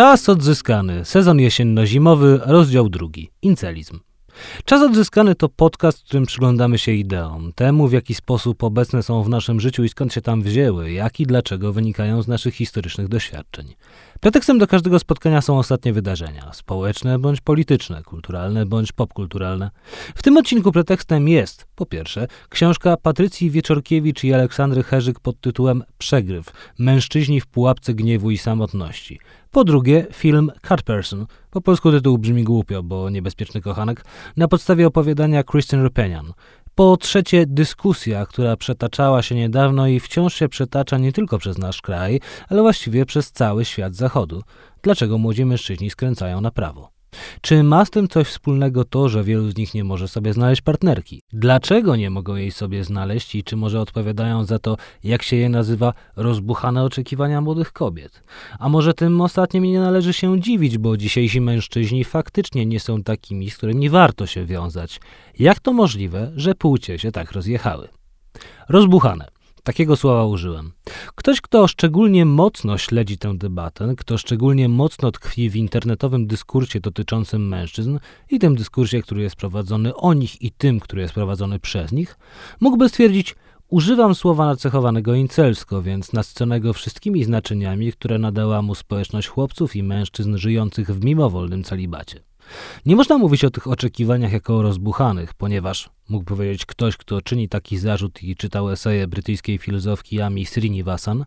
[0.00, 1.04] Czas odzyskany.
[1.04, 3.30] Sezon jesienno-zimowy, rozdział drugi.
[3.42, 4.00] Incelizm.
[4.64, 9.22] Czas odzyskany to podcast, w którym przyglądamy się ideom, temu w jaki sposób obecne są
[9.22, 13.08] w naszym życiu i skąd się tam wzięły, jak i dlaczego wynikają z naszych historycznych
[13.08, 13.74] doświadczeń.
[14.20, 19.70] Pretekstem do każdego spotkania są ostatnie wydarzenia społeczne bądź polityczne, kulturalne bądź popkulturalne.
[20.14, 25.82] W tym odcinku pretekstem jest, po pierwsze, książka Patrycji Wieczorkiewicz i Aleksandry Herzyk pod tytułem
[25.98, 29.18] Przegryw Mężczyźni w pułapce gniewu i samotności.
[29.50, 31.26] Po drugie, film Cat Person.
[31.50, 34.04] Po polsku tytuł brzmi głupio, bo niebezpieczny kochanek,
[34.36, 36.32] na podstawie opowiadania Christian Rupenian.
[36.74, 41.82] Po trzecie, dyskusja, która przetaczała się niedawno i wciąż się przetacza nie tylko przez nasz
[41.82, 44.42] kraj, ale właściwie przez cały świat zachodu.
[44.82, 46.99] Dlaczego młodzi mężczyźni skręcają na prawo?
[47.40, 50.62] Czy ma z tym coś wspólnego to, że wielu z nich nie może sobie znaleźć
[50.62, 51.22] partnerki?
[51.32, 55.48] Dlaczego nie mogą jej sobie znaleźć i czy może odpowiadają za to, jak się je
[55.48, 58.22] nazywa, rozbuchane oczekiwania młodych kobiet?
[58.58, 63.50] A może tym ostatnim nie należy się dziwić, bo dzisiejsi mężczyźni faktycznie nie są takimi,
[63.50, 65.00] z którymi warto się wiązać.
[65.38, 67.88] Jak to możliwe, że płcie się tak rozjechały?
[68.68, 69.39] Rozbuchane.
[69.64, 70.72] Takiego słowa użyłem.
[71.14, 77.48] Ktoś, kto szczególnie mocno śledzi tę debatę, kto szczególnie mocno tkwi w internetowym dyskursie dotyczącym
[77.48, 77.98] mężczyzn
[78.30, 82.18] i tym dyskursie, który jest prowadzony o nich i tym, który jest prowadzony przez nich,
[82.60, 83.36] mógłby stwierdzić,
[83.68, 90.36] używam słowa nacechowanego incelsko, więc nasconego wszystkimi znaczeniami, które nadała mu społeczność chłopców i mężczyzn
[90.36, 92.20] żyjących w mimowolnym celibacie.
[92.86, 97.48] Nie można mówić o tych oczekiwaniach jako o rozbuchanych, ponieważ mógł powiedzieć ktoś, kto czyni
[97.48, 101.24] taki zarzut i czytał eseje brytyjskiej filozofki Ami Srinivasan,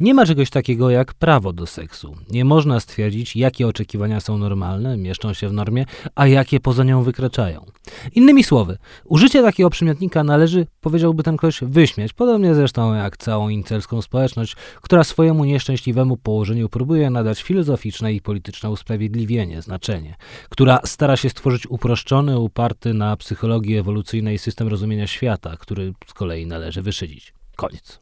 [0.00, 2.16] nie ma czegoś takiego jak prawo do seksu.
[2.30, 7.02] Nie można stwierdzić, jakie oczekiwania są normalne, mieszczą się w normie, a jakie poza nią
[7.02, 7.66] wykraczają.
[8.14, 14.02] Innymi słowy, użycie takiego przymiotnika należy, powiedziałby ten ktoś, wyśmieć, podobnie zresztą jak całą incelską
[14.02, 20.14] społeczność, która swojemu nieszczęśliwemu położeniu próbuje nadać filozoficzne i polityczne usprawiedliwienie, znaczenie,
[20.48, 26.14] która stara się stworzyć uproszczony, uparty na psychologii ewolucyjnej i system rozumienia świata, który z
[26.14, 27.34] kolei należy wyszydzić.
[27.56, 28.00] Koniec.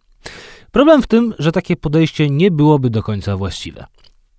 [0.73, 3.87] Problem w tym, że takie podejście nie byłoby do końca właściwe.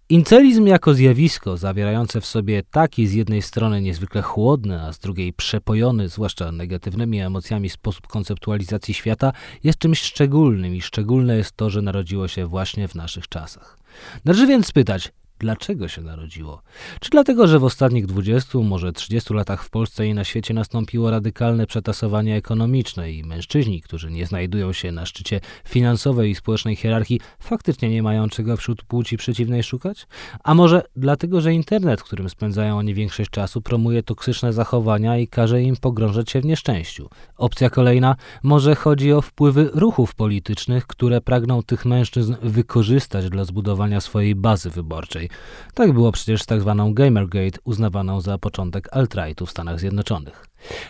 [0.09, 5.33] Incelizm jako zjawisko zawierające w sobie taki z jednej strony niezwykle chłodny, a z drugiej
[5.33, 11.81] przepojony, zwłaszcza negatywnymi emocjami, sposób konceptualizacji świata jest czymś szczególnym i szczególne jest to, że
[11.81, 13.77] narodziło się właśnie w naszych czasach.
[14.25, 16.61] Należy więc spytać, Dlaczego się narodziło?
[16.99, 21.11] Czy dlatego, że w ostatnich 20, może 30 latach w Polsce i na świecie nastąpiło
[21.11, 27.19] radykalne przetasowanie ekonomiczne i mężczyźni, którzy nie znajdują się na szczycie finansowej i społecznej hierarchii,
[27.39, 30.07] faktycznie nie mają czego wśród płci przeciwnej szukać?
[30.43, 35.27] A może dlatego, że internet, w którym spędzają oni większość czasu, promuje toksyczne zachowania i
[35.27, 37.09] każe im pogrążać się w nieszczęściu?
[37.37, 44.01] Opcja kolejna, może chodzi o wpływy ruchów politycznych, które pragną tych mężczyzn wykorzystać dla zbudowania
[44.01, 45.24] swojej bazy wyborczej.
[45.73, 50.45] Tak było przecież z tak zwaną Gamergate, uznawaną za początek alt-rightu w Stanach Zjednoczonych.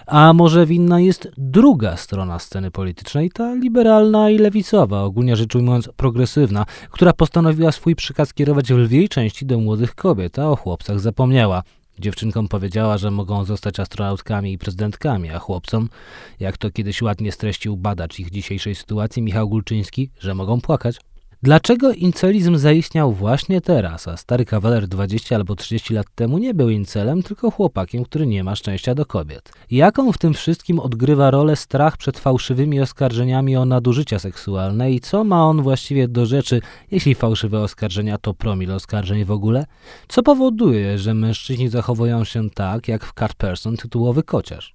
[0.08, 5.90] A może winna jest druga strona sceny politycznej, ta liberalna i lewicowa, ogólnie rzecz ujmując
[5.98, 11.00] progresywna, która postanowiła swój przekaz kierować w lwiej części do młodych kobiet, a o chłopcach
[11.00, 11.64] zapomniała.
[12.00, 15.90] Dziewczynkom powiedziała, że mogą zostać astronautkami i prezydentkami, a chłopcom,
[16.40, 21.00] jak to kiedyś ładnie streścił badacz ich dzisiejszej sytuacji Michał Gulczyński, że mogą płakać.
[21.46, 26.70] Dlaczego incelizm zaistniał właśnie teraz, a stary kawaler 20 albo 30 lat temu nie był
[26.70, 29.52] incelem, tylko chłopakiem, który nie ma szczęścia do kobiet?
[29.72, 35.24] Jaką w tym wszystkim odgrywa rolę strach przed fałszywymi oskarżeniami o nadużycia seksualne i co
[35.24, 36.62] ma on właściwie do rzeczy,
[36.92, 39.66] jeśli fałszywe oskarżenia to promil oskarżeń w ogóle?
[40.08, 44.75] Co powoduje, że mężczyźni zachowują się tak, jak w Cat Person tytułowy kociarz?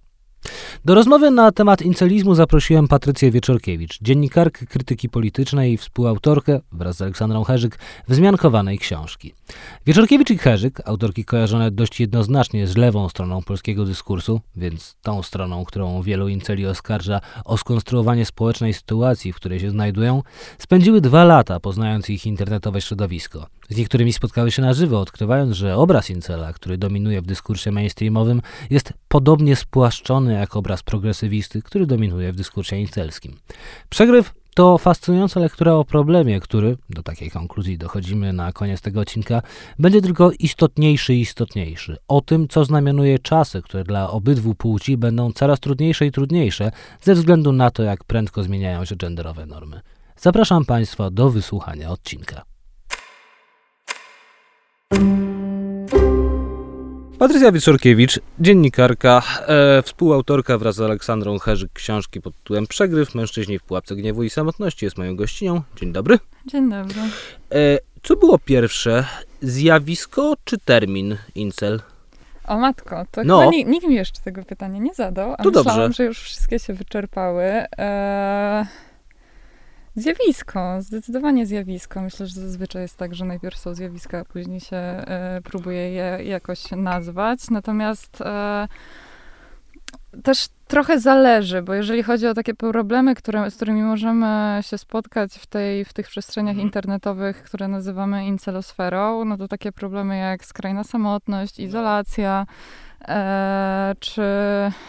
[0.85, 7.03] Do rozmowy na temat incelizmu zaprosiłem Patrycję Wieczorkiewicz, dziennikarkę krytyki politycznej i współautorkę wraz z
[7.03, 7.79] Aleksandrą Herzyk
[8.09, 9.35] wzmiankowanej książki.
[9.87, 15.65] Wieczorkiewicz i Herzyk, autorki kojarzone dość jednoznacznie z lewą stroną polskiego dyskursu, więc tą stroną,
[15.65, 20.23] którą wielu inceli oskarża o skonstruowanie społecznej sytuacji, w której się znajdują,
[20.59, 23.47] spędziły dwa lata poznając ich internetowe środowisko.
[23.69, 28.43] Z niektórymi spotkały się na żywo, odkrywając, że obraz incela, który dominuje w dyskursie mainstreamowym,
[28.71, 33.37] jest podobnie spłaszczony jak obraz progresywisty, który dominuje w dyskursie incelskim.
[33.89, 39.43] Przegryw to fascynująca lektura o problemie, który, do takiej konkluzji dochodzimy na koniec tego odcinka,
[39.79, 41.97] będzie tylko istotniejszy i istotniejszy.
[42.09, 47.15] O tym, co znamionuje czasy, które dla obydwu płci będą coraz trudniejsze i trudniejsze ze
[47.15, 49.81] względu na to, jak prędko zmieniają się genderowe normy.
[50.17, 52.43] Zapraszam Państwa do wysłuchania odcinka.
[57.21, 63.63] Patrycja Wieczorkiewicz, dziennikarka, e, współautorka wraz z Aleksandrą Herzyk książki pod tytułem Przegryw, mężczyźni w
[63.63, 65.63] pułapce gniewu i samotności jest moją gościnią.
[65.77, 66.19] Dzień dobry.
[66.47, 66.95] Dzień dobry.
[67.53, 69.05] E, co było pierwsze?
[69.41, 71.81] Zjawisko czy termin incel?
[72.45, 73.39] O matko, to No.
[73.41, 75.97] chyba nikt, mi jeszcze tego pytania nie zadał, a To myślałam, dobrze.
[75.97, 77.45] że już wszystkie się wyczerpały.
[77.79, 78.67] Eee,
[80.01, 82.03] zjawisko, zdecydowanie zjawisko.
[82.03, 86.19] Myślę, że zazwyczaj jest tak, że najpierw są zjawiska, a później się e, próbuje je
[86.25, 87.51] jakoś nazwać.
[87.51, 88.69] Natomiast e,
[90.23, 95.33] też trochę zależy, bo jeżeli chodzi o takie problemy, które, z którymi możemy się spotkać
[95.39, 96.67] w, tej, w tych przestrzeniach Mhm.
[96.69, 102.47] internetowych, które nazywamy incelosferą, no to takie problemy jak skrajna samotność, izolacja,
[103.11, 104.23] e, czy,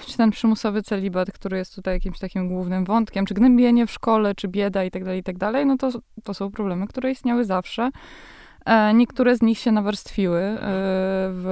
[0.08, 4.36] czy ten przymusowy celibat, który jest tutaj jakimś takim głównym wątkiem, czy gnębienie w szkole,
[4.36, 5.36] czy bieda i tak dalej, i tak
[5.66, 5.90] no to,
[6.24, 7.90] to są problemy, które istniały zawsze.
[8.66, 10.58] E, Niektóre z nich się nawarstwiły e,
[11.34, 11.46] w,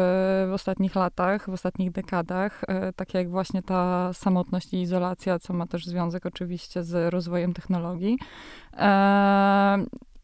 [0.50, 5.54] w ostatnich latach, w ostatnich dekadach, e, tak jak właśnie ta samotność i izolacja, co
[5.54, 8.18] ma też związek oczywiście z rozwojem technologii.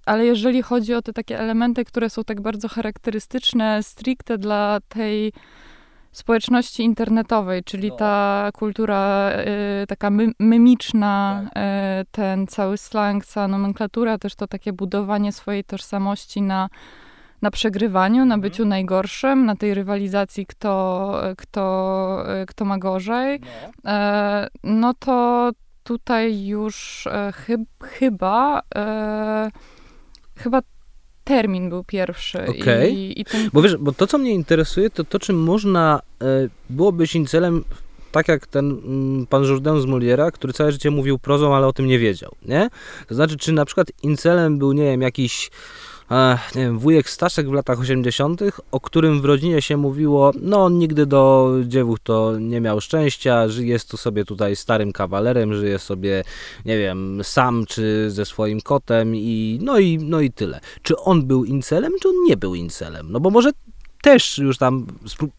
[0.05, 5.33] Ale jeżeli chodzi o te takie elementy, które są tak bardzo charakterystyczne stricte dla tej
[6.17, 7.95] społeczności internetowej, czyli No.
[7.95, 9.29] ta kultura
[9.83, 11.63] y, taka my, memiczna, Tak.
[11.63, 16.69] y, ten cały slang, cała nomenklatura, też to takie budowanie swojej tożsamości na,
[17.41, 18.41] na przegrywaniu, na Mhm.
[18.41, 23.39] byciu najgorszym, na tej rywalizacji, kto, kto, y, kto ma gorzej,
[23.85, 25.49] e, no to
[25.83, 29.49] tutaj już e, chyb, chyba e,
[30.37, 30.61] chyba
[31.25, 32.45] termin był pierwszy.
[32.45, 32.93] Okej.
[32.93, 36.25] I, i ten, Bo wiesz, bo to co mnie interesuje, to to, czy można e,
[36.69, 37.63] było być incelem
[38.11, 41.73] tak jak ten mm, pan Jourdain z Moliera, który całe życie mówił prozą, ale o
[41.73, 42.69] tym nie wiedział, nie?
[43.07, 45.51] To znaczy, czy na przykład incelem był, nie wiem, jakiś
[46.55, 48.41] nie wiem, wujek Staszek w latach 80.,
[48.71, 53.47] o którym w rodzinie się mówiło, no on nigdy do dziewów to nie miał szczęścia,
[53.47, 56.23] żyje tu sobie tutaj starym kawalerem, żyje sobie,
[56.65, 60.59] nie wiem, sam czy ze swoim kotem i no i, no i tyle.
[60.81, 63.11] Czy on był incelem, czy on nie był incelem?
[63.11, 63.51] No bo może
[64.01, 64.87] też już tam,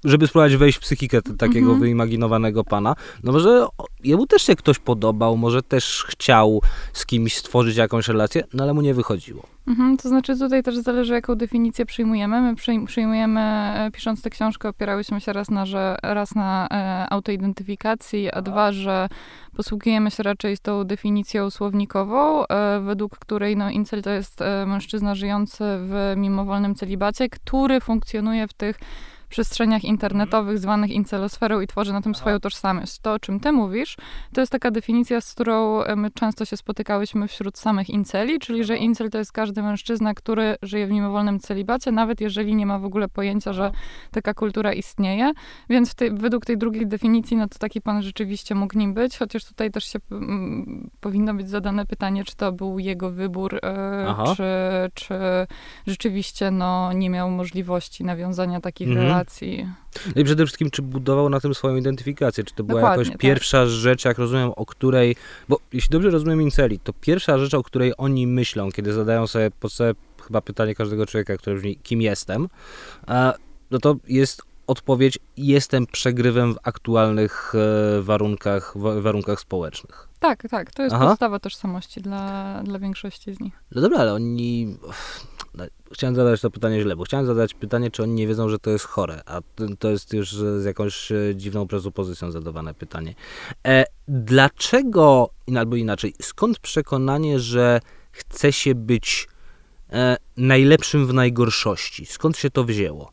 [0.04, 1.80] żeby spróbować wejść w psychikę takiego Mhm.
[1.80, 3.66] wyimaginowanego pana, no może
[4.04, 6.62] jemu też się ktoś podobał, może też chciał
[6.92, 9.55] z kimś stworzyć jakąś relację, no ale mu nie wychodziło.
[9.66, 12.40] Mhm, to znaczy tutaj też zależy, jaką definicję przyjmujemy.
[12.40, 17.06] My przyjm- przyjmujemy, e, pisząc tę książkę, opierałyśmy się raz na, że, raz na e,
[17.12, 19.08] autoidentyfikacji, a dwa, że
[19.56, 24.66] posługujemy się raczej z tą definicją słownikową, e, według której no, incel to jest e,
[24.66, 28.78] mężczyzna żyjący w mimowolnym celibacie, który funkcjonuje w tych
[29.28, 32.98] przestrzeniach internetowych zwanych incelosferą i tworzy na tym swoją tożsamość.
[32.98, 33.96] To, o czym ty mówisz,
[34.34, 38.64] to jest taka definicja, z którą e, my często się spotykałyśmy wśród samych inceli, czyli
[38.64, 42.78] że incel to jest każdy mężczyzna, który żyje w mimowolnym celibacie, nawet jeżeli nie ma
[42.78, 43.70] w ogóle pojęcia, że
[44.10, 45.32] taka kultura istnieje.
[45.70, 49.44] Więc tej, według tej drugiej definicji, no to taki pan rzeczywiście mógł nim być, chociaż
[49.44, 53.60] tutaj też się mm, powinno być zadane pytanie, czy to był jego wybór,
[54.08, 54.24] Aha.
[54.36, 54.44] czy,
[54.94, 55.14] czy
[55.86, 59.15] rzeczywiście no, nie miał możliwości nawiązania takich Mhm.
[59.16, 59.68] Relacji.
[60.16, 63.12] No i przede wszystkim, czy budował na tym swoją identyfikację, czy to była Dokładnie, jakoś
[63.12, 63.20] tak.
[63.20, 65.16] pierwsza rzecz, jak rozumiem, o której,
[65.48, 69.50] bo jeśli dobrze rozumiem inceli, to pierwsza rzecz, o której oni myślą, kiedy zadają sobie
[69.50, 69.94] podstawowe
[70.26, 72.48] chyba pytanie każdego człowieka, które brzmi, kim jestem,
[73.70, 80.08] no to jest odpowiedź, jestem przegrywem w aktualnych e, warunkach, wa- warunkach społecznych.
[80.20, 81.06] Tak, tak, to jest Aha.
[81.06, 83.62] podstawa tożsamości dla, dla większości z nich.
[83.74, 84.76] No dobra, ale oni.
[85.56, 88.58] No, chciałem zadać to pytanie źle, bo chciałem zadać pytanie, czy oni nie wiedzą, że
[88.58, 89.40] to jest chore, a
[89.78, 93.14] to- jest już z jakąś e, dziwną presupozycją zadawane pytanie.
[93.66, 97.80] E, dlaczego, albo inaczej, skąd przekonanie, że
[98.12, 99.28] chce się być
[99.92, 102.06] e, najlepszym w najgorszości?
[102.06, 103.12] Skąd się to wzięło?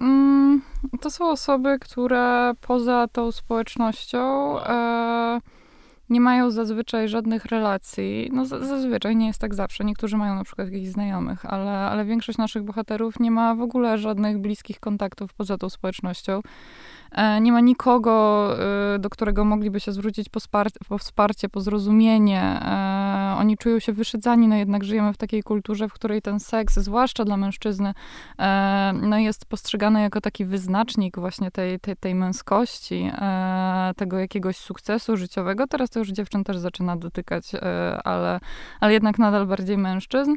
[0.00, 0.62] Mm,
[1.00, 5.40] to są osoby, które poza tą społecznością e,
[6.10, 8.30] nie mają zazwyczaj żadnych relacji.
[8.32, 9.84] No za- zazwyczaj nie jest tak zawsze.
[9.84, 13.98] Niektórzy mają na przykład jakichś znajomych, ale, ale większość naszych bohaterów nie ma w ogóle
[13.98, 16.40] żadnych bliskich kontaktów poza tą społecznością.
[17.12, 18.54] E, nie ma nikogo,
[18.94, 22.42] e, do którego mogliby się zwrócić po, spar- po wsparcie, po zrozumienie.
[22.42, 26.74] E, oni czują się wyszydzani, no jednak żyjemy w takiej kulturze, w której ten seks,
[26.74, 27.94] zwłaszcza dla mężczyzny,
[29.02, 33.10] no jest postrzegany jako taki wyznacznik właśnie tej, tej, tej męskości,
[33.96, 35.66] tego jakiegoś sukcesu życiowego.
[35.66, 37.52] Teraz to już dziewczyn też zaczyna dotykać,
[38.04, 38.40] ale,
[38.80, 40.34] ale jednak nadal bardziej mężczyzn.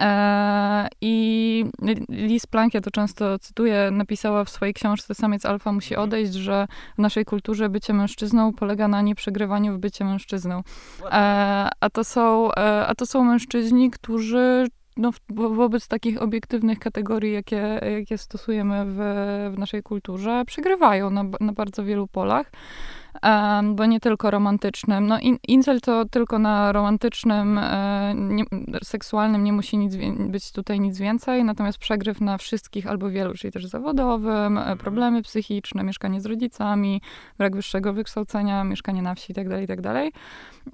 [0.00, 1.64] E, I
[2.08, 6.66] Liz Plank, ja to często cytuję, napisała w swojej książce Samiec Alfa musi odejść, że
[6.98, 10.62] w naszej kulturze bycie mężczyzną polega na nieprzegrywaniu w bycie mężczyzną.
[11.04, 17.32] E, a, to są, e, a to są mężczyźni, którzy no, wobec takich obiektywnych kategorii,
[17.32, 18.96] jakie, jakie stosujemy w,
[19.54, 22.52] w naszej kulturze, przegrywają na, na bardzo wielu polach.
[23.74, 25.06] Bo nie tylko romantycznym.
[25.06, 28.44] No in, incel to tylko na romantycznym, e, nie,
[28.84, 33.52] seksualnym nie musi nic, być tutaj nic więcej, natomiast przegryw na wszystkich albo wielu, czyli
[33.52, 34.78] też zawodowym, e, mhm.
[34.78, 37.00] problemy psychiczne, mieszkanie z rodzicami,
[37.38, 39.82] brak wyższego wykształcenia, mieszkanie na wsi itd., tak itd.
[39.82, 40.12] Tak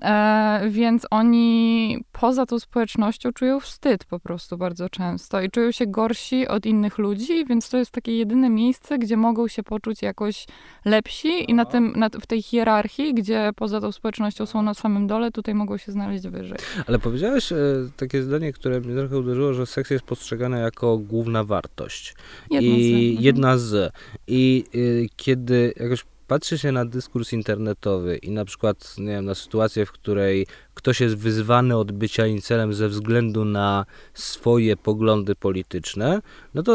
[0.03, 5.87] e, więc oni poza tą społecznością czują wstyd po prostu bardzo często i czują się
[5.87, 10.47] gorsi od innych ludzi, więc to jest takie jedyne miejsce, gdzie mogą się poczuć jakoś
[10.85, 15.07] lepsi i na tym, na, w tej hierarchii, gdzie poza tą społecznością są na samym
[15.07, 16.59] dole, tutaj mogą się znaleźć wyżej.
[16.87, 17.57] Ale powiedziałeś e,
[17.97, 22.15] takie zdanie, które mnie trochę uderzyło, że seks jest postrzegany jako główna wartość.
[22.51, 22.93] Jedna I z.
[22.93, 23.25] Mhm.
[23.25, 23.93] Jedna z.
[24.27, 29.35] I y, kiedy jakoś patrzy się na dyskurs internetowy i na przykład nie wiem, na
[29.35, 36.23] sytuację, w której ktoś jest wyzwany od bycia incelem ze względu na swoje poglądy polityczne,
[36.55, 36.73] no to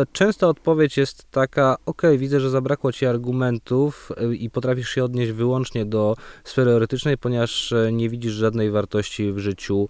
[0.00, 5.04] e, często odpowiedź jest taka, ok, widzę, że zabrakło ci argumentów e, i potrafisz się
[5.04, 9.88] odnieść wyłącznie do sfery erotycznej, ponieważ e, nie widzisz żadnej wartości w życiu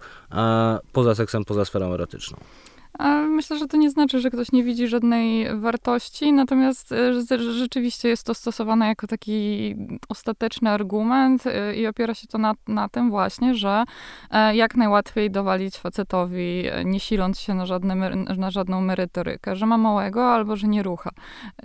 [0.91, 2.37] poza seksem, poza sferą erotyczną.
[3.29, 8.23] Myślę, że to nie znaczy, że ktoś nie widzi żadnej wartości, natomiast e, rzeczywiście jest
[8.23, 9.75] to stosowane jako taki
[10.09, 13.83] ostateczny argument e, i opiera się to na, na tym właśnie, że
[14.31, 19.77] e, jak najłatwiej dowalić facetowi, nie siląc się na, żadne, na żadną merytorykę, że ma
[19.77, 21.11] małego albo że nie rucha.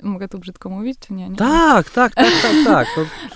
[0.03, 1.29] Mogę tu brzydko mówić, czy nie?
[1.29, 1.37] nie?
[1.37, 2.87] Tak, tak, tak, tak, tak.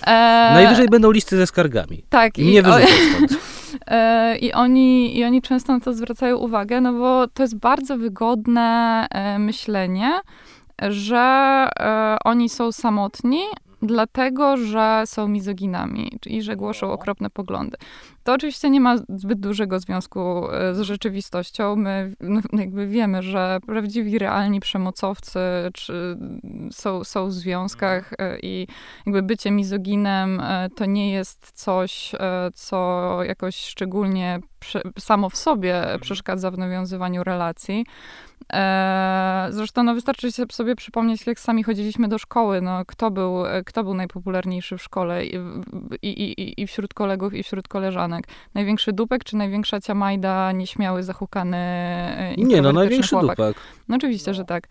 [0.55, 2.05] Najwyżej będą listy ze skargami.
[2.09, 2.39] Tak.
[2.39, 2.87] I, i mnie wyrzucą
[3.27, 3.52] stąd.
[3.93, 7.99] E, I oni, I oni często na to zwracają uwagę, no bo to jest bardzo
[7.99, 10.21] wygodne e, myślenie,
[10.89, 13.43] że e, oni są samotni,
[13.83, 16.93] dlatego, że są mizoginami i że głoszą no.
[16.93, 17.77] okropne poglądy.
[18.25, 21.77] To oczywiście nie ma zbyt dużego związku z rzeczywistością.
[21.77, 25.41] My no, jakby wiemy, że prawdziwi, realni przemocowcy
[25.75, 26.17] czy
[26.71, 28.41] są, są w związkach mhm.
[28.43, 28.67] i
[29.07, 30.43] jakby bycie mizoginem
[30.77, 32.13] to nie jest coś,
[32.55, 34.41] co jakoś szczególnie
[34.99, 36.01] samo w sobie mhm.
[36.01, 37.87] przeszkadza w nawiązywaniu relacji.
[38.53, 42.61] E, zresztą no, wystarczy sobie przypomnieć, jak sami chodziliśmy do szkoły.
[42.61, 45.37] No, kto, był, kto był najpopularniejszy w szkole i,
[46.03, 48.12] i, i, i wśród kolegów, i wśród koleżanek?
[48.55, 53.37] Największy dupek, czy największa ciamajda, nieśmiały, zahukany e, Nie, no największy chłopak?
[53.37, 53.57] dupek.
[53.89, 54.35] No oczywiście, no.
[54.35, 54.65] że tak.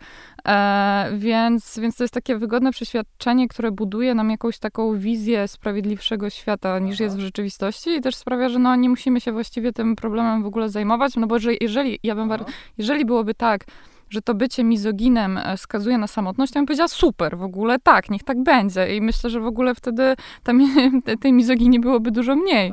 [0.48, 6.30] E, więc, więc to jest takie wygodne przeświadczenie, które buduje nam jakąś taką wizję sprawiedliwszego
[6.30, 7.04] świata niż Aha.
[7.04, 10.46] jest w rzeczywistości i też sprawia, że no, nie musimy się właściwie tym problemem w
[10.46, 12.30] ogóle zajmować, no bo że jeżeli, ja bym,
[12.78, 13.64] jeżeli byłoby tak,
[14.12, 18.10] że to bycie mizoginem e, skazuje na samotność, to bym powiedziała super, w ogóle tak,
[18.10, 18.96] niech tak będzie.
[18.96, 20.60] I myślę, że w ogóle wtedy tam,
[21.22, 22.72] tej mizoginii byłoby dużo mniej.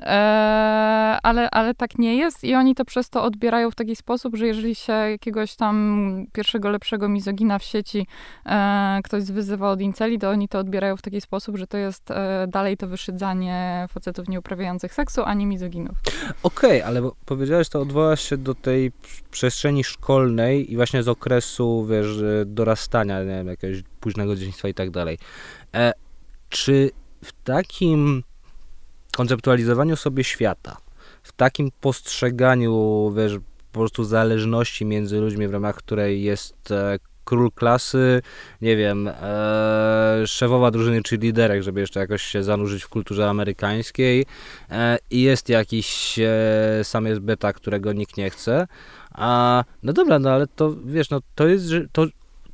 [0.00, 0.08] Tak.
[0.08, 4.36] E, ale, ale tak nie jest i oni to przez to odbierają w taki sposób,
[4.36, 8.06] że jeżeli się jakiegoś tam pierwszego lepszego mizogina w sieci
[8.46, 12.10] e, ktoś wyzywa od inceli, to oni to odbierają w taki sposób, że to jest
[12.10, 15.98] e, dalej to wyszydzanie facetów nieuprawiających seksu, a nie mizoginów.
[16.42, 18.92] Okej, okay, ale powiedziałeś, to odwołasz się do tej
[19.30, 24.90] przestrzeni szkolnej i właśnie z okresu, wiesz, dorastania, nie wiem, jakiegoś późnego dzieciństwa i tak
[24.90, 25.18] dalej.
[25.74, 25.92] E,
[26.48, 26.90] czy
[27.24, 28.22] w takim
[29.16, 30.76] konceptualizowaniu sobie świata,
[31.22, 33.38] w takim postrzeganiu, wiesz,
[33.72, 36.98] po prostu zależności między ludźmi, w ramach której jest e,
[37.30, 38.22] król klasy,
[38.60, 44.26] nie wiem, e, szefowa drużyny czy liderek, żeby jeszcze jakoś się zanurzyć w kulturze amerykańskiej
[44.70, 48.66] e, i jest jakiś e, sam jest beta, którego nikt nie chce.
[49.10, 52.06] A, no dobra, no ale to wiesz, no to jest, to,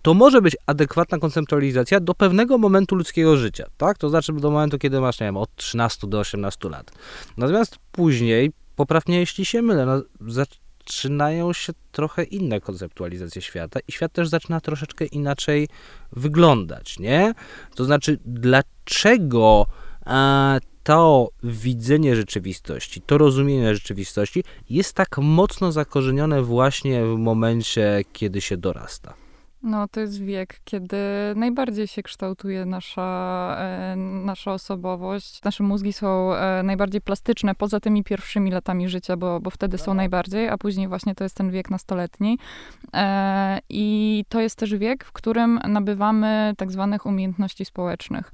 [0.07, 3.99] to może być adekwatna konceptualizacja do pewnego momentu ludzkiego życia, tak?
[3.99, 6.93] To znaczy do momentu, kiedy masz, nie wiem, od 13 do 18 lat.
[7.37, 14.13] Natomiast później, poprawnie jeśli się mylę, no, zaczynają się trochę inne konceptualizacje świata i świat
[14.13, 15.69] też zaczyna troszeczkę inaczej
[16.13, 17.35] wyglądać, nie?
[17.75, 19.67] To znaczy, dlaczego
[20.05, 28.41] a, to widzenie rzeczywistości, to rozumienie rzeczywistości jest tak mocno zakorzenione właśnie w momencie, kiedy
[28.41, 29.25] się dorasta?
[29.66, 30.96] No, to jest wiek, kiedy
[31.37, 35.42] najbardziej się kształtuje nasza, e, nasza osobowość.
[35.42, 39.94] Nasze mózgi są e, najbardziej plastyczne poza tymi pierwszymi latami życia, bo, bo wtedy są
[39.94, 42.38] najbardziej, a później właśnie to jest ten wiek nastoletni.
[42.94, 48.32] E, I to jest też wiek, w którym nabywamy tak zwanych umiejętności społecznych.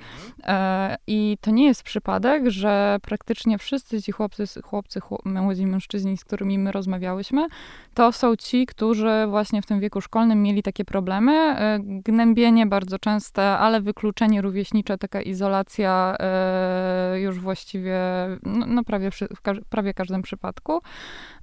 [1.07, 6.59] I to nie jest przypadek, że praktycznie wszyscy ci chłopcy, chłopcy młodzi mężczyźni, z którymi
[6.59, 7.47] my rozmawiałyśmy,
[7.95, 11.59] to są ci, którzy właśnie w tym wieku szkolnym mieli takie problemy, problemy.
[11.59, 17.99] E, gnębienie bardzo częste, ale wykluczenie rówieśnicze, taka izolacja e, już właściwie
[18.43, 20.81] no, no prawie w prawie każdym przypadku.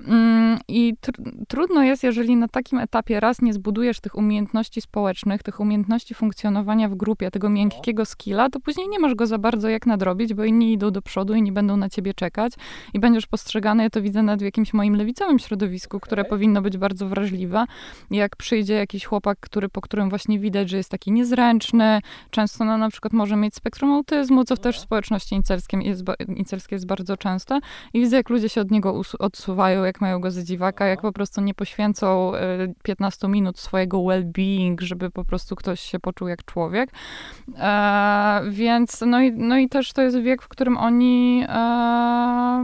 [0.08, 1.14] Mm, I tr
[1.48, 6.90] trudno jest, jeżeli na takim etapie raz nie zbudujesz tych umiejętności społecznych, tych umiejętności funkcjonowania
[6.90, 10.44] w grupie, tego miękkiego skilla, to później nie masz go za bardzo jak nadrobić, bo
[10.44, 12.54] inni idą do przodu i nie będą na ciebie czekać
[12.94, 17.08] i będziesz postrzegany, ja to widzę w jakimś moim lewicowym środowisku, które powinno być bardzo
[17.08, 17.66] wrażliwe.
[18.12, 22.78] Jak przyjdzie jakiś chłopak, który, po którym właśnie widać, że jest taki niezręczny, często no,
[22.78, 27.60] na przykład może mieć spektrum autyzmu, co też w społeczności incelskiej jest, jest bardzo częste
[27.94, 31.12] i widzę, jak ludzie się od niego odsuwają, jak mają go za dziwaka, jak po
[31.12, 32.32] prostu nie poświęcą
[32.84, 36.92] 15 e, minut swojego well-being, żeby po prostu ktoś się poczuł jak człowiek.
[37.58, 42.64] E, więc no i, no i też to jest wiek, w którym oni e,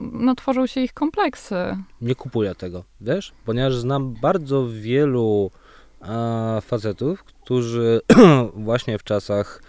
[0.00, 1.56] no, tworzą się ich kompleksy.
[2.00, 3.32] Nie kupuję tego, wiesz?
[3.44, 5.50] Ponieważ znam bardzo wielu
[6.62, 8.00] facetów, którzy
[8.54, 9.62] właśnie w czasach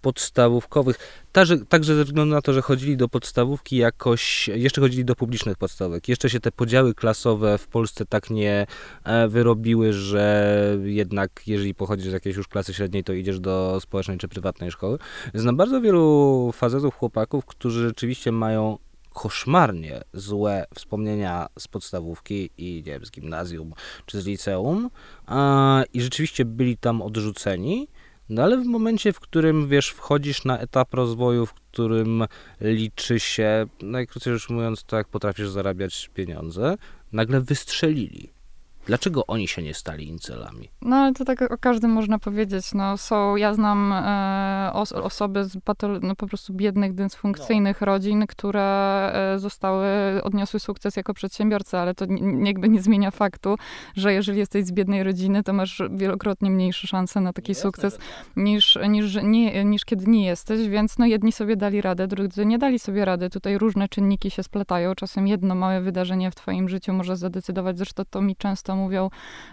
[0.00, 1.22] podstawówkowych.
[1.32, 5.56] Także, także ze względu na to, że chodzili do podstawówki jakoś, jeszcze chodzili do publicznych
[5.56, 6.08] podstawek.
[6.08, 8.66] Jeszcze się te podziały klasowe w Polsce tak nie
[9.04, 14.18] e, wyrobiły, że jednak jeżeli pochodzisz z jakiejś już klasy średniej, to idziesz do społecznej
[14.18, 14.98] czy prywatnej szkoły.
[15.34, 18.78] Znam bardzo wielu fazetów, chłopaków, którzy rzeczywiście mają
[19.20, 23.74] koszmarnie złe wspomnienia z podstawówki i nie wiem, z gimnazjum
[24.06, 24.90] czy z liceum
[25.92, 27.88] i rzeczywiście byli tam odrzuceni
[28.28, 32.24] no ale w momencie, w którym wiesz, wchodzisz na etap rozwoju, w którym
[32.60, 36.76] liczy się, najkrócej rzecz mówiąc, to jak potrafisz zarabiać pieniądze,
[37.12, 38.32] nagle wystrzelili.
[38.90, 40.68] Dlaczego oni się nie stali incelami?
[40.82, 42.74] No ale to tak o każdym można powiedzieć.
[42.74, 45.58] No, są, ja znam e, os osoby z
[46.02, 47.84] no, po prostu biednych, dysfunkcyjnych no.
[47.84, 48.62] rodzin, które
[49.34, 49.86] e, zostały,
[50.22, 52.06] odniosły sukces jako przedsiębiorcy, ale to
[52.44, 53.56] jakby nie zmienia faktu,
[53.96, 58.06] że jeżeli jesteś z biednej rodziny, to masz wielokrotnie mniejsze szanse na taki sukces tak.
[58.36, 62.58] niż, niż, nie, niż kiedy nie jesteś, więc no jedni sobie dali radę, drudzy nie
[62.58, 63.30] dali sobie rady.
[63.30, 64.94] Tutaj różne czynniki się splatają.
[64.94, 69.10] Czasem jedno małe wydarzenie w twoim życiu może zadecydować, zresztą to mi często mówią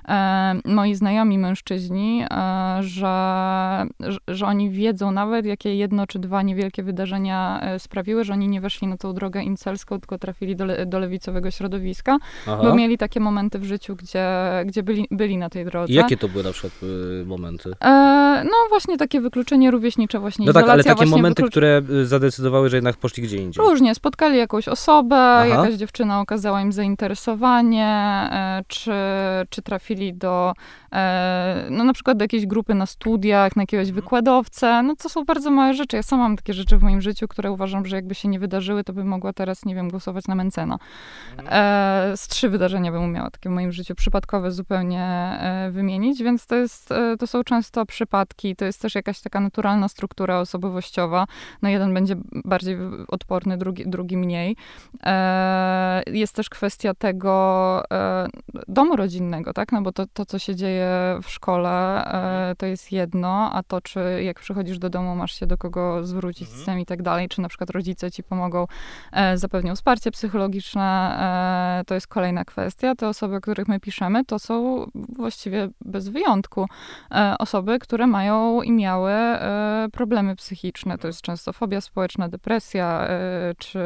[0.07, 3.85] e, moi znajomi mężczyźni, e, że,
[4.27, 8.61] że oni wiedzą nawet, jakie jedno czy dwa niewielkie wydarzenia e, sprawiły, że oni nie
[8.61, 12.17] weszli na tą drogę incelską, tylko trafili do, le, do lewicowego środowiska,
[12.47, 12.61] Aha.
[12.63, 14.27] bo mieli takie momenty w życiu, gdzie,
[14.65, 15.93] gdzie byli, byli na tej drodze.
[15.93, 17.71] I jakie to były na przykład y, momenty?
[17.83, 22.69] E, no właśnie takie wykluczenie rówieśnicze, właśnie No tak, ale takie momenty, które y, zadecydowały,
[22.69, 23.65] że jednak poszli gdzie indziej.
[23.65, 25.45] Różnie, spotkali jakąś osobę, Aha.
[25.45, 28.29] jakaś dziewczyna okazała im zainteresowanie,
[28.67, 28.91] czy
[29.49, 30.53] czy trafili do,
[30.93, 34.03] e, no na przykład do jakiejś grupy na studiach, na jakiegoś mhm.
[34.03, 34.83] wykładowcę.
[34.83, 35.95] No to są bardzo małe rzeczy.
[35.95, 38.83] Ja sama mam takie rzeczy w moim życiu, które uważam, że jakby się nie wydarzyły,
[38.83, 40.77] to bym mogła teraz, nie wiem, głosować na Mencena.
[41.37, 41.47] Mhm.
[41.51, 46.45] E, z trzy wydarzenia bym umiała takie w moim życiu przypadkowe zupełnie e, wymienić, więc
[46.45, 51.27] to jest, to są często przypadki, to jest też jakaś taka naturalna struktura osobowościowa.
[51.61, 52.77] No jeden będzie bardziej
[53.07, 54.55] odporny, drugi, drugi mniej.
[56.07, 57.83] Jest też kwestia tego
[58.67, 59.71] domu rodzinnego, innego, tak?
[59.71, 60.89] No bo to, to co się dzieje
[61.23, 62.55] w szkole, mhm.
[62.55, 66.47] to jest jedno, a to, czy jak przychodzisz do domu, masz się do kogo zwrócić
[66.47, 66.63] mhm.
[66.63, 68.67] z tym i tak dalej, czy na przykład rodzice ci pomogą,
[69.11, 70.83] e, zapewnią wsparcie psychologiczne,
[71.79, 72.95] e, to jest kolejna kwestia.
[72.95, 76.65] Te osoby, o których my piszemy, to są właściwie bez wyjątku
[77.11, 79.11] e, osoby, które mają i miały
[79.93, 80.97] problemy psychiczne.
[80.97, 83.07] To jest często fobia społeczna, depresja,
[83.57, 83.79] czy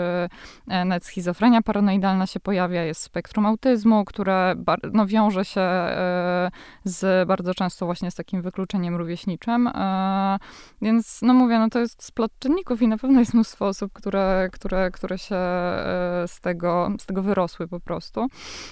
[0.67, 4.55] nawet schizofrenia paranoidalna się pojawia, jest spektrum autyzmu, które
[4.93, 6.51] no, wiąże wiąże się e,
[6.83, 9.67] z bardzo często właśnie z takim wykluczeniem rówieśniczym.
[9.67, 10.39] E,
[10.81, 14.49] więc no mówię, no to jest splot czynników i na pewno jest mnóstwo osób, które,
[14.51, 18.27] które, które się e, z tego, z tego wyrosły po prostu.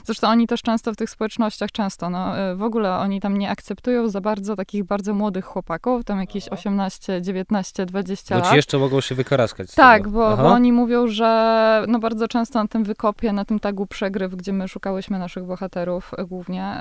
[0.05, 4.09] Zresztą oni też często w tych społecznościach, często, no w ogóle oni tam nie akceptują
[4.09, 8.43] za bardzo takich bardzo młodych chłopaków, tam jakieś 18, 19, 20 lat.
[8.43, 9.71] Bo ci jeszcze mogą się wykaraskać.
[9.75, 13.87] tak, bo, bo, oni mówią, że no bardzo często na tym wykopie, na tym tagu
[13.87, 16.75] przegryw, gdzie my szukałyśmy naszych bohaterów głównie,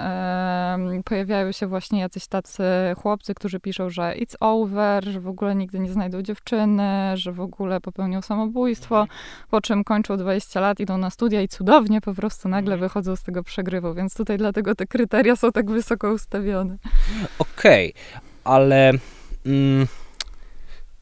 [1.04, 2.62] pojawiają się właśnie jacyś tacy
[2.96, 7.40] chłopcy, którzy piszą, że it's over, że w ogóle nigdy nie znajdą dziewczyny, że w
[7.40, 9.06] ogóle popełnią samobójstwo,
[9.50, 12.88] po czym kończą 20 lat, idą na studia i cudownie po prostu nagle mhm.
[12.88, 16.76] wychodzą z tego przegrywu, więc tutaj dlatego te kryteria są tak wysoko ustawione.
[17.38, 18.92] Okej, okay, ale...
[19.46, 19.86] Mm,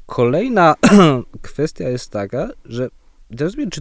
[0.07, 0.75] kolejna
[1.43, 2.89] kwestia jest taka, że
[3.37, 3.81] teraz wiem, czy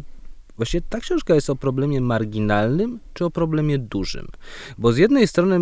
[0.58, 4.28] Właśnie ta książka jest o problemie marginalnym, czy o problemie dużym?
[4.78, 5.60] Bo z jednej strony,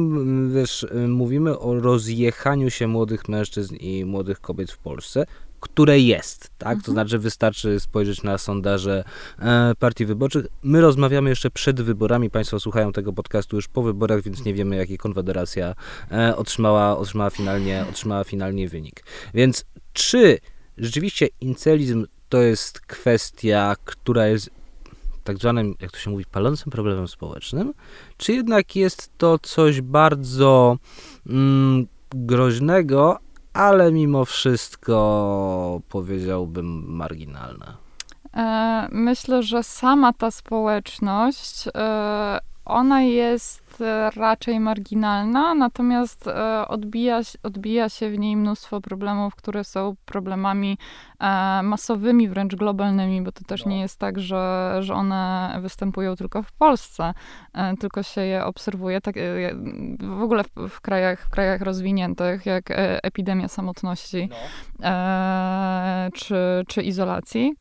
[0.54, 5.26] wiesz, mówimy o rozjechaniu się młodych mężczyzn i młodych kobiet w Polsce,
[5.64, 6.68] które jest, tak?
[6.68, 6.82] Mhm.
[6.82, 9.04] To znaczy wystarczy spojrzeć na sondaże
[9.40, 10.46] e, partii wyborczych.
[10.64, 14.76] My rozmawiamy jeszcze przed wyborami, Państwo słuchają tego podcastu już po wyborach, więc nie wiemy,
[14.76, 15.76] jaki Konfederacja
[16.12, 19.04] e, otrzymała, otrzymała, finalnie, otrzymała finalnie wynik.
[19.34, 20.40] Więc czy
[20.78, 24.50] rzeczywiście incelizm to jest kwestia, która jest
[25.24, 27.74] tak zwanym, jak to się mówi, palącym problemem społecznym,
[28.18, 30.78] czy jednak jest to coś bardzo
[31.30, 33.20] mm, groźnego,
[33.54, 37.74] ale mimo wszystko powiedziałbym marginalne?
[38.38, 46.30] E, myślę, że sama ta społeczność, e, ona jest e, raczej marginalna, natomiast
[46.68, 50.78] odbija, odbija się w niej mnóstwo problemów, które są problemami
[51.64, 53.72] masowymi, wręcz globalnymi, bo to też No.
[53.72, 57.14] nie jest tak, że, że one występują tylko w Polsce,
[57.80, 59.16] tylko się je obserwuje tak,
[60.00, 62.64] w ogóle w, w, krajach, w krajach rozwiniętych, jak
[63.04, 64.30] epidemia samotności
[64.84, 67.56] e, czy, czy izolacji.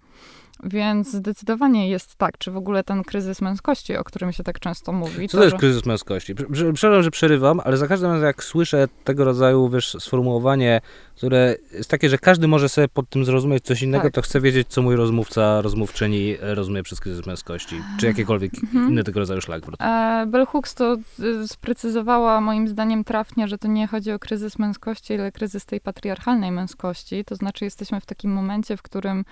[0.62, 4.92] Więc zdecydowanie jest tak, czy w ogóle ten kryzys męskości, o którym się tak często
[4.92, 5.28] mówi.
[5.28, 6.34] Co to jest że- kryzys męskości?
[6.34, 10.80] Prze- prze- Przepraszam, że przerywam, ale za każdym razem jak słyszę tego rodzaju wiesz, sformułowanie,
[11.16, 14.12] które jest takie, że każdy może sobie pod tym zrozumieć coś innego, Tak.
[14.14, 18.88] to chcę wiedzieć, co mój rozmówca, rozmówczyni e, rozumie przez kryzys męskości, czy jakikolwiek Mhm.
[18.90, 19.82] inny tego rodzaju szlagwort.
[19.82, 24.58] E, Bell Hooks to y, sprecyzowała moim zdaniem trafnie, że to nie chodzi o kryzys
[24.58, 27.24] męskości, ale kryzys tej patriarchalnej męskości.
[27.24, 29.24] To znaczy jesteśmy w takim momencie, w którym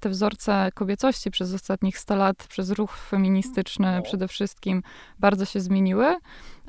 [0.00, 4.02] te wzorce kobiecości przez ostatnich 100 lat, przez ruch feministyczny No.
[4.02, 4.82] przede wszystkim,
[5.18, 6.16] bardzo się zmieniły.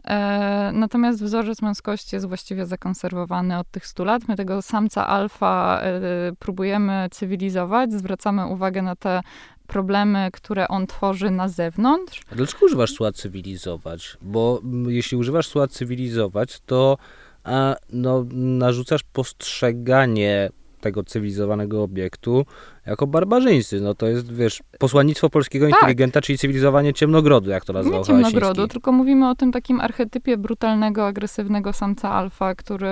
[0.04, 4.28] E, natomiast wzorzec męskości jest właściwie zakonserwowany od tych 100 lat.
[4.28, 5.92] My tego samca alfa e,
[6.40, 9.22] próbujemy cywilizować, zwracamy uwagę na te
[9.68, 12.22] problemy, które on tworzy na zewnątrz.
[12.32, 14.18] A dlaczego używasz słowa cywilizować?
[14.22, 16.98] Bo mm, jeśli używasz słowa cywilizować, to
[17.44, 20.50] a, no, narzucasz postrzeganie
[20.82, 22.46] tego cywilizowanego obiektu
[22.86, 23.82] jako barbarzyńcy.
[23.82, 25.80] No to jest, wiesz, posłannictwo polskiego Tak.
[25.80, 30.38] inteligenta, czyli cywilizowanie ciemnogrodu, jak to nazwał Nie ciemnogrodu, tylko mówimy o tym takim archetypie
[30.38, 32.90] brutalnego, agresywnego samca alfa, który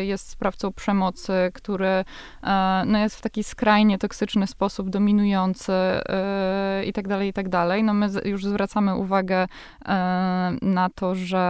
[0.00, 2.04] y, jest sprawcą przemocy, który e,
[2.86, 7.84] no, jest w taki skrajnie toksyczny sposób dominujący y, i tak dalej, i tak dalej.
[7.84, 9.46] No my już zwracamy uwagę
[9.84, 11.42] e, na to, że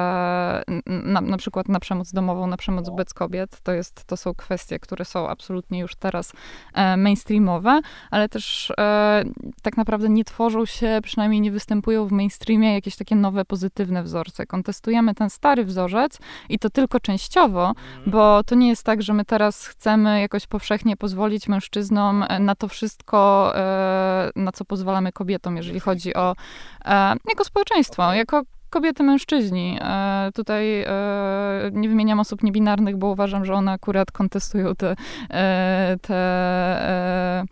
[0.87, 4.79] na, na przykład na przemoc domową, na przemoc wobec kobiet, to, jest, to są kwestie,
[4.79, 6.33] które są absolutnie już teraz
[6.75, 7.72] e, mainstreamowe,
[8.11, 9.25] ale też e,
[9.63, 14.47] tak naprawdę nie tworzą się, przynajmniej nie występują w mainstreamie jakieś takie nowe, pozytywne wzorce.
[14.47, 17.73] Kontestujemy ten stary wzorzec i to tylko częściowo,
[18.07, 22.69] bo to nie jest tak, że my teraz chcemy jakoś powszechnie pozwolić mężczyznom na to
[22.69, 26.37] wszystko, e, na co pozwalamy kobietom, jeżeli chodzi o
[26.85, 29.79] e, jako społeczeństwo, jako kobiety, mężczyźni.
[29.81, 34.97] E, tutaj e, nie wymieniam osób niebinarnych, bo uważam, że one akurat kontestują te,
[35.31, 37.45] e, te, e,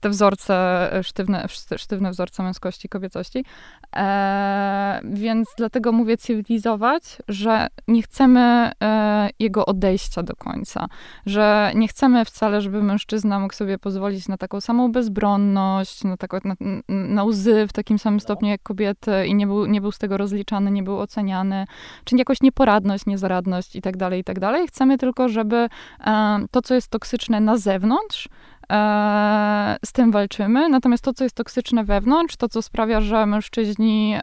[0.00, 0.54] te wzorce,
[0.92, 3.44] e, sztywne, szty- sztywne wzorce męskości, kobiecości.
[3.96, 10.88] E, więc dlatego mówię cywilizować, że nie chcemy e, jego odejścia do końca.
[11.26, 16.38] Że nie chcemy wcale, żeby mężczyzna mógł sobie pozwolić na taką samą bezbronność, na, taką,
[16.44, 16.54] na,
[16.88, 20.16] na łzy w takim samym stopniu jak kobiety i nie był, nie był z tego
[20.16, 21.64] rozliczany, nie był oceniany,
[22.04, 24.68] czy jakoś nieporadność, niezaradność i tak dalej, i tak dalej.
[24.68, 25.68] Chcemy tylko, żeby
[26.00, 28.28] e, to, co jest toksyczne na zewnątrz,
[28.70, 30.68] e, z tym walczymy.
[30.68, 34.20] Natomiast to, co jest toksyczne wewnątrz, to, co sprawia, że mężczyźni e,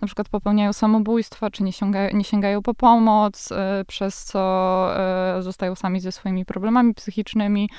[0.00, 4.38] na przykład popełniają samobójstwa, czy nie sięgają, nie sięgają po pomoc, e, przez co
[5.38, 7.70] e, zostają sami ze swoimi problemami psychicznymi.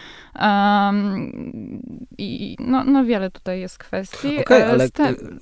[2.17, 4.39] I no, no wiele tutaj jest kwestii.
[4.41, 4.91] Okej, E, ale z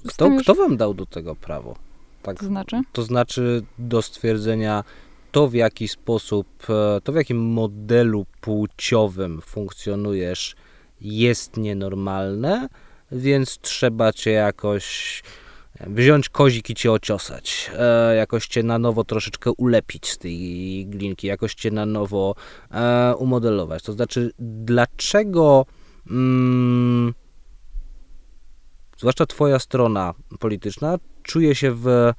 [0.10, 1.75] kto, już- kto wam dał do tego prawo?
[2.21, 2.81] Tak, To znaczy?
[2.91, 4.84] to znaczy do stwierdzenia
[5.36, 10.56] to, w jaki sposób, e, to w jakim modelu płciowym funkcjonujesz,
[11.02, 12.69] jest nienormalne,
[13.12, 15.24] więc trzeba cię jakoś
[15.80, 21.28] wziąć kozik i cię ociosać, e, jakoś cię na nowo troszeczkę ulepić z tej glinki,
[21.28, 22.36] jakoś cię na nowo
[22.71, 23.84] e, umodelować.
[23.84, 25.65] To znaczy, dlaczego
[26.12, 27.13] mm,
[28.98, 32.13] zwłaszcza twoja strona polityczna czuje się w, e,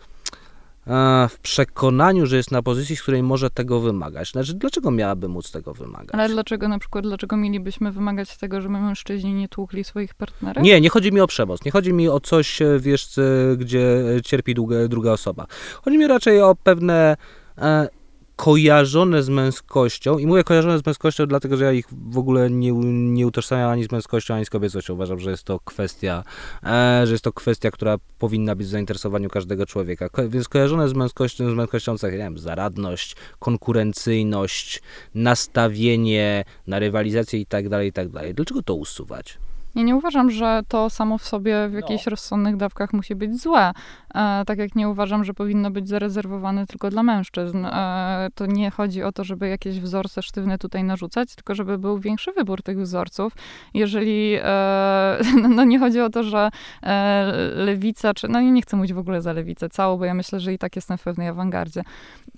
[1.28, 4.30] w przekonaniu, że jest na pozycji, z której może tego wymagać.
[4.30, 6.10] Znaczy, dlaczego miałaby móc tego wymagać?
[6.12, 10.62] Ale dlaczego na przykład, dlaczego mielibyśmy wymagać tego, żeby mężczyźni nie tłukli swoich partnerów?
[10.62, 11.64] Nie, nie chodzi mi o przemoc.
[11.64, 13.22] Nie chodzi mi o coś, e, wiesz, c-
[13.58, 15.46] gdzie cierpi druga, druga osoba.
[15.82, 17.16] Chodzi mi raczej o pewne
[17.58, 17.88] e,
[18.36, 22.72] kojarzone z męskością i mówię kojarzone z męskością dlatego, że ja ich w ogóle nie,
[23.12, 24.94] nie utożsamiam ani z męskością, ani z kobiecością.
[24.94, 26.24] Uważam, że jest to kwestia,
[26.62, 30.08] e, że jest to kwestia, która powinna być w zainteresowaniu każdego człowieka.
[30.08, 34.82] Ko więc kojarzone z męskością, z męskością cechy, nie wiem, zaradność, konkurencyjność,
[35.14, 38.34] nastawienie na rywalizację i tak dalej, i tak dalej.
[38.34, 39.38] Dlaczego to usuwać?
[39.76, 42.10] Ja nie uważam, że to samo w sobie w jakichś no.
[42.10, 43.72] rozsądnych dawkach musi być złe.
[44.14, 47.66] E, tak jak nie uważam, że powinno być zarezerwowane tylko dla mężczyzn.
[47.66, 51.98] E, to nie chodzi o to, żeby jakieś wzorce sztywne tutaj narzucać, tylko żeby był
[51.98, 53.32] większy wybór tych wzorców.
[53.74, 55.18] Jeżeli, e,
[55.56, 56.50] no nie chodzi o to, że
[56.82, 60.40] e, lewica, czy, no nie chcę mówić w ogóle za lewicę całą, bo ja myślę,
[60.40, 61.82] że i tak jestem w pewnej awangardzie,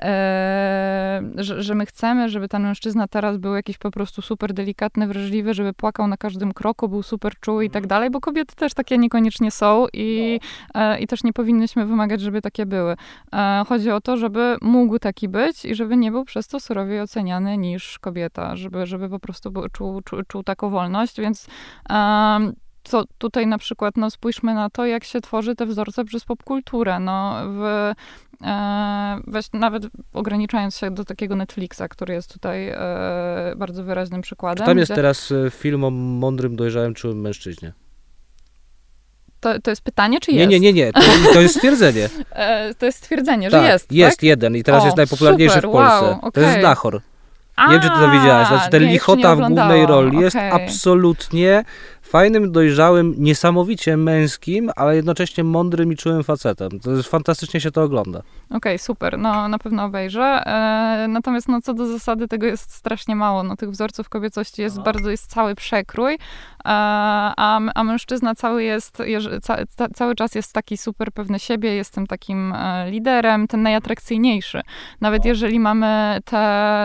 [0.03, 5.07] e, że, że my chcemy, żeby ten mężczyzna teraz był jakiś po prostu super delikatny,
[5.07, 8.75] wrażliwy, żeby płakał na każdym kroku, był super czuły i tak dalej, bo kobiety też
[8.75, 10.41] takie niekoniecznie są i,
[10.75, 10.81] no.
[10.81, 12.97] e, i też nie powinnyśmy wymagać, żeby takie były.
[13.33, 17.01] E, chodzi o to, żeby mógł taki być i żeby nie był przez to surowiej
[17.01, 21.47] oceniany niż kobieta, żeby, żeby po prostu czuł, czuł, czuł taką wolność, więc
[22.89, 27.01] co tutaj na przykład, no spójrzmy na to, jak się tworzy te wzorce przez popkulturę.
[27.01, 27.93] No, w,
[29.27, 32.77] weź, nawet ograniczając się do takiego Netflixa, który jest tutaj e,
[33.57, 34.65] bardzo wyraźnym przykładem.
[34.65, 34.97] Czy tam jest gdzie...
[34.97, 37.73] teraz e, film o mądrym, dojrzałym, czułym mężczyźnie?
[39.41, 40.51] To, to jest pytanie, czy nie, jest?
[40.51, 41.01] Nie, nie, nie, to,
[41.33, 42.09] to jest stwierdzenie.
[42.33, 44.23] E, to jest stwierdzenie, tak, że jest, jest tak?
[44.23, 46.05] jeden i teraz o, jest najpopularniejszy super, w Polsce.
[46.05, 46.33] Wow, okay.
[46.33, 47.01] To jest Dachor.
[47.59, 48.49] Nie wiem, czy ty to widziałaś.
[48.49, 50.53] Znaczy, ten lichota w głównej roli jest okay.
[50.53, 51.65] absolutnie
[52.09, 56.81] fajnym, dojrzałym, niesamowicie męskim, ale jednocześnie mądrym i czułym facetem.
[56.81, 58.19] To jest, fantastycznie się to ogląda.
[58.19, 59.19] Okej, okay, super.
[59.19, 60.23] No, na pewno obejrzę.
[60.23, 63.43] E, natomiast no, co do zasady, tego jest strasznie mało.
[63.43, 66.19] No, tych wzorców kobiecości jest bardzo, jest cały przekrój,
[66.65, 69.03] a, a mężczyzna cały jest,
[69.43, 74.61] ca, ca, cały czas jest taki super pewny siebie, jestem takim e, liderem, ten najatrakcyjniejszy.
[75.01, 75.29] Nawet no.
[75.29, 76.39] jeżeli mamy te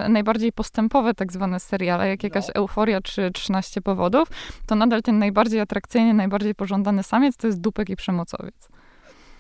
[0.10, 2.54] najbardziej postępowe tak zwane seriale, jak jakaś no.
[2.54, 4.28] Euforia czy 13 powodów,
[4.68, 8.70] to nadal ten ten najbardziej atrakcyjny, najbardziej pożądany samiec to jest dupek i przemocowiec.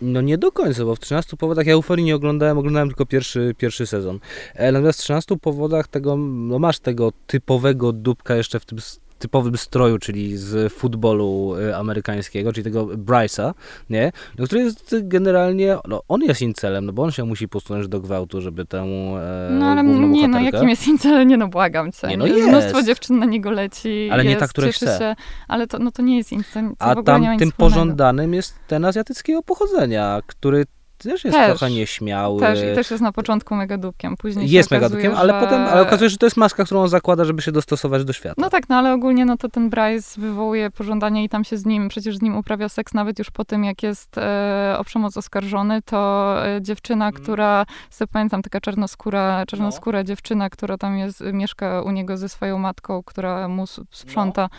[0.01, 3.55] No nie do końca, bo w 13 powodach ja Euforii nie oglądałem, oglądałem tylko pierwszy,
[3.57, 4.19] pierwszy sezon.
[4.53, 8.77] E, natomiast w 13 powodach tego, no masz tego typowego dupka jeszcze w tym
[9.23, 13.53] typowym stroju, czyli z futbolu y, amerykańskiego, czyli tego Bryce'a,
[13.89, 14.11] nie?
[14.37, 17.99] No, który jest generalnie, no on jest incelem, no bo on się musi posunąć do
[17.99, 21.27] gwałtu, żeby tę e, No ale nie, no jakim jest incelem?
[21.27, 22.07] Nie no, błagam cię.
[22.07, 22.47] Nie, no jest.
[22.47, 24.09] Mnóstwo dziewczyn na niego leci.
[24.11, 24.97] Ale jest, nie ta, która chce.
[24.97, 25.15] Się,
[25.47, 26.69] ale to, no to nie jest incel.
[26.79, 30.65] A tam tym pożądanym jest ten azjatyckiego pochodzenia, który
[31.09, 32.39] też jest też, trochę nieśmiały.
[32.39, 34.17] Też, I też jest na początku megadupkiem.
[34.17, 35.17] Później jest megadupkiem, że...
[35.17, 38.05] ale potem ale okazuje się, że to jest maska, którą on zakłada, żeby się dostosować
[38.05, 38.35] do świata.
[38.37, 41.65] No tak, no ale ogólnie no to ten Bryce wywołuje pożądanie i tam się z
[41.65, 45.17] nim, przecież z nim uprawia seks, nawet już po tym, jak jest e, o przemoc
[45.17, 47.21] oskarżony, to e, dziewczyna, mm.
[47.21, 50.03] która, sobie pamiętam, taka czarnoskóra, czarnoskóra no.
[50.03, 54.41] dziewczyna, która tam jest, mieszka u niego ze swoją matką, która mu sprząta.
[54.41, 54.49] No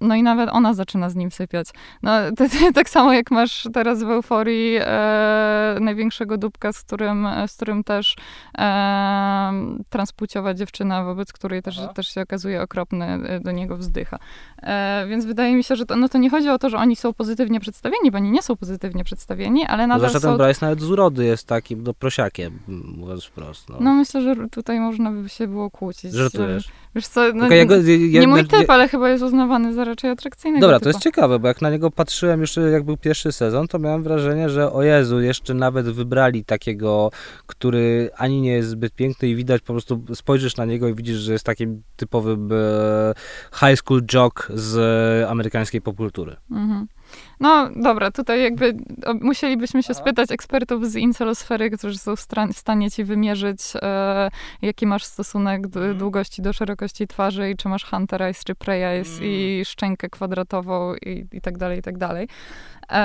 [0.00, 1.68] no i nawet ona zaczyna z nim sypiać.
[2.02, 2.10] No,
[2.74, 8.16] tak samo jak masz teraz w euforii e, największego dupka, z którym, z którym też
[8.58, 9.52] e,
[9.90, 14.18] transpłciowa dziewczyna, wobec której też, też się okazuje okropny, e, do niego wzdycha.
[14.62, 16.96] E, więc wydaje mi się, że to, no to nie chodzi o to, że oni
[16.96, 20.28] są pozytywnie przedstawieni, bo oni nie są pozytywnie przedstawieni, ale nadal Zwłaszcza są...
[20.28, 22.58] ten Bryce nawet z urody jest takim no, prosiakiem,
[22.96, 23.68] mówiąc wprost.
[23.68, 23.76] No.
[23.80, 26.12] no myślę, że tutaj można by się było kłócić.
[26.12, 26.68] Żartujesz.
[26.94, 27.74] Wiesz co, no, okay, ja go,
[28.10, 30.84] ja, nie mój typ, ale chyba jest uznawany za raczej atrakcyjnego Dobra, typu.
[30.84, 34.02] to jest ciekawe, bo jak na niego patrzyłem jeszcze jak był pierwszy sezon, to miałem
[34.02, 37.10] wrażenie, że o Jezu, jeszcze nawet wybrali takiego,
[37.46, 41.16] który ani nie jest zbyt piękny i widać, po prostu spojrzysz na niego i widzisz,
[41.16, 43.14] że jest takim typowym e,
[43.52, 44.76] high school jock z
[45.28, 46.36] amerykańskiej popkultury.
[46.50, 46.86] Mhm.
[47.40, 48.76] No dobra, tutaj jakby
[49.20, 52.20] musielibyśmy się spytać ekspertów z incelosfery, którzy są w
[52.52, 54.30] stanie ci wymierzyć, e,
[54.62, 55.98] jaki masz stosunek do mhm.
[55.98, 59.64] długości do szerokości twarzy i czy masz hunter eyes czy prey eyes i mm.
[59.64, 62.28] szczękę kwadratową i, i tak dalej, i tak dalej.
[62.90, 62.96] E,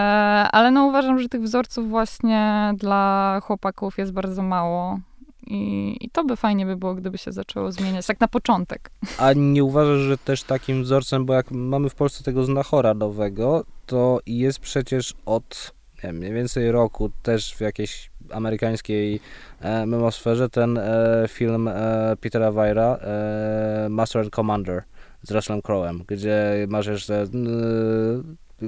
[0.51, 4.99] ale no uważam, że tych wzorców właśnie dla chłopaków jest bardzo mało.
[5.47, 8.91] I, I, to by fajnie by było, gdyby się zaczęło zmieniać, tak na początek.
[9.17, 13.63] A nie uważasz, że też takim wzorcem, bo jak mamy w Polsce tego znachora nowego,
[13.91, 15.73] to jest przecież od
[16.04, 19.19] wiem, mniej więcej roku też w jakiejś amerykańskiej
[19.60, 24.84] e, memosferze ten e, film e, Petera Weira e, Master and Commander
[25.23, 27.25] z Russellem Crowe'em, gdzie masz jeszcze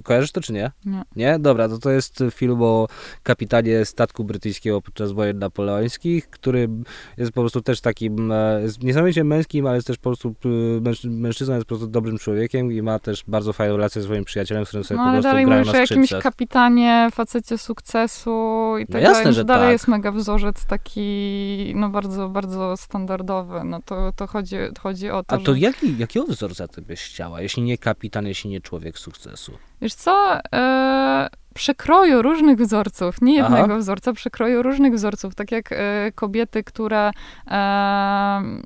[0.03, 0.71] Kojarzysz to czy nie?
[0.85, 1.03] Nie.
[1.15, 1.39] Nie?
[1.39, 2.87] Dobra, to to jest film o
[3.23, 6.69] kapitanie statku brytyjskiego podczas wojen napoleońskich, który
[7.17, 10.81] jest po prostu też takim, e, jest niesamowicie męskim, ale jest też po prostu, e,
[10.81, 14.23] męż, mężczyzna jest po prostu dobrym człowiekiem i ma też bardzo fajną relację ze swoim
[14.23, 18.87] przyjacielem, z którym sobie No po prostu dalej grają na jakimś kapitanie, facecie sukcesu i
[18.87, 19.25] tak jasne, dalej.
[19.25, 19.71] No że dalej tak.
[19.71, 23.63] jest mega wzorzec taki, no bardzo, bardzo standardowy.
[23.63, 25.59] No to, to chodzi, chodzi o to, A to że...
[25.59, 29.51] jaki, jakiego wzorca ty byś chciała, jeśli nie kapitan, jeśli nie człowiek sukcesu?
[29.81, 33.77] Wiesz co, e, przekroju różnych wzorców, nie jednego Aha.
[33.77, 37.11] wzorca, przekroju różnych wzorców, tak jak e, kobiety, które,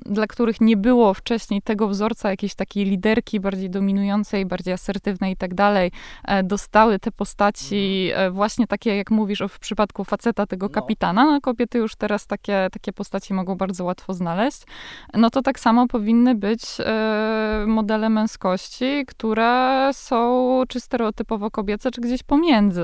[0.06, 5.36] dla których nie było wcześniej tego wzorca, jakiejś takiej liderki bardziej dominującej, bardziej asertywnej i
[5.36, 5.92] tak dalej,
[6.24, 10.70] e, dostały te postaci e, właśnie takie, jak mówisz o, w przypadku faceta, tego No.
[10.70, 14.62] kapitana, no kobiety już teraz takie, takie postaci mogą bardzo łatwo znaleźć,
[15.14, 16.62] no to tak samo powinny być
[17.66, 22.77] modele męskości, które są czy stereotypowo kobiece, czy gdzieś pomiędzy.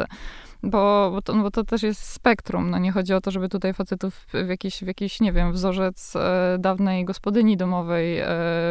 [0.66, 2.70] Bo, bo, to, bo to też jest spektrum.
[2.70, 6.16] No nie chodzi o to, żeby tutaj facetów w jakiś, w jakiś nie wiem, wzorzec
[6.16, 8.26] e, dawnej gospodyni domowej e,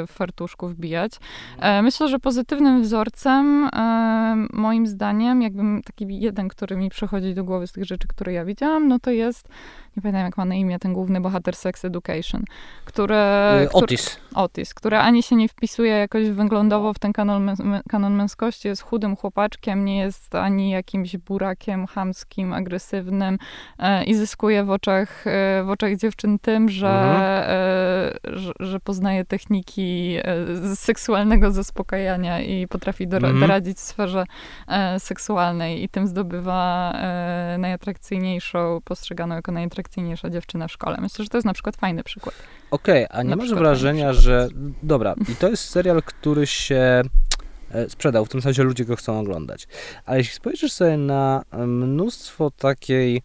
[0.07, 1.11] w fartuszku wbijać.
[1.59, 7.43] E, myślę, że pozytywnym wzorcem, e, moim zdaniem, jakbym taki jeden, który mi przychodzi do
[7.43, 9.49] głowy z tych rzeczy, które ja widziałam, no to jest,
[9.97, 12.43] nie pamiętam jak ma na imię ten główny bohater Sex Education,
[12.85, 13.51] które...
[13.63, 14.17] Y, który- Otis.
[14.35, 17.51] Otis, która ani się nie wpisuje jakoś wyglądowo w ten kanon,
[17.89, 23.37] kanon męskości, jest chudym chłopaczkiem, nie jest ani jakimś burakiem chamskim, agresywnym
[23.79, 26.89] e, i zyskuje w oczach, e, w oczach dziewczyn tym, że,
[28.27, 33.39] e, że, że poznaje techniki e, seksualnego zaspokajania i potrafi dora- Mhm.
[33.39, 34.25] doradzić w sferze
[34.67, 39.51] e, seksualnej i tym zdobywa e, najatrakcyjniejszą, postrzeganą jako
[39.83, 40.97] najatrakcyjniejsza dziewczyna w szkole.
[41.01, 42.35] Myślę, że to jest na przykład fajny przykład.
[42.71, 44.47] Okej, a nie Na masz wrażenia, że...
[44.83, 47.01] Dobra, i to jest serial, który się
[47.71, 49.67] e, sprzedał, w tym sensie ludzie go chcą oglądać.
[50.05, 53.21] Ale jeśli spojrzysz sobie na e, mnóstwo takiej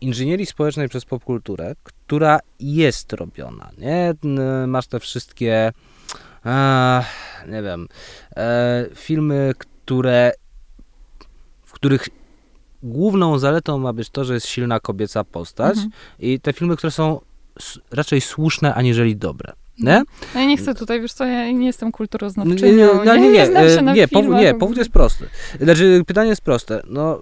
[0.00, 4.14] inżynierii społecznej przez popkulturę, która jest robiona, nie?
[4.66, 5.72] Masz te wszystkie,
[6.46, 7.04] e,
[7.48, 7.88] nie wiem,
[8.36, 10.32] e, filmy, które,
[11.62, 12.08] w których
[12.82, 15.90] główną zaletą ma być to, że jest silna kobieca postać Mhm.
[16.18, 17.20] i te filmy, które są
[17.90, 19.52] raczej słuszne, aniżeli dobre.
[19.78, 20.02] Nie?
[20.34, 23.30] No ja nie chcę tutaj, wiesz co, ja nie jestem Nie, kulturoznawczynią, no, nie, nie,
[23.30, 24.42] nie, się e, na nie, powód, filmach.
[24.42, 25.26] nie, powód jest prosty.
[25.60, 26.82] Znaczy, pytanie jest proste.
[26.86, 27.18] No,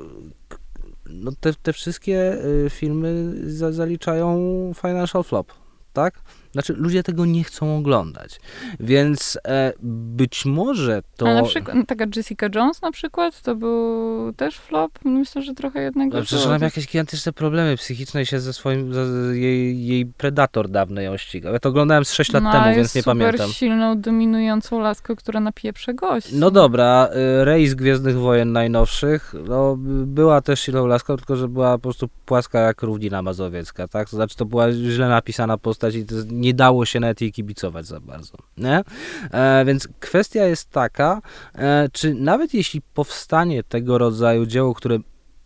[1.11, 4.37] no te, te wszystkie y, filmy za, zaliczają
[4.83, 5.53] financial flop,
[5.93, 6.15] tak?
[6.59, 8.41] Znaczy, ludzie tego nie chcą oglądać.
[8.81, 11.27] Więc e, być może to...
[11.27, 15.55] Ale na przykład, no, taka Jessica Jones na przykład, to był też flop, myślę, że
[15.55, 19.01] trochę jednego No, przecież ona ma jakieś gigantyczne problemy psychiczne i się ze swoim, ze,
[19.39, 21.53] jej, jej predator dawny ją ścigał.
[21.53, 23.51] Ja to oglądałem z 6 lat no, temu, więc nie pamiętam.
[23.51, 26.37] silną, dominującą laskę, która napieprze gości.
[26.37, 27.09] No dobra,
[27.45, 32.09] Rey z Gwiezdnych Wojen najnowszych, no, była też silną laską, tylko że była po prostu
[32.27, 34.11] płaska jak równina mazowiecka, tak?
[34.11, 37.87] To znaczy to była źle napisana postać i to nie dało się nawet jej kibicować
[37.87, 38.83] za bardzo, nie?
[39.31, 41.23] E, więc kwestia jest taka,
[41.55, 44.99] e, czy nawet jeśli powstanie tego rodzaju dzieło, które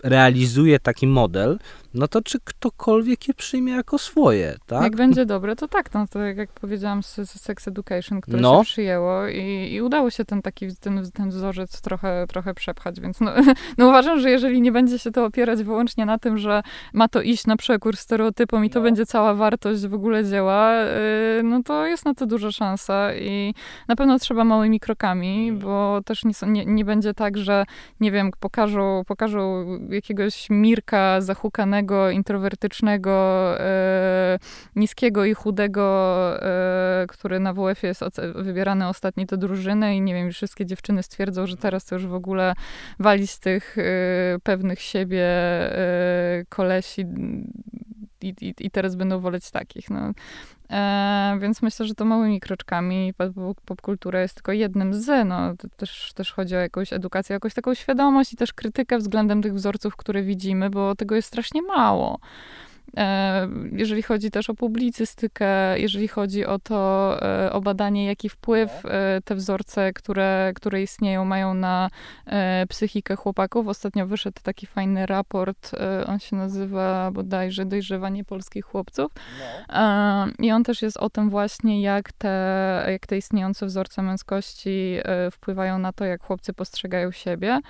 [0.02, 1.58] realizuje taki model,
[1.94, 4.82] no to czy ktokolwiek je przyjmie jako swoje, tak?
[4.82, 8.58] Jak będzie dobre, to tak, no to jak, powiedziałam z, z Sex Education, które No.
[8.58, 13.20] się przyjęło i, i udało się ten taki, ten, ten wzorzec trochę, trochę przepchać, więc
[13.20, 13.32] no,
[13.78, 17.22] no uważam, że jeżeli nie będzie się to opierać wyłącznie na tym, że ma to
[17.22, 18.84] iść na przekór stereotypom i to No.
[18.84, 20.74] będzie cała wartość w ogóle dzieła,
[21.36, 23.54] yy, no to jest na to duża szansa i
[23.88, 25.58] na pewno trzeba małymi krokami, Mm.
[25.60, 27.64] bo też nie, są- nie, nie będzie tak, że
[28.00, 33.12] nie wiem, pokażą, pokażą jakiegoś Mirka zahukanego, introwertycznego,
[33.60, 34.38] e,
[34.76, 35.82] niskiego i chudego,
[36.42, 38.02] e, który na WF jest
[38.34, 42.14] wybierany ostatni do drużyny i nie wiem, wszystkie dziewczyny stwierdzą, że teraz to już w
[42.14, 42.54] ogóle
[42.98, 43.82] wali z tych e,
[44.42, 45.28] pewnych siebie
[46.48, 47.06] kolesi
[48.22, 49.90] i, i, i teraz będą woleć takich.
[49.90, 50.12] No.
[50.70, 56.12] E, więc myślę, że to małymi kroczkami pop- popkultura jest tylko jednym z, no, też,
[56.14, 60.22] też chodzi o jakąś edukację, jakąś taką świadomość i też krytykę względem tych wzorców, które
[60.22, 62.18] widzimy, bo tego jest strasznie mało.
[62.96, 68.86] E, jeżeli chodzi też o publicystykę, jeżeli chodzi o to, e, o badanie, jaki wpływ
[68.86, 71.88] e, te wzorce, które, które istnieją, mają na
[72.68, 73.68] psychikę chłopaków.
[73.68, 75.70] Ostatnio wyszedł taki fajny raport,
[76.06, 79.12] on się nazywa bodajże Dojrzewanie polskich chłopców.
[79.68, 84.96] E, I on też jest o tym właśnie, jak te, jak te istniejące wzorce męskości
[85.32, 87.60] wpływają na to, jak chłopcy postrzegają siebie.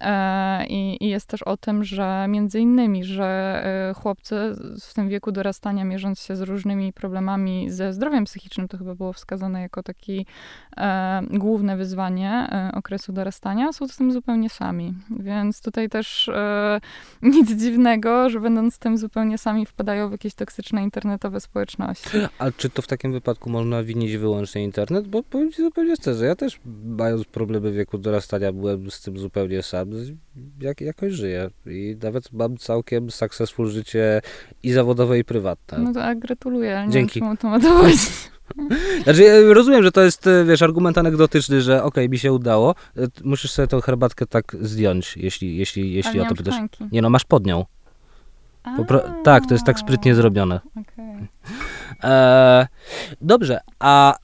[0.00, 4.36] E, I, I jest też o tym, że między innymi, że e, chłopcy
[4.80, 9.12] w tym wieku dorastania, mierząc się z różnymi problemami ze zdrowiem psychicznym, to chyba było
[9.12, 10.26] wskazane jako taki
[10.76, 14.94] e, główne wyzwanie e, okresu dorastania, są z tym zupełnie sami.
[15.10, 16.80] Więc tutaj też e,
[17.22, 22.18] nic dziwnego, że będąc z tym zupełnie sami wpadają w jakieś toksyczne internetowe społeczności.
[22.38, 25.08] A czy to w takim wypadku można winić wyłącznie internet?
[25.08, 29.18] Bo powiem ci zupełnie szczerze, ja też mając problemy w wieku dorastania byłem z tym
[29.18, 29.87] zupełnie sam.
[30.60, 34.20] Jak, jakoś żyję i nawet mam całkiem successful życie
[34.62, 35.78] i zawodowe i prywatne.
[35.78, 37.20] No to a gratuluję, ale Dzięki.
[37.22, 37.88] nie wiem, czemu to ma.
[39.04, 42.74] Znaczy, rozumiem, że to jest, e, wiesz, argument anegdotyczny, że okej, mi się udało.
[42.96, 46.54] E, Musisz sobie tą herbatkę tak zdjąć, jeśli, jeśli, jeśli o nie to pytasz.
[46.54, 46.84] szklanki.
[46.92, 47.64] Nie no, masz pod nią.
[48.76, 50.60] Po pro- tak, to jest tak sprytnie zrobione.
[50.70, 51.28] Okej.
[52.04, 52.66] E,
[53.20, 54.16] dobrze, a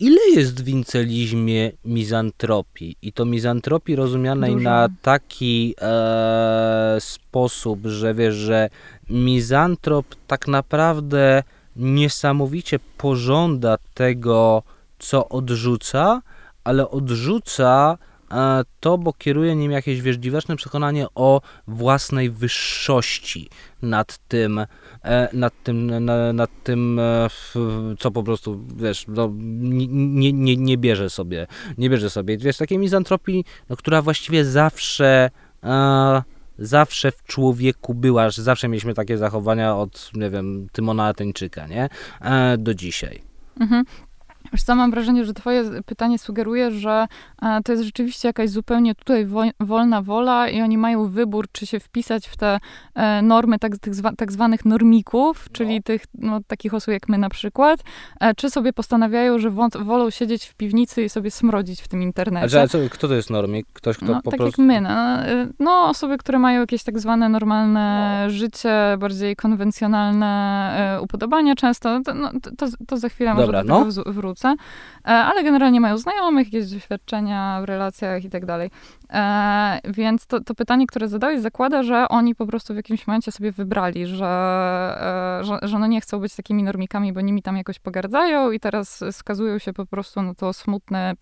[0.00, 2.96] ile jest w incelizmie mizantropii?
[3.02, 4.64] I to mizantropii rozumianej Dużo.
[4.64, 8.70] na taki e, sposób, że wiesz, że
[9.10, 11.42] mizantrop tak naprawdę
[11.76, 14.62] niesamowicie pożąda tego,
[14.98, 16.22] co odrzuca,
[16.64, 17.98] ale odrzuca
[18.30, 23.48] e, to, bo kieruje nim jakieś wiesz, dziwaczne przekonanie o własnej wyższości
[23.82, 24.60] nad tym,
[25.32, 27.28] nad tym, na, nad tym e,
[27.98, 31.46] co po prostu, wiesz, no, nie, nie, nie, nie bierze sobie,
[31.78, 32.38] nie bierze sobie.
[32.38, 35.30] Wiesz, takiej mizantropii, no, która właściwie zawsze,
[35.64, 36.22] e,
[36.58, 41.88] zawsze w człowieku była, że zawsze mieliśmy takie zachowania od, nie wiem, Tymona Ateńczyka, nie?
[42.20, 43.22] E, do dzisiaj.
[43.60, 43.84] Mhm.
[44.52, 47.06] Wiesz co, mam wrażenie, że twoje pytanie sugeruje, że
[47.42, 51.66] e, to jest rzeczywiście jakaś zupełnie tutaj wo- wolna wola i oni mają wybór, czy
[51.66, 52.58] się wpisać w te
[52.94, 57.18] e, normy tak, tych zwa, tak zwanych normików, czyli tych no, takich osób jak my
[57.18, 57.80] na przykład,
[58.20, 62.02] e, czy sobie postanawiają, że wolą siedzieć w piwnicy i sobie smrodzić w tym A
[62.02, 62.48] internecie.
[62.48, 63.66] że, co, kto to jest normik?
[63.72, 64.62] Ktoś, kto No, po tak prostu...
[64.62, 64.80] jak my.
[64.80, 65.18] No,
[65.58, 72.00] no, osoby, które mają jakieś tak zwane normalne życie, bardziej konwencjonalne upodobania często.
[72.04, 74.12] To, no, to, to, za chwilę Dobra, może do tego no.
[74.12, 74.37] wrócę.
[74.44, 74.54] E,
[75.04, 78.70] ale generalnie mają znajomych, jakieś doświadczenia w relacjach i tak dalej.
[79.10, 83.32] E, Więc to, to pytanie, które zadałeś, zakłada, że oni po prostu w jakimś momencie
[83.32, 84.26] sobie wybrali, że,
[85.40, 88.60] e, że, że no nie chcą być takimi normikami, bo nimi tam jakoś pogardzają i
[88.60, 91.14] teraz skazują się po prostu na to smutne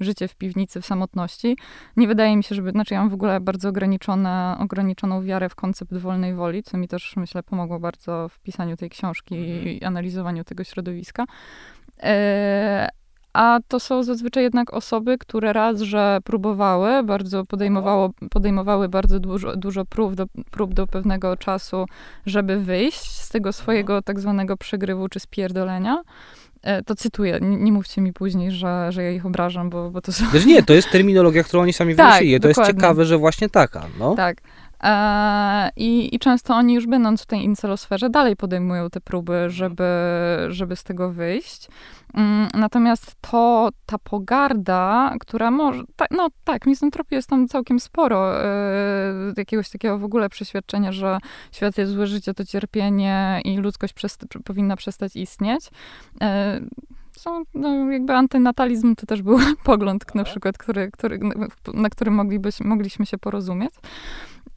[0.00, 1.56] życie w piwnicy, w samotności.
[1.96, 5.54] Nie wydaje mi się, żeby, znaczy ja mam w ogóle bardzo ograniczone, ograniczoną wiarę w
[5.54, 10.44] koncept wolnej woli, co mi też, myślę, pomogło bardzo w pisaniu tej książki i analizowaniu
[10.44, 11.24] tego środowiska.
[12.04, 12.88] E,
[13.32, 19.56] a to są zazwyczaj jednak osoby, które raz, że próbowały, bardzo podejmowało, podejmowały bardzo dużo,
[19.56, 21.86] dużo prób, do, prób do pewnego czasu,
[22.26, 26.02] żeby wyjść z tego swojego tak zwanego przegrywu czy spierdolenia.
[26.62, 30.00] E, To cytuję, nie, nie mówcie mi później, że, że ja ich obrażam, bo, bo
[30.00, 32.40] to są Wiesz, nie, to jest terminologia, którą oni sami Tak, wymyślili.
[32.40, 32.80] To jest dokładnie.
[32.80, 34.14] ciekawe, że właśnie taka, no.
[34.14, 34.36] Tak.
[34.82, 39.84] E, i, I często oni już będąc w tej incelosferze dalej podejmują te próby, żeby,
[40.48, 41.68] żeby z tego wyjść.
[42.14, 48.44] Mm, Natomiast to, ta pogarda, która może, ta, no tak, mizantropii jest tam całkiem sporo,
[48.44, 48.52] e,
[49.36, 51.18] jakiegoś takiego w ogóle przeświadczenia, że
[51.52, 53.94] świat jest złe, życie to cierpienie i ludzkość
[54.44, 55.70] powinna przestać istnieć.
[56.20, 56.60] E,
[57.16, 61.20] są, no, jakby antynatalizm to też był pogląd, na przykład, który, który,
[61.74, 63.72] na którym moglibyś, mogliśmy się porozumieć.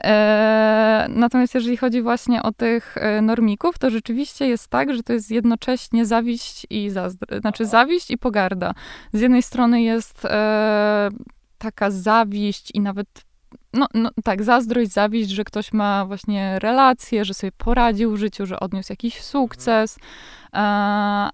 [0.04, 5.14] E, natomiast jeżeli chodzi właśnie o tych e, normików, to rzeczywiście jest tak, że to
[5.14, 8.74] jest jednocześnie zawiść i zazdrość, znaczy zawiść i pogarda.
[9.14, 11.10] Z jednej strony jest e,
[11.58, 13.08] taka zawiść i nawet
[13.74, 18.46] no, no tak, zazdrość, zawiść, że ktoś ma właśnie relacje, że sobie poradził w życiu,
[18.46, 20.00] że odniósł jakiś sukces, e,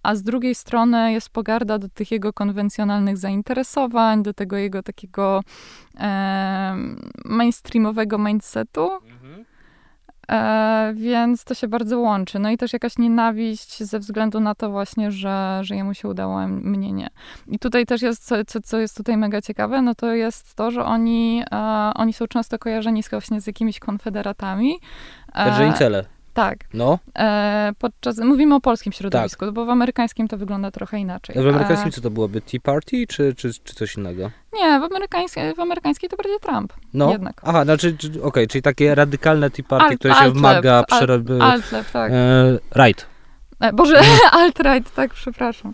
[0.04, 5.42] a z drugiej strony jest pogarda do tych jego konwencjonalnych zainteresowań, do tego jego takiego
[6.00, 6.76] e,
[7.26, 8.90] mainstreamowego mindsetu.
[10.32, 12.40] E, więc to się bardzo łączy.
[12.40, 16.42] No i też jakaś nienawiść ze względu na to właśnie, że, że jemu się udało,
[16.42, 17.10] a mnie nie.
[17.48, 20.72] I tutaj też jest, co, co, co jest tutaj mega ciekawe, no to jest to,
[20.72, 24.80] że oni, e, oni są często kojarzeni z, właśnie z jakimiś konfederatami.
[25.34, 26.06] E, Także incele.
[26.34, 26.58] Tak.
[26.74, 27.00] No.
[27.20, 31.36] E, podczas, mówimy o polskim środowisku, bo w amerykańskim to wygląda trochę inaczej.
[31.36, 32.42] W amerykańskim E, co to byłoby?
[32.42, 34.32] Tea Party czy, czy, czy coś innego?
[34.54, 36.74] nie, w amerykańskiej, w amerykańskiej to bardziej Trump.
[36.94, 37.12] No.
[37.12, 37.42] Jednak.
[37.44, 40.92] Aha, znaczy, czy- okej, czyli takie radykalne Tea Party, Alt- które się alt wmaga, left,
[40.92, 41.34] alt- przerobi...
[41.42, 42.12] Alt-left, tak.
[42.12, 43.08] E, right.
[43.60, 45.74] E, Boże, alt-right, tak, przepraszam.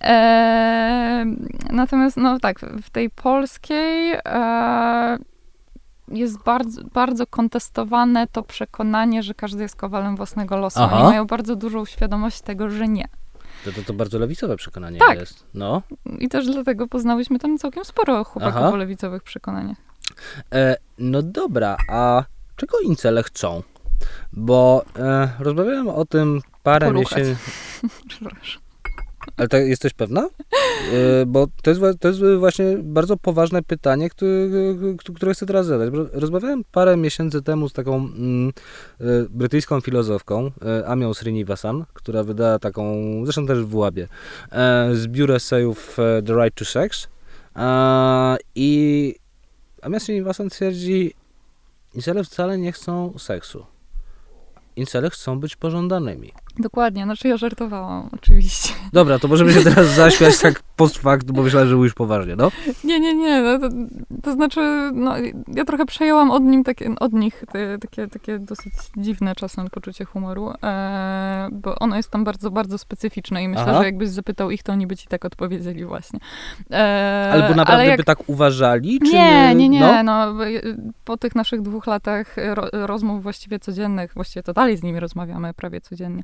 [0.00, 1.24] E,
[1.70, 5.18] natomiast, no tak, w tej polskiej e,
[6.08, 10.80] jest bardzo, bardzo kontestowane to przekonanie, że każdy jest kowalem własnego losu.
[10.82, 10.96] Aha.
[10.96, 13.08] Oni mają bardzo dużą świadomość tego, że nie.
[13.64, 15.18] To, to, to bardzo lewicowe przekonanie Tak.
[15.18, 15.46] jest.
[15.54, 15.82] No.
[16.18, 18.72] I też dlatego poznałyśmy tam całkiem sporo chłopaków Aha.
[18.72, 19.76] o lewicowych przekonaniach.
[20.52, 22.24] E, no dobra, a
[22.56, 23.62] czego incele chcą?
[24.32, 27.36] bo e, rozmawiałem o tym parę miesięcy.
[28.08, 28.63] Przepraszam.
[29.36, 30.28] Ale tak, jesteś pewna?
[30.92, 34.48] E, bo to jest, to jest właśnie bardzo poważne pytanie, które,
[35.14, 35.90] które chcę teraz zadać.
[36.12, 38.52] Rozmawiałem parę miesięcy temu z taką mm,
[39.00, 42.94] e, brytyjską filozofką, e, Amią Srinivasan, która wydała taką,
[43.24, 44.08] zresztą też w Łabie,
[44.92, 47.08] zbiór esejów e, The Right to Sex.
[48.54, 49.14] I
[49.82, 51.14] Amia Srinivasan twierdzi,
[51.94, 53.66] incele wcale nie chcą seksu.
[54.76, 56.32] Incele chcą być pożądanymi.
[56.58, 58.74] Dokładnie, znaczy ja żartowałam, oczywiście.
[58.92, 62.50] Dobra, to możemy się teraz zaśmiać tak post fact, bo myślałem, że mówisz poważnie, no?
[62.84, 63.68] Nie, nie, nie, no to,
[64.22, 65.14] to znaczy, no,
[65.54, 70.04] ja trochę przejęłam od, nim takie, od nich te, takie, takie dosyć dziwne czasem poczucie
[70.04, 73.78] humoru, e, bo ono jest tam bardzo, bardzo specyficzne i myślę, Aha.
[73.78, 76.18] że jakbyś zapytał ich, to oni by ci tak odpowiedzieli właśnie.
[76.70, 77.96] E, Albo naprawdę jak...
[77.96, 78.98] by tak uważali?
[79.00, 80.02] Czy nie, nie, nie, no?
[80.02, 80.44] no
[81.04, 85.54] po tych naszych dwóch latach ro, rozmów właściwie codziennych, właściwie to dalej z nimi rozmawiamy
[85.54, 86.22] prawie codziennie,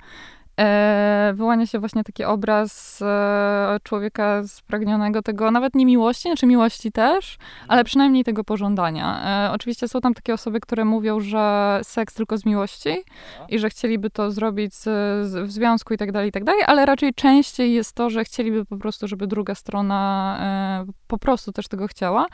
[1.34, 7.36] wyłania się właśnie taki obraz e, człowieka spragnionego tego, nawet nie miłości, znaczy miłości też,
[7.68, 9.20] ale przynajmniej tego pożądania.
[9.48, 13.02] E, oczywiście są tam takie osoby, które mówią, że seks tylko z miłości
[13.48, 14.82] i że chcieliby to zrobić z,
[15.28, 18.24] z, w związku i tak dalej, i tak dalej, ale raczej częściej jest to, że
[18.24, 22.26] chcieliby po prostu, żeby druga strona e, po prostu też tego chciała.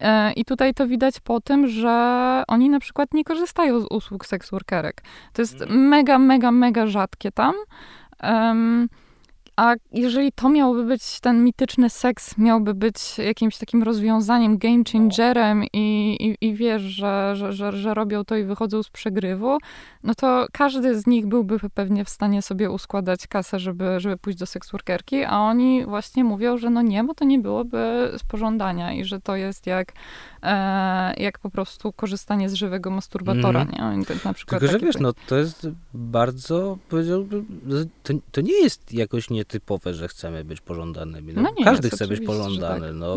[0.00, 4.26] E, I tutaj to widać po tym, że oni na przykład nie korzystają z usług
[4.26, 5.02] seks workerek.
[5.32, 5.80] To jest mhm.
[5.80, 7.54] mega, mega, mega rzadkie tam.
[8.20, 8.90] Um,
[9.60, 15.64] a jeżeli to miałoby być, ten mityczny seks miałby być jakimś takim rozwiązaniem, game changerem
[15.72, 19.58] i, i, i wiesz, że, że, że, że robią to i wychodzą z przegrywu,
[20.02, 24.38] no to każdy z nich byłby pewnie w stanie sobie uskładać kasę, żeby, żeby pójść
[24.38, 28.92] do seksworkerki, a oni właśnie mówią, że no nie, bo to nie byłoby z pożądania
[28.92, 29.92] i że to jest jak,
[30.42, 34.00] e, jak po prostu korzystanie z żywego masturbatora, mm.
[34.00, 34.06] nie?
[34.06, 37.46] To na przykład Tylko, że wiesz, no to jest bardzo, powiedziałbym,
[38.02, 41.32] to, to nie jest jakoś nietypowe, że chcemy być pożądanymi.
[41.32, 42.86] No, no nie, Każdy chce być pożądany.
[42.86, 42.96] Tak.
[42.96, 43.16] No,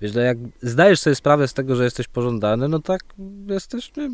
[0.00, 3.00] wiesz, no jak zdajesz sobie sprawę z tego, że jesteś pożądany, no tak
[3.48, 4.10] jesteś, nie,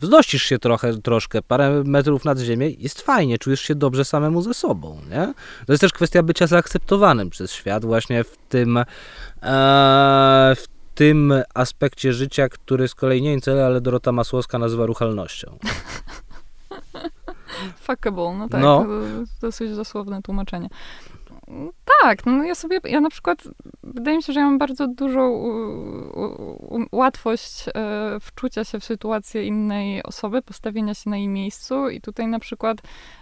[0.00, 4.54] wznosisz się trochę, troszkę, parę metrów nad ziemię, jest fajnie, czujesz się dobrze samemu ze
[4.54, 5.34] sobą, nie?
[5.66, 8.84] To jest też kwestia bycia zaakceptowanym przez świat właśnie w tym, e,
[10.56, 10.64] w
[10.94, 15.58] tym aspekcie życia, który z kolei nie cel, ale Dorota Masłowska nazywa ruchalnością.
[17.76, 18.86] Fuckable, no tak, no.
[19.40, 20.68] Dosyć dosłowne tłumaczenie.
[22.02, 23.38] Tak, no ja sobie, ja na przykład,
[23.82, 25.48] wydaje mi się, że ja mam bardzo dużą u,
[26.76, 27.72] u, łatwość e,
[28.20, 32.78] wczucia się w sytuację innej osoby, postawienia się na jej miejscu i tutaj na przykład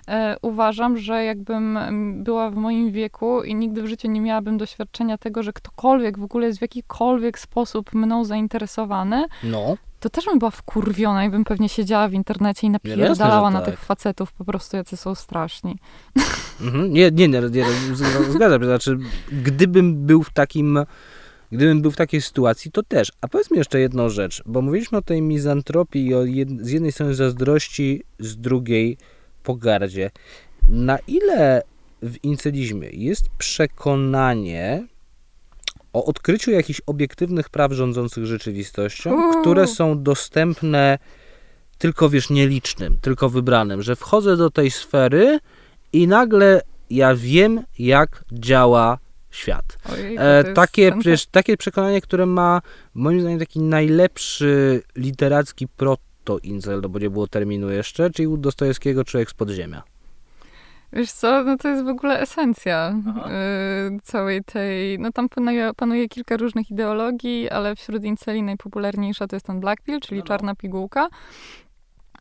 [0.08, 1.78] e, uważam, że jakbym
[2.24, 6.24] była w moim wieku i nigdy w życiu nie miałabym doświadczenia tego, że ktokolwiek w
[6.24, 11.44] ogóle jest w jakikolwiek sposób mną zainteresowany, no to też bym była wkurwiona i bym
[11.44, 13.70] pewnie siedziała w internecie i napierdalała na tak.
[13.70, 15.78] tych facetów po prostu, jacy są straszni.
[16.60, 16.92] Mhm.
[16.92, 17.64] Nie, nie, nie, nie,
[18.30, 18.66] zgadzam się.
[18.66, 18.98] Znaczy,
[19.32, 20.78] gdybym był w takim,
[21.52, 23.12] gdybym był w takiej sytuacji, to też.
[23.20, 26.70] A powiedz mi jeszcze jedną rzecz, bo mówiliśmy o tej mizantropii i o jed, z
[26.70, 28.96] jednej strony zazdrości, z drugiej
[29.42, 30.10] pogardzie.
[30.68, 31.62] Na ile
[32.02, 34.86] w incelizmie jest przekonanie,
[35.92, 40.98] o odkryciu jakichś obiektywnych praw rządzących rzeczywistością, które są dostępne
[41.78, 45.38] tylko, wiesz, nielicznym, tylko wybranym, że wchodzę do tej sfery
[45.92, 48.98] i nagle ja wiem, jak działa
[49.30, 49.78] świat.
[49.92, 52.62] Ojej, e, takie, przecież, takie przekonanie, które ma
[52.94, 59.04] moim zdaniem taki najlepszy literacki proto-incel, no bo nie było terminu jeszcze, czyli u Dostojewskiego
[59.04, 59.82] Człowiek z podziemia.
[60.92, 62.94] Wiesz co, no to jest w ogóle esencja
[63.96, 69.36] y, całej tej, no tam panuje, panuje, kilka różnych ideologii, ale wśród inceli najpopularniejsza to
[69.36, 70.28] jest ten black pill, czyli no, no.
[70.28, 71.08] czarna pigułka.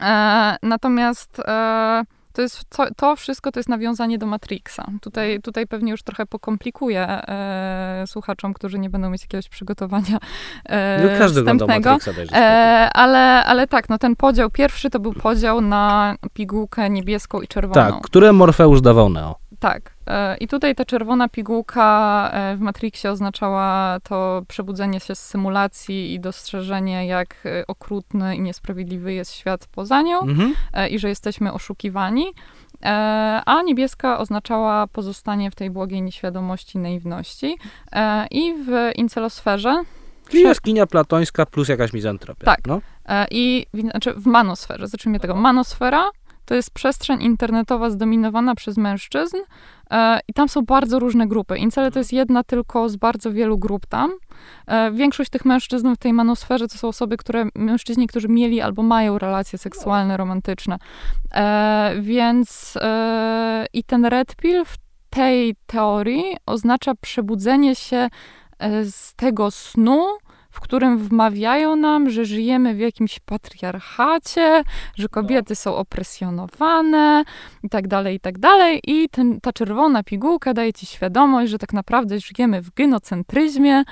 [0.01, 2.03] E, natomiast e,
[2.34, 4.86] to, jest, to, to, wszystko to jest nawiązanie do Matrixa.
[5.02, 10.18] Tutaj, tutaj pewnie już trochę pokomplikuję e, słuchaczom, którzy nie będą mieć jakiegoś przygotowania
[10.66, 11.92] e, no, każdy wstępnego.
[11.92, 17.42] Matrixa, e, ale, ale tak, no ten podział pierwszy to był podział na pigułkę niebieską
[17.42, 17.74] i czerwoną.
[17.74, 19.36] Tak, które Morfeusz dawał Neo.
[19.60, 19.91] Tak.
[20.12, 26.14] E, I tutaj ta czerwona pigułka e, w Matrixie oznaczała to przebudzenie się z symulacji
[26.14, 30.53] i dostrzeżenie, jak e, okrutny i niesprawiedliwy jest świat poza nią mhm.
[30.89, 32.26] i że jesteśmy oszukiwani.
[33.45, 37.57] A niebieska oznaczała pozostanie w tej błogiej nieświadomości, naiwności.
[38.32, 39.84] I w incelosferze
[40.30, 42.45] Czyli jaskinia platońska plus jakaś mizantropia.
[42.45, 42.59] Tak.
[42.68, 42.82] No?
[43.32, 45.36] I znaczy w manosferze, zacznijmy tego.
[45.36, 46.12] Manosfera
[46.45, 49.38] to jest przestrzeń internetowa zdominowana przez mężczyzn
[50.28, 51.58] i tam są bardzo różne grupy.
[51.58, 54.12] Incele to jest jedna tylko z bardzo wielu grup tam.
[54.68, 58.84] E, większość tych mężczyzn w tej manosferze to są osoby, które, mężczyźni, którzy mieli albo
[58.84, 60.78] mają relacje seksualne, romantyczne.
[61.34, 64.78] E, więc e, i ten red pill w
[65.10, 68.10] tej teorii oznacza przebudzenie się
[68.60, 70.08] e, z tego snu,
[70.62, 74.64] którym wmawiają nam, że żyjemy w jakimś patriarchacie,
[74.95, 77.24] że kobiety są opresjonowane
[77.64, 78.80] i tak dalej, i tak dalej.
[78.88, 83.84] I ten, ta czerwona pigułka daje ci świadomość, że tak naprawdę żyjemy w gynocentryzmie,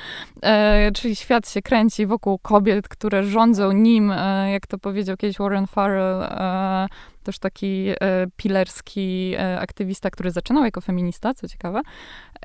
[0.41, 5.37] e, czyli świat się kręci wokół kobiet, które rządzą nim, e, jak to powiedział kiedyś
[5.37, 6.87] Warren Farrell, e,
[7.29, 7.95] też taki e,
[8.37, 11.81] pilerski e, aktywista, który zaczynał jako feminista, co ciekawe,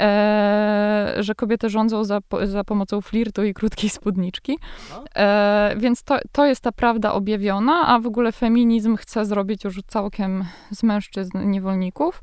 [0.00, 4.58] e, że kobiety rządzą za, za pomocą flirtu i krótkiej spódniczki.
[5.16, 9.80] E, więc to, to jest ta prawda objawiona, a w ogóle feminizm chce zrobić już
[9.86, 12.22] całkiem z mężczyzn niewolników.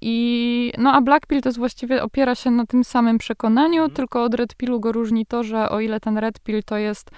[0.00, 3.90] I, no a Black Pill to jest właściwie opiera się na tym samym przekonaniu, mm.
[3.90, 7.10] tylko od Red Pillu go różni to, że o ile ten Red Pill to jest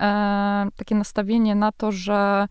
[0.00, 2.48] e, takie nastawienie na to, że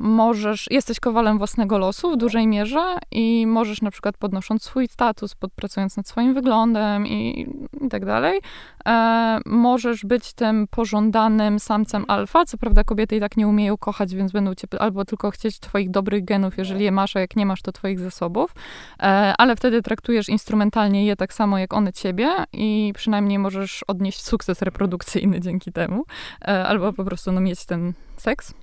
[0.00, 5.34] możesz, jesteś kowalem własnego losu w dużej mierze i możesz na przykład podnosząc swój status,
[5.34, 7.46] podpracując nad swoim wyglądem i,
[7.80, 8.40] i tak dalej,
[8.88, 12.44] e, możesz być tym pożądanym samcem alfa.
[12.44, 15.90] Co prawda kobiety i tak nie umieją kochać, więc będą cię albo tylko chcieć twoich
[15.90, 18.54] dobrych genów, jeżeli je masz, a jak nie masz, to twoich zasobów,
[18.98, 19.02] e,
[19.38, 24.62] ale wtedy traktujesz instrumentalnie je tak samo jak one ciebie i przynajmniej możesz odnieść sukces
[24.62, 26.04] reprodukcyjny dzięki temu,
[26.42, 28.54] e, albo po prostu no, mieć ten seks.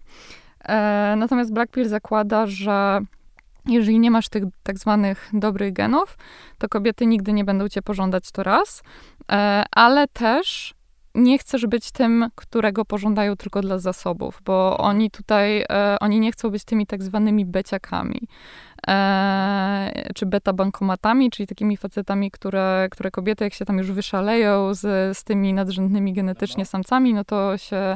[0.67, 2.99] E, natomiast Black Pill zakłada, że
[3.65, 6.17] jeżeli nie masz tych tak zwanych dobrych genów,
[6.57, 8.83] to kobiety nigdy nie będą cię pożądać to raz,
[9.31, 10.73] e, ale też
[11.15, 16.31] nie chcesz być tym, którego pożądają tylko dla zasobów, bo oni tutaj, e, oni nie
[16.31, 18.27] chcą być tymi tak zwanymi beciakami
[20.15, 25.17] czy beta bankomatami, czyli takimi facetami, które, które kobiety, jak się tam już wyszaleją z,
[25.17, 27.95] z tymi nadrzędnymi genetycznie samcami, no to się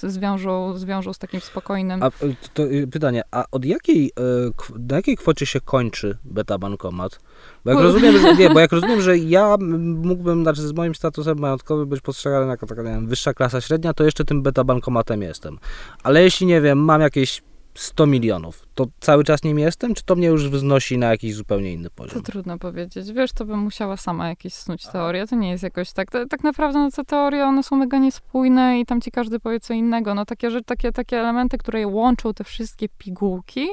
[0.00, 2.02] zwiążą, zwiążą z takim spokojnym.
[2.02, 2.10] A
[2.54, 7.20] to y, pytanie, a od jakiej, e, na jakiej kwocie się kończy beta bankomat?
[7.64, 11.38] Bo jak rozumiem, że, nie, bo jak rozumiem, że ja mógłbym, znaczy z moim statusem
[11.38, 15.22] majątkowym być postrzegany jako taka, nie wiem, wyższa klasa średnia, to jeszcze tym beta bankomatem
[15.22, 15.58] jestem.
[16.02, 17.42] Ale jeśli, nie wiem, mam jakieś
[17.76, 21.72] 100 milionów, to cały czas nim jestem, czy to mnie już wznosi na jakiś zupełnie
[21.72, 22.22] inny poziom?
[22.22, 23.12] To trudno powiedzieć.
[23.12, 25.26] Wiesz, to bym musiała sama jakieś snuć teorię.
[25.26, 26.10] To nie jest jakoś tak.
[26.30, 29.74] Tak naprawdę no, te teorie, one są mega niespójne i tam ci każdy powie co
[29.74, 30.14] innego.
[30.14, 33.68] No takie, że, takie, takie elementy, które łączą te wszystkie pigułki,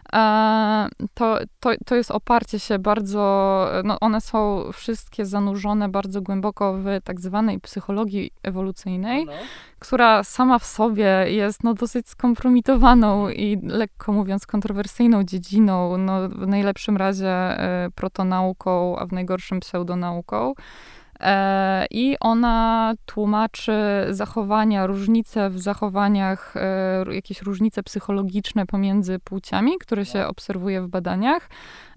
[1.13, 6.85] to, to, to jest oparcie się bardzo, no one są wszystkie zanurzone bardzo głęboko w
[7.03, 9.31] tak zwanej psychologii ewolucyjnej, no.
[9.79, 16.47] która sama w sobie jest no, dosyć skompromitowaną i lekko mówiąc kontrowersyjną dziedziną, no, w
[16.47, 20.53] najlepszym razie e, protonauką, a w najgorszym pseudonauką.
[21.21, 23.73] E, I ona tłumaczy
[24.09, 31.49] zachowania, różnice w zachowaniach, e, jakieś różnice psychologiczne pomiędzy płciami, które się obserwuje w badaniach.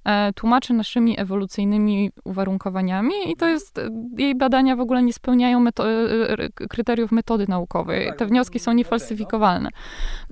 [0.05, 5.61] E, tłumaczy naszymi ewolucyjnymi uwarunkowaniami i to jest, e, jej badania w ogóle nie spełniają
[5.61, 8.07] meto e, kryteriów metody naukowej.
[8.07, 9.69] Tak, Te wnioski są niefalsyfikowalne.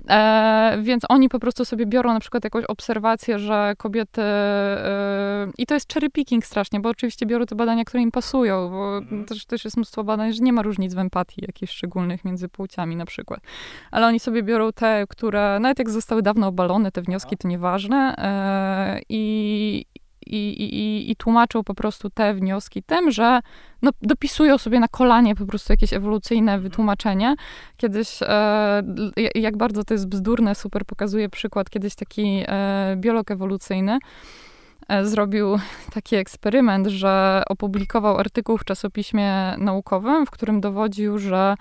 [0.08, 5.66] E, więc oni po prostu sobie biorą na przykład jakąś obserwację, że kobiety e, i
[5.66, 9.24] to jest cherry picking strasznie, bo oczywiście biorą te badania, które im pasują, bo mhm.
[9.24, 12.96] też, też jest mnóstwo badań, że nie ma różnic w empatii jakichś szczególnych między płciami
[12.96, 13.40] na przykład.
[13.90, 18.14] Ale oni sobie biorą te, które, nawet jak zostały dawno obalone, te wnioski, to nieważne
[18.18, 19.86] e, i i,
[20.26, 23.40] i, i, i tłumaczą po prostu te wnioski tym, że
[23.82, 27.34] no, dopisują sobie na kolanie po prostu jakieś ewolucyjne wytłumaczenie.
[27.76, 28.82] Kiedyś, e,
[29.34, 33.98] jak bardzo to jest bzdurne, super pokazuje przykład, kiedyś taki e, biolog ewolucyjny
[34.88, 35.58] e, zrobił
[35.94, 41.54] taki eksperyment, że opublikował artykuł w czasopiśmie naukowym, w którym dowodził, że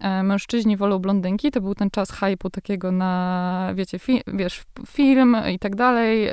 [0.00, 1.50] e, mężczyźni wolą blondynki.
[1.50, 6.30] To był ten czas hypu takiego na, wiecie, fi, wiesz, film i tak dalej.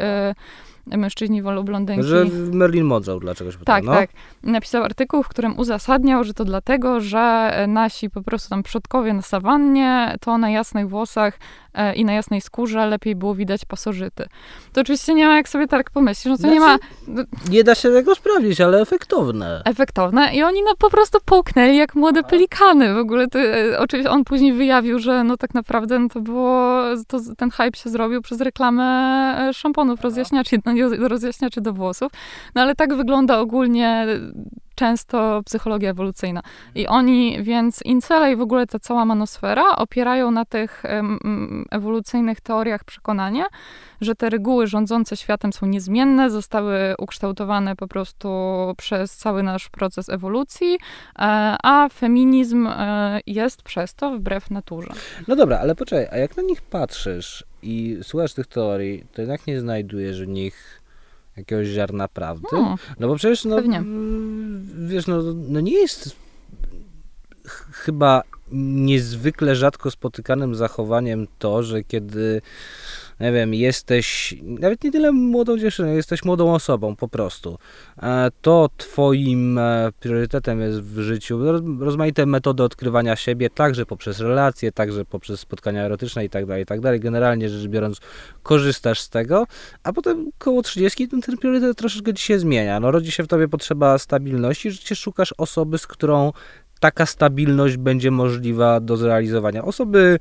[0.87, 2.03] Mężczyźni wolą blondynki.
[2.03, 3.91] Że Merlin Monroe dlaczego się Tak, no?
[3.91, 4.09] tak.
[4.43, 9.21] Napisał artykuł, w którym uzasadniał, że to dlatego, że nasi po prostu tam przodkowie na
[9.21, 11.39] sawannie, to na jasnych włosach
[11.95, 14.27] i na jasnej skórze lepiej było widać pasożyty.
[14.73, 16.77] To oczywiście nie ma jak sobie tak pomyśleć, no to znaczy, nie ma...
[17.49, 19.61] Nie da się tego sprawdzić, ale efektowne.
[19.65, 22.93] Efektowne i oni no po prostu połknęli jak młode pelikany.
[22.93, 26.81] W ogóle to, e, oczywiście on później wyjawił, że no tak naprawdę no to było,
[27.07, 28.83] to, ten hype się zrobił przez reklamę
[29.49, 30.57] e, szamponów rozjaśniaczy.
[30.65, 32.11] No rozjaśniaczy do włosów.
[32.55, 34.07] No ale tak wygląda ogólnie
[34.75, 36.41] często psychologia ewolucyjna.
[36.75, 42.41] I oni, więc Incele i w ogóle ta cała manosfera opierają na tych um, ewolucyjnych
[42.41, 43.45] teoriach przekonanie,
[44.01, 48.29] że te reguły rządzące światem są niezmienne, zostały ukształtowane po prostu
[48.77, 50.79] przez cały nasz proces ewolucji, e,
[51.63, 54.89] a feminizm e, jest przez to wbrew naturze.
[55.27, 59.47] No dobra, ale poczekaj, a jak na nich patrzysz i słuchasz tych teorii, to jednak
[59.47, 60.81] nie znajdujesz w nich
[61.37, 62.47] jakiegoś ziarna prawdy?
[62.51, 63.83] No, no bo przecież, no, Pewnie.
[64.87, 66.15] wiesz, no, no nie jest
[67.71, 72.41] chyba niezwykle rzadko spotykanym zachowaniem to, że kiedy
[73.19, 77.57] nie wiem, jesteś nawet nie tyle młodą dziewczyną, jesteś młodą osobą po prostu,
[78.03, 81.39] e, to twoim e, priorytetem jest w życiu
[81.79, 86.65] rozmaite metody odkrywania siebie, także poprzez relacje, także poprzez spotkania erotyczne i tak dalej, i
[86.65, 86.99] tak dalej.
[86.99, 87.99] Generalnie rzecz biorąc,
[88.43, 89.47] korzystasz z tego,
[89.83, 92.79] a potem koło 30 ten, ten priorytet troszeczkę ci się zmienia.
[92.79, 96.31] No, rodzi się w tobie potrzeba stabilności, że cię szukasz osoby, z którą
[96.79, 99.63] taka stabilność będzie możliwa do zrealizowania.
[99.63, 100.19] Osoby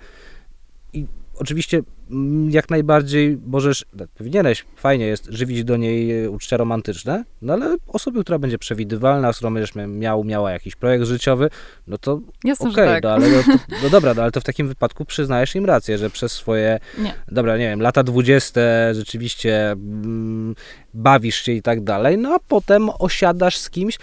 [1.38, 7.52] oczywiście mm, jak najbardziej możesz, tak, powinieneś, fajnie jest żywić do niej uczucia romantyczne, no
[7.52, 11.50] ale osobie, która będzie przewidywalna, z którą będziesz miał, miała jakiś projekt życiowy,
[11.86, 13.02] no to okej, okay, tak.
[13.02, 15.98] no, ale no, to, no dobra, no, ale to w takim wypadku przyznajesz im rację,
[15.98, 17.14] że przez swoje, nie.
[17.28, 20.54] dobra, nie wiem, lata dwudzieste rzeczywiście mm,
[20.94, 23.98] bawisz się i tak dalej, no a potem osiadasz z kimś,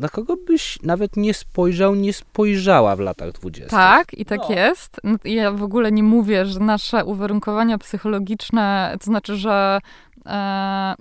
[0.00, 3.70] na kogo byś nawet nie spojrzał, nie spojrzała w latach dwudziestych.
[3.70, 4.54] Tak, i tak no.
[4.54, 5.00] jest.
[5.04, 9.78] No, ja w ogóle nie mówię, że nasze uwarunkowania psychologiczne, to znaczy, że
[10.26, 10.94] e,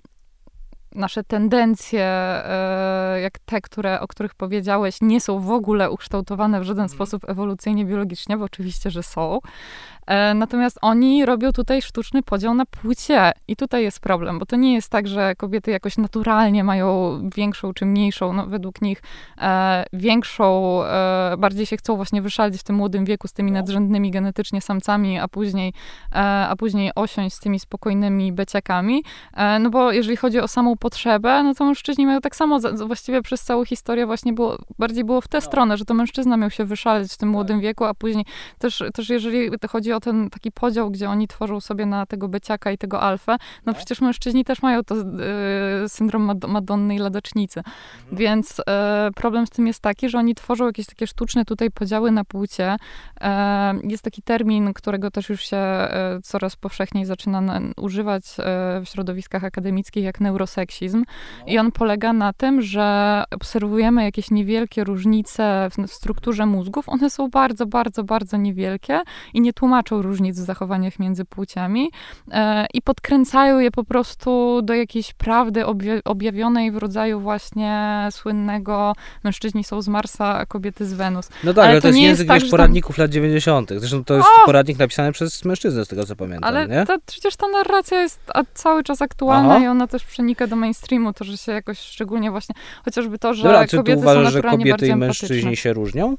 [0.95, 6.63] nasze tendencje, e, jak te, które, o których powiedziałeś, nie są w ogóle ukształtowane w
[6.63, 6.89] żaden mm.
[6.89, 9.39] sposób ewolucyjnie, biologicznie, bo oczywiście, że są.
[10.09, 13.31] E, natomiast oni robią tutaj sztuczny podział na płcie.
[13.47, 17.73] I tutaj jest problem, bo to nie jest tak, że kobiety jakoś naturalnie mają większą
[17.73, 19.01] czy mniejszą, no według nich
[19.37, 23.59] e, większą, e, bardziej się chcą właśnie wyszalić w tym młodym wieku z tymi no.
[23.59, 25.73] nadrzędnymi genetycznie samcami, a później,
[26.11, 26.15] e,
[26.47, 29.03] a później osiąść z tymi spokojnymi beciakami.
[29.33, 33.21] E, no bo jeżeli chodzi o samą potrzebę, no to mężczyźni mają tak samo, właściwie
[33.21, 35.41] przez całą historię właśnie było, bardziej było w tę no.
[35.41, 37.63] stronę, że to mężczyzna miał się wyszaleć w tym młodym tak.
[37.63, 38.25] wieku, a później
[38.59, 42.71] też, też jeżeli chodzi o ten taki podział, gdzie oni tworzą sobie na tego byciaka
[42.71, 43.31] i tego alfę,
[43.65, 43.75] no tak.
[43.75, 47.59] przecież mężczyźni też mają to y, syndrom Mad Madonny i ladacznicy.
[47.59, 48.17] Mhm.
[48.17, 48.63] Więc y,
[49.15, 52.75] problem z tym jest taki, że oni tworzą jakieś takie sztuczne tutaj podziały na płcie.
[52.75, 53.25] Y,
[53.89, 55.59] jest taki termin, którego też już się
[56.23, 58.23] coraz powszechniej zaczyna używać
[58.81, 61.03] w środowiskach akademickich, jak neuroseksizm.
[61.47, 66.89] I on polega na tym, że obserwujemy jakieś niewielkie różnice w strukturze mózgów.
[66.89, 69.01] One są bardzo, bardzo, bardzo niewielkie
[69.33, 71.91] i nie tłumaczą różnic w zachowaniach między płciami
[72.31, 75.65] e, i podkręcają je po prostu do jakiejś prawdy
[76.05, 81.29] objawionej w rodzaju właśnie słynnego mężczyźni są z Marsa, a kobiety z Wenus.
[81.43, 83.03] No tak, ale, ale to, to jest język tak, wiesz, poradników tam...
[83.03, 83.69] lat 90.
[83.77, 84.45] Zresztą to jest o!
[84.45, 86.85] poradnik napisany przez mężczyznę, z tego co pamiętam, ale nie?
[86.85, 88.19] To, przecież ta narracja jest
[88.53, 89.63] cały czas aktualna Aha.
[89.63, 93.43] i ona też przenika do mainstreamu, to, że się jakoś szczególnie właśnie, chociażby to, że
[93.43, 96.17] Dobra, kobiety czy tu uważasz, że kobiety i mężczyźni się różnią?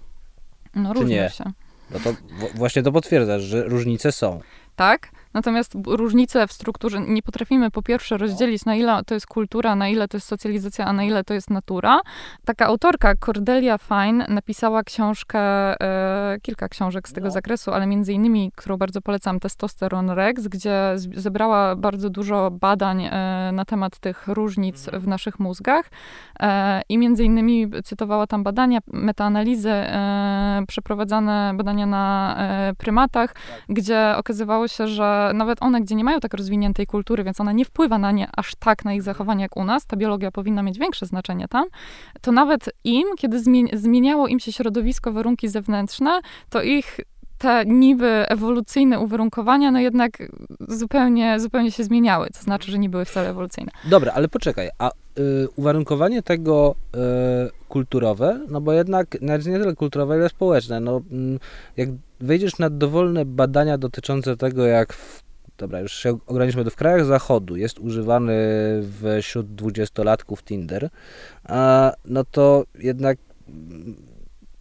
[0.75, 1.45] No różnią się.
[1.93, 2.15] No to
[2.55, 4.41] właśnie to potwierdzasz, że różnice są.
[4.77, 9.77] Tak, Natomiast różnice w strukturze nie potrafimy po pierwsze rozdzielić, na ile to jest kultura,
[9.77, 12.01] na ile to jest socjalizacja, a na ile to jest natura.
[12.45, 17.31] Taka autorka, Cordelia Fine, napisała książkę, e, kilka książek z tego no.
[17.31, 23.11] zakresu, ale między innymi, którą bardzo polecam, Testosteron Rex, gdzie zebrała bardzo dużo badań e,
[23.53, 25.03] na temat tych różnic mhm.
[25.03, 25.91] w naszych mózgach
[26.41, 33.43] e, i między innymi cytowała tam badania, metaanalizy, e, przeprowadzane badania na e, prymatach, tak.
[33.69, 37.65] gdzie okazywało się, że nawet one, gdzie nie mają tak rozwiniętej kultury, więc ona nie
[37.65, 40.79] wpływa na nie aż tak na ich zachowanie jak u nas, ta biologia powinna mieć
[40.79, 41.65] większe znaczenie tam,
[42.21, 43.41] to nawet im, kiedy
[43.73, 47.01] zmieniało im się środowisko, warunki zewnętrzne, to ich
[47.41, 50.13] te niby ewolucyjne uwarunkowania, no jednak
[50.69, 53.71] zupełnie, zupełnie się zmieniały, to znaczy, że nie były wcale ewolucyjne.
[53.85, 56.99] Dobra, ale poczekaj, a y, uwarunkowanie tego y,
[57.69, 61.39] kulturowe, no bo jednak nawet nie tyle kulturowe, ile społeczne, no y,
[61.77, 61.89] jak
[62.21, 65.23] wejdziesz na dowolne badania dotyczące tego, jak w,
[65.59, 68.35] dobra, już się ograniczmy do w krajach zachodu jest używany
[69.23, 70.91] wśród dwudziestolatków Tinder,
[71.45, 73.19] a, no to jednak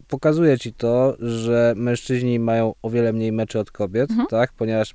[0.08, 4.28] pokazuje ci to, że mężczyźni mają o wiele mniej meczy od kobiet, mhm.
[4.28, 4.94] tak, ponieważ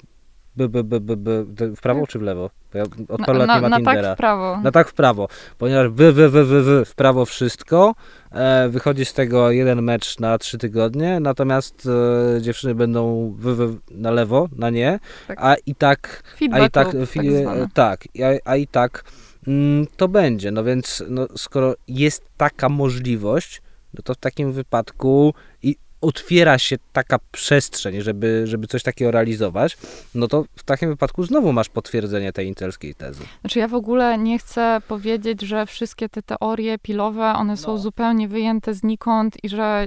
[0.57, 1.45] b, b, b, b, b,
[1.77, 2.51] w prawo czy w lewo?
[2.73, 4.61] Bo ja od Na, paru lat na, nie ma na tak w prawo.
[4.63, 5.29] Na tak w prawo,
[5.59, 7.95] ponieważ wy, wy, wy, wy, wy w prawo wszystko,
[8.33, 11.89] e, wychodzi z tego jeden mecz na trzy tygodnie, natomiast
[12.37, 14.99] e, dziewczyny będą wy, wy, na lewo, na nie,
[15.29, 15.39] Tak.
[15.41, 17.69] a i tak, a i tak, fi- tak zwany.
[17.75, 18.05] tak,
[18.45, 19.05] a, a i tak
[19.47, 23.63] mm, to będzie, no więc no, skoro jest taka możliwość,
[23.95, 29.77] no to w takim wypadku i otwiera się taka przestrzeń, żeby, żeby coś takiego realizować,
[30.15, 33.23] no to w takim wypadku znowu masz potwierdzenie tej intelskiej tezy.
[33.41, 37.79] Znaczy ja w ogóle nie chcę powiedzieć, że wszystkie te teorie pilowe, one są No.
[37.79, 39.87] zupełnie wyjęte znikąd i że,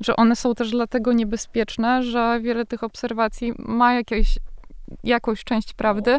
[0.00, 4.38] że one są też dlatego niebezpieczne, że wiele tych obserwacji ma jakieś,
[5.04, 6.18] jakąś część prawdy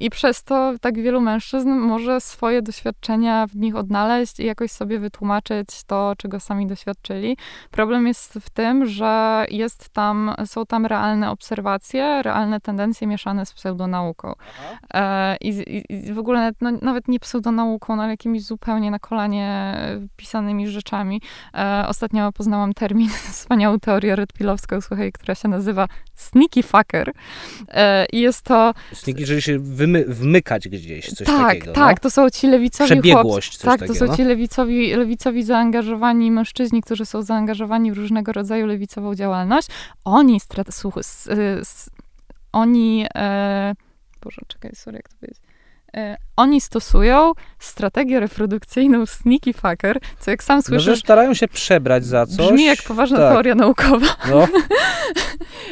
[0.00, 4.98] i przez to tak wielu mężczyzn może swoje doświadczenia w nich odnaleźć i jakoś sobie
[4.98, 7.36] wytłumaczyć to, czego sami doświadczyli.
[7.70, 13.52] Problem jest w tym, że jest tam, są tam realne obserwacje, realne tendencje mieszane z
[13.52, 14.32] pseudonauką.
[14.94, 18.98] E, I, i, w ogóle nawet, no, nawet nie pseudonauką, no, ale jakimiś zupełnie na
[18.98, 19.76] kolanie
[20.16, 21.20] pisanymi rzeczami.
[21.54, 27.12] E, ostatnio poznałam termin, wspaniałą teorię redpilowską, słuchaj, która się nazywa sneaky fucker.
[27.68, 28.74] E, I jest to...
[28.92, 31.72] Sniki, żeby się wymy, wmykać gdzieś, coś tak, takiego.
[31.72, 32.02] tak, no?
[32.02, 33.02] to są ci lewicowi chłopcy.
[33.02, 33.94] Przebiegłość, coś Tak, takiego.
[33.94, 34.16] to są no?
[34.16, 39.68] ci lewicowi, lewicowi zaangażowani mężczyźni, którzy są zaangażowani w różnego rodzaju lewicową działalność.
[40.04, 40.40] Oni,
[40.70, 41.28] słuch- s,
[41.62, 41.90] s,
[42.52, 43.74] oni, e,
[44.22, 45.42] Boże, czekaj, sorry, jak to powiedzieć.
[45.96, 51.48] E, oni stosują strategię reprodukcyjną sneaky fucker, co jak sam No, słyszysz, że starają się
[51.48, 52.36] przebrać za coś.
[52.36, 53.32] brzmi jak poważna tak.
[53.32, 54.06] teoria naukowa.
[54.30, 54.48] No,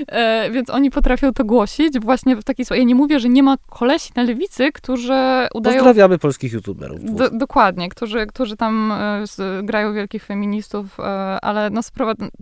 [0.09, 2.79] E, więc oni potrafią to głosić właśnie w taki sposób.
[2.79, 5.13] Ja nie mówię, że nie ma kolesi na lewicy, którzy
[5.55, 7.15] udają pozdrawiamy polskich youtuberów.
[7.15, 9.25] Do, dokładnie, którzy, którzy tam e,
[9.63, 11.03] grają wielkich feministów, e,
[11.43, 11.81] ale no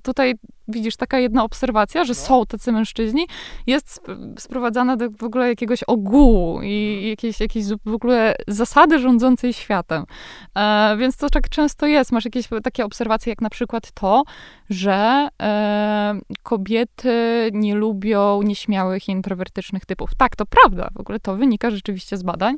[0.03, 0.35] tutaj
[0.68, 3.26] widzisz, taka jedna obserwacja, że są tacy mężczyźni,
[3.66, 8.99] jest sp- sprowadzana do w ogóle jakiegoś ogółu i jakiejś, jakiejś zu- w ogóle zasady
[8.99, 10.05] rządzącej światem.
[10.57, 12.12] E, więc to tak często jest.
[12.12, 14.23] Masz jakieś takie obserwacje, jak na przykład to,
[14.70, 20.11] że e, kobiety nie lubią nieśmiałych i introwertycznych typów.
[20.16, 20.89] Tak, to prawda.
[20.95, 22.57] W ogóle to wynika rzeczywiście z badań.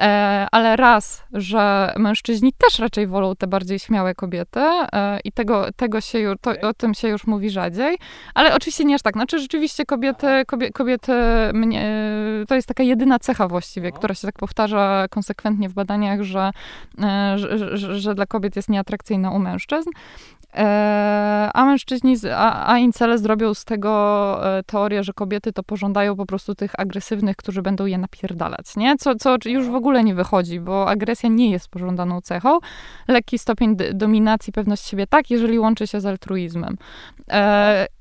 [0.00, 5.66] E, ale raz, że mężczyźni też raczej wolą te bardziej śmiałe kobiety e, i tego,
[5.76, 7.98] tego się już, to, o tym się już mówi rzadziej,
[8.34, 9.14] ale oczywiście nie aż tak.
[9.14, 11.12] Znaczy rzeczywiście kobiety, kobie, kobiety
[11.54, 12.04] mnie,
[12.48, 16.50] to jest taka jedyna cecha właściwie, która się tak powtarza konsekwentnie w badaniach, że,
[17.02, 19.90] e, że, że, że dla kobiet jest nieatrakcyjna u mężczyzn.
[20.54, 26.16] E, a mężczyźni, a, a incele zrobią z tego e, teorię, że kobiety to pożądają
[26.16, 28.96] po prostu tych agresywnych, którzy będą je napierdalać, nie?
[28.96, 32.58] Co, co już w ogóle nie wychodzi, bo agresja nie jest pożądaną cechą.
[33.08, 36.76] Lekki stopień dominacji, pewność siebie tak, jeżeli łączy się z altruizmem.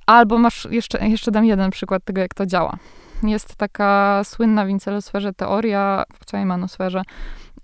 [0.06, 2.78] Albo masz, jeszcze, jeszcze dam jeden przykład tego, jak to działa.
[3.24, 7.02] Jest taka słynna w incelosferze teoria, w całej manosferze,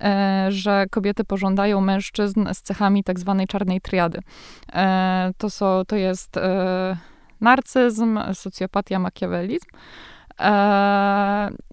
[0.04, 4.20] e, że kobiety pożądają mężczyzn z cechami tak zwanej czarnej triady.
[4.74, 6.98] E, to, są, to jest e,
[7.42, 9.68] narcyzm, socjopatia, makiawelizm.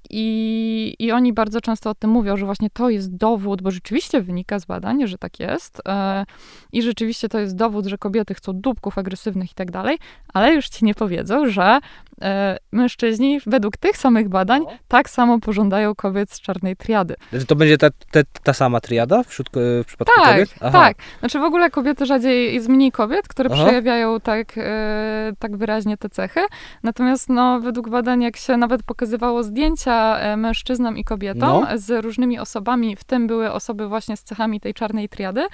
[0.05, 3.71] E, i, I oni bardzo często o tym mówią, że właśnie to jest dowód, bo
[3.71, 5.83] rzeczywiście wynika z badań, że tak jest.
[5.89, 6.25] E,
[6.73, 9.99] I rzeczywiście to jest dowód, że kobiety chcą dupków agresywnych i tak dalej,
[10.35, 11.79] ale już ci nie powiedzą, że
[12.23, 14.71] e, mężczyźni według tych samych badań No.
[14.89, 17.15] tak samo pożądają kobiet z czarnej triady.
[17.33, 20.55] Że to będzie ta, ta, ta sama triada wśród, ko- w przypadku Tak, kobiet?
[20.61, 20.71] Aha.
[20.73, 20.97] tak.
[21.21, 23.65] Znaczy w ogóle kobiety rzadziej, jest mniej kobiet, które Aha.
[23.65, 26.41] przejawiają tak, e, tak wyraźnie te cechy.
[26.83, 31.79] Natomiast no, według badań, jak się nawet pokazywało zdjęcia e, mężczyznom i kobietom No.
[31.79, 35.47] z różnymi osobami, w tym były osoby właśnie z cechami tej czarnej triady,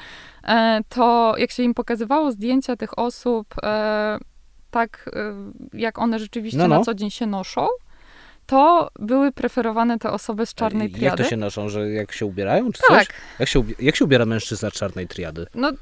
[0.44, 4.18] e, to jak się im pokazywało zdjęcia tych osób e,
[4.70, 5.10] tak,
[5.72, 6.78] jak one rzeczywiście No, no.
[6.78, 7.66] na co dzień się noszą,
[8.50, 11.16] to były preferowane te osoby z czarnej Jak triady.
[11.22, 13.06] to się noszą, że jak się ubierają, czy tak, coś?
[13.38, 15.46] Jak się, jak się ubiera mężczyzna czarnej triady?
[15.54, 15.72] No,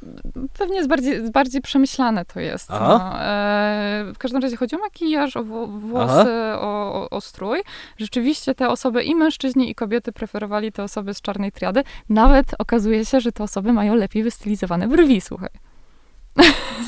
[0.58, 2.70] pewnie jest bardziej, bardziej przemyślane to jest.
[2.70, 3.20] No.
[3.22, 7.60] E, w każdym razie chodzi o makijaż, o wło- włosy, o, o, o strój.
[7.98, 11.82] Rzeczywiście te osoby, i mężczyźni, i kobiety preferowali te osoby z czarnej triady.
[12.08, 15.50] Nawet okazuje się, że te osoby mają lepiej wystylizowane brwi, słuchaj.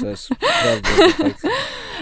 [0.05, 0.29] Jest
[0.63, 0.89] prawda.
[1.19, 1.35] tak.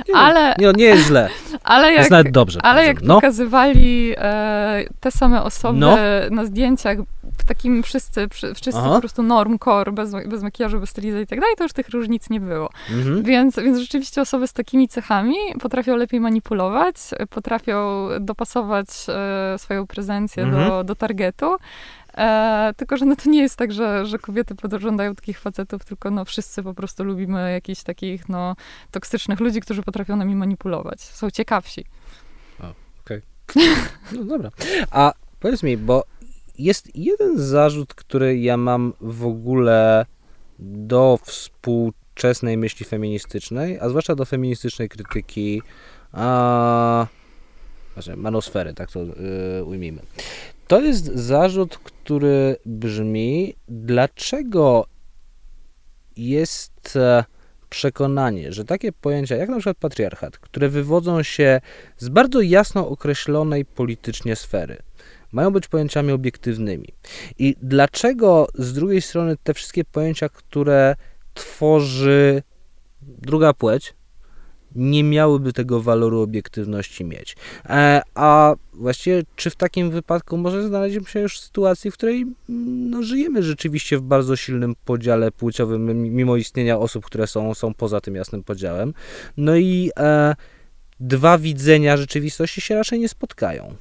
[0.09, 1.29] Nie, Ale, nie, nie jest źle.
[1.65, 2.61] ale Jest jak, nawet dobrze.
[2.63, 3.15] ale jak no.
[3.15, 5.97] pokazywali e, te same osoby No.
[6.31, 6.99] na zdjęciach,
[7.39, 8.95] w takim wszyscy, wszyscy Aha.
[8.95, 12.31] po prostu normcore, bez, bez makijażu, bez stylizacji i tak dalej, to już tych różnic
[12.31, 12.71] nie było.
[12.91, 13.23] Mhm.
[13.23, 16.95] Więc, więc rzeczywiście osoby z takimi cechami potrafią lepiej manipulować,
[17.31, 20.87] potrafią dopasować e, swoją prezencję do, Mhm.
[20.87, 21.57] do targetu.
[22.19, 26.11] E, tylko, że no to nie jest tak, że, że kobiety podżądają takich facetów, tylko
[26.11, 28.57] no wszyscy po prostu lubimy jakichś takich no
[28.91, 31.01] toksycznych ludzi, którzy potrafią nami manipulować.
[31.01, 31.85] Są ciekawsi.
[34.13, 34.51] No dobra.
[34.91, 36.05] A powiedz mi, bo
[36.59, 40.07] jest jeden zarzut, który ja mam w ogóle
[40.59, 45.63] do współczesnej myśli feministycznej, a zwłaszcza do feministycznej krytyki
[46.13, 47.07] a,
[47.93, 50.03] znaczy manosfery, tak to yy, ujmijmy.
[50.69, 54.87] To jest zarzut, który brzmi, dlaczego
[56.17, 57.25] jest e,
[57.71, 61.61] przekonanie, że takie pojęcia jak na przykład patriarchat, które wywodzą się
[61.99, 64.77] z bardzo jasno określonej politycznie sfery,
[65.33, 66.89] mają być pojęciami obiektywnymi.
[67.39, 70.97] I dlaczego z drugiej strony te wszystkie pojęcia, które
[71.35, 72.43] tworzy
[73.03, 73.95] druga płeć,
[74.79, 77.37] nie miałyby tego waloru obiektywności mieć.
[77.65, 82.21] E, a właściwie, czy w takim wypadku może znaleźć się już w sytuacji, w której
[82.21, 87.75] mm, no, żyjemy rzeczywiście w bardzo silnym podziale płciowym, mimo istnienia osób, które są, są
[87.75, 88.95] poza tym jasnym podziałem.
[89.37, 90.35] No i e,
[91.01, 93.75] dwa widzenia rzeczywistości się raczej nie spotkają.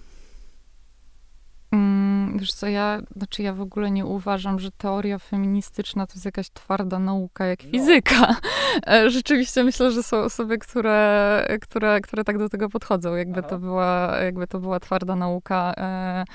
[2.35, 6.49] Wiesz co, ja, znaczy ja w ogóle nie uważam, że teoria feministyczna to jest jakaś
[6.49, 7.71] twarda nauka jak no.
[7.71, 8.35] fizyka.
[8.87, 13.59] E, rzeczywiście myślę, że są osoby, które, które, które tak do tego podchodzą, jakby to
[13.59, 15.73] była, jakby to była twarda nauka.
[15.77, 16.25] E,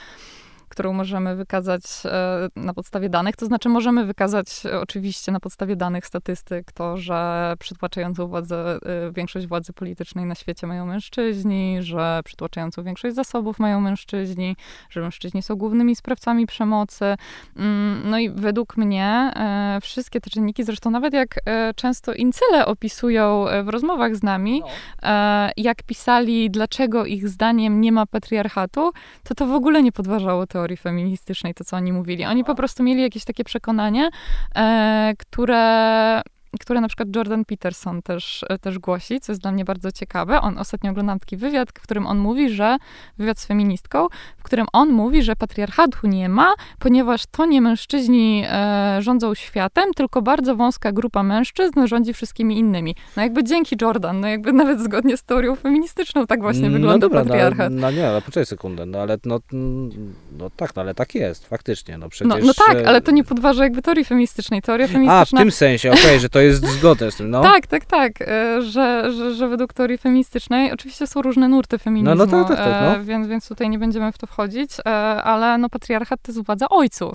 [0.72, 3.36] którą możemy wykazać e, na podstawie danych.
[3.36, 9.12] To znaczy, możemy wykazać e, oczywiście na podstawie danych statystyk to, że przytłaczającą władzę, e,
[9.12, 14.56] większość władzy politycznej na świecie mają mężczyźni, że przytłaczającą większość zasobów mają mężczyźni,
[14.90, 17.04] że mężczyźni są głównymi sprawcami przemocy.
[17.56, 19.32] Mm, no i według mnie
[19.82, 21.40] wszystkie te czynniki, zresztą nawet jak
[21.76, 25.08] często incyle opisują w rozmowach z nami, no.
[25.56, 28.92] jak pisali, dlaczego ich zdaniem nie ma patriarchatu,
[29.24, 32.24] to to w ogóle nie podważało teorii teorii feministycznej, to co oni mówili.
[32.24, 34.10] Oni po prostu mieli jakieś takie przekonanie,
[34.56, 36.22] e, które
[36.60, 40.40] które na przykład Jordan Peterson też, e, też głosi, co jest dla mnie bardzo ciekawe.
[40.40, 42.76] On ostatnio oglądam taki wywiad, w którym on mówi, że
[43.18, 44.06] wywiad z feministką,
[44.38, 49.84] w którym on mówi, że patriarchatu nie ma, ponieważ to nie mężczyźni e, rządzą światem,
[49.96, 52.96] tylko bardzo wąska grupa mężczyzn rządzi wszystkimi innymi.
[53.16, 56.98] No jakby dzięki Jordan, no jakby nawet zgodnie z teorią feministyczną tak właśnie no wygląda
[56.98, 57.72] dobra, no, patriarchat.
[57.72, 59.40] No, no nie, ale poczekaj sekundę, no ale no,
[60.38, 62.28] no tak, no ale tak jest, faktycznie, no przecież...
[62.28, 64.62] No, no tak, ale to nie podważa jakby teorii feministycznej.
[64.62, 65.38] Teoria feministyczna...
[65.40, 67.42] A, w tym sensie, okej, okay, że to jest zgodę z tym, no.
[67.42, 72.14] Tak, tak, tak, e, że, że, że według teorii feministycznej, oczywiście są różne nurty feminizmu,
[72.14, 72.96] no, no tak, tak, tak, no.
[72.96, 74.90] E, więc, więc tutaj nie będziemy w to wchodzić, e,
[75.22, 77.14] ale no patriarchat to jest władza ojców.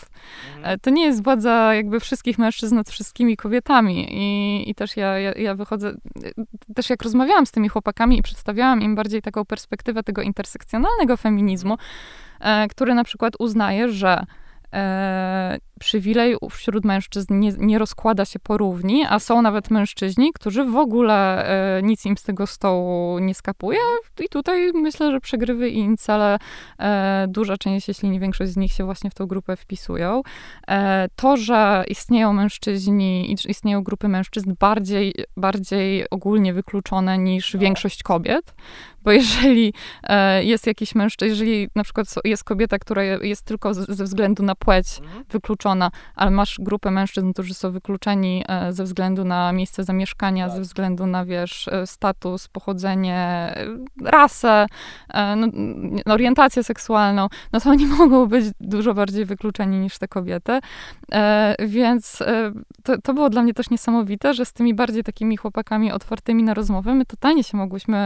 [0.82, 5.32] To nie jest władza jakby wszystkich mężczyzn nad wszystkimi kobietami i, i też ja, ja,
[5.32, 5.94] ja wychodzę,
[6.76, 11.78] też jak rozmawiałam z tymi chłopakami i przedstawiałam im bardziej taką perspektywę tego intersekcjonalnego feminizmu,
[12.70, 14.26] który na przykład uznaje, że
[15.80, 21.46] przywilej wśród mężczyzn nie, nie, rozkłada się porówni, a są nawet mężczyźni, którzy w ogóle
[21.78, 23.80] e, nic im z tego stołu nie skapuje.
[24.26, 26.38] I tutaj myślę, że przegrywy i incele,
[26.80, 30.22] e, duża część, jeśli nie większość z nich się właśnie w tą grupę wpisują.
[30.68, 37.60] E, to, że istnieją mężczyźni, istnieją grupy mężczyzn bardziej, bardziej ogólnie wykluczone niż no.
[37.60, 38.54] większość kobiet,
[39.04, 39.74] bo jeżeli
[40.04, 44.56] e, jest jakiś mężczyzna, jeżeli na przykład jest kobieta, która jest tylko ze względu na
[44.56, 45.26] płeć mhm.
[45.68, 50.56] Wykluczona, ale masz grupę mężczyzn, którzy są wykluczeni e, ze względu na miejsce zamieszkania, tak.
[50.56, 53.54] ze względu na, wiesz, e, status, pochodzenie,
[54.04, 54.66] rasę,
[55.38, 55.48] no,
[56.06, 60.60] orientację seksualną, no to oni mogą być dużo bardziej wykluczeni niż te kobiety.
[61.60, 62.24] Więc
[62.84, 66.54] to, to było dla mnie też niesamowite, że z tymi bardziej takimi chłopakami otwartymi na
[66.54, 67.98] rozmowę, my totalnie się mogłyśmy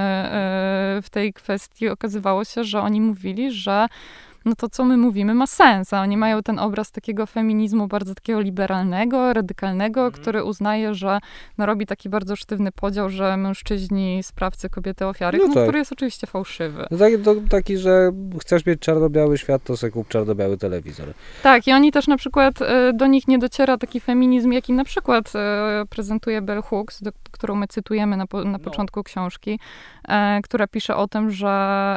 [1.04, 3.88] w tej kwestii okazywało się, że oni mówili, że
[4.46, 8.16] no to co my mówimy ma sens, a oni mają ten obraz takiego feminizmu bardzo
[8.16, 10.12] takiego liberalnego, radykalnego, mm.
[10.12, 11.20] który uznaje, że
[11.58, 15.64] no, robi taki bardzo sztywny podział, że mężczyźni, sprawcy, kobiety, ofiary, no, tak.
[15.64, 16.86] który jest oczywiście fałszywy.
[16.92, 18.12] No taki, to, taki, że
[18.42, 21.08] chcesz mieć czarno-biały świat, to sobie kup czarno-biały telewizor.
[21.44, 24.84] Tak, i oni też na przykład, e, do nich nie dociera taki feminizm, jaki na
[24.84, 28.60] przykład e, prezentuje Bell Hooks, do, którą my cytujemy na, na no.
[28.60, 29.60] początku książki,
[30.44, 31.48] która pisze o tym, że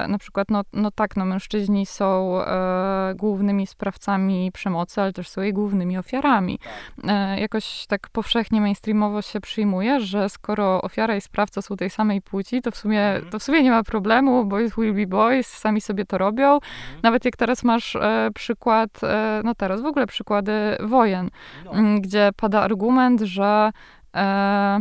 [0.08, 5.40] na przykład, no, no tak, no mężczyźni są e, głównymi sprawcami przemocy, ale też są
[5.40, 6.58] jej głównymi ofiarami.
[6.58, 7.10] Tak.
[7.10, 12.22] E, jakoś tak powszechnie mainstreamowo się przyjmuje, że skoro ofiara i sprawca są tej samej
[12.22, 13.30] płci, to w sumie, mhm.
[13.30, 16.54] to w sumie nie ma problemu, boys will be boys, sami sobie to robią.
[16.54, 17.00] Mhm.
[17.02, 21.30] Nawet jak teraz masz e, przykład, e, no teraz w ogóle przykłady wojen,
[21.64, 22.00] no.
[22.00, 23.70] gdzie pada argument, że
[24.14, 24.80] e,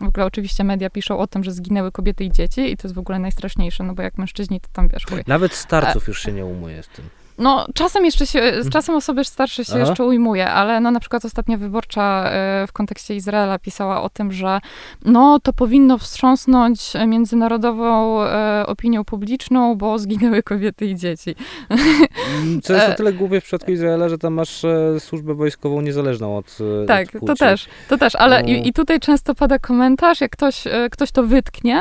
[0.00, 2.94] w ogóle oczywiście media piszą o tym, że zginęły kobiety i dzieci i to jest
[2.94, 5.22] w ogóle najstraszniejsze, no bo jak mężczyźni, to tam wiesz, chuj.
[5.26, 7.04] Nawet starców już się nie umuje z tym.
[7.38, 9.80] No, czasem jeszcze się, z czasem osoby starsze się Aha.
[9.88, 14.32] jeszcze ujmuje, ale no na przykład ostatnia wyborcza e, w kontekście Izraela pisała o tym,
[14.32, 14.60] że
[15.04, 21.34] no to powinno wstrząsnąć międzynarodową e, opinią publiczną, bo zginęły kobiety i dzieci.
[21.70, 22.94] Mm, Co jest o E.
[22.94, 24.62] tyle głupie w przypadku Izraela, że tam masz
[24.98, 28.48] służbę wojskową niezależną od Tak, od to też, to też, ale No.
[28.48, 31.80] i, i tutaj często pada komentarz, jak ktoś, ktoś to wytknie,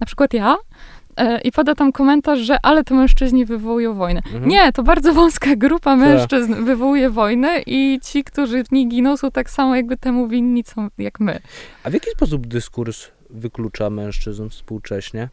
[0.00, 0.56] na przykład ja,
[1.44, 4.20] i pada tam komentarz, że ale to mężczyźni wywołują wojnę.
[4.26, 4.48] Mhm.
[4.48, 9.30] Nie, to bardzo wąska grupa mężczyzn wywołuje wojnę i ci, którzy w niej giną, są
[9.30, 11.38] tak samo jakby temu winni, co, jak my.
[11.84, 15.28] A w jaki sposób dyskurs wyklucza mężczyzn współcześnie?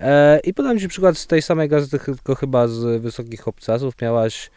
[0.00, 3.94] E, I podam ci przykład z tej samej gazety, tylko chyba z Wysokich Obcasów.
[4.02, 4.50] Miałaś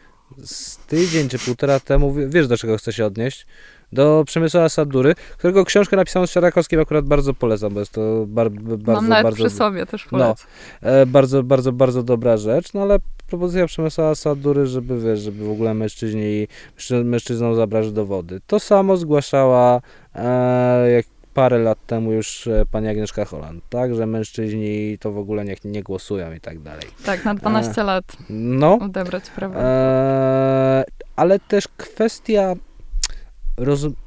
[0.44, 3.46] z tydzień czy półtora temu, wie- wiesz do czego chcę się odnieść?
[3.92, 8.50] Do Przemysława Sadury, którego książkę napisałem z Sierakowskim akurat bardzo polecam, bo jest to bar,
[8.50, 10.10] bardzo, Mam nawet bardzo, przy sobie też No.
[10.10, 10.46] polecam.
[10.82, 15.50] e, bardzo, bardzo, bardzo dobra rzecz, no ale propozycja Przemysława Sadury, żeby wiesz, żeby w
[15.50, 18.40] ogóle mężczyźni, mężczy- mężczyznom zabrać dowody.
[18.46, 19.80] To samo zgłaszała
[20.14, 25.18] e, jak parę lat temu już e, pani Agnieszka Holland, tak, że mężczyźni to w
[25.18, 26.84] ogóle niech nie głosują i tak dalej.
[27.04, 29.54] Tak, na 12 lat No, odebrać prawo.
[29.60, 30.84] e,
[31.16, 32.54] ale też kwestia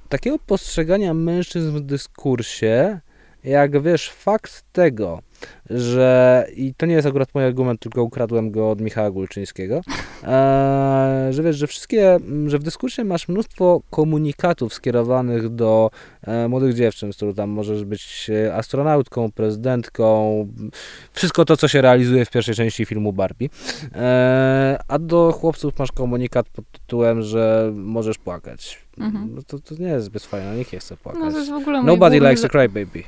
[0.10, 3.00] takiego postrzegania mężczyzn w dyskursie,
[3.44, 5.22] jak wiesz, fakt tego,
[5.70, 9.82] że i to nie jest akurat mój argument, tylko ukradłem go od Michała Gulczyńskiego,
[10.24, 15.92] e, że wiesz, że wszystkie, m, że w dyskursie masz mnóstwo komunikatów skierowanych do
[16.22, 20.72] e, młodych dziewczyn, z których tam możesz być e, astronautką, prezydentką, m,
[21.14, 23.50] wszystko to, co się realizuje w pierwszej części filmu Barbie,
[23.96, 28.84] e, a do chłopców masz komunikat pod tytułem, że możesz płakać.
[28.98, 29.36] Mhm.
[29.36, 31.22] No to, to nie jest zbyt fajne, nikt nie chce płakać.
[31.50, 33.04] No to Nobody likes za- a crybaby.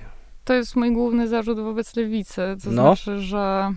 [0.45, 2.41] To jest mój główny zarzut wobec lewicy.
[2.63, 2.95] To No.
[2.95, 3.73] znaczy, że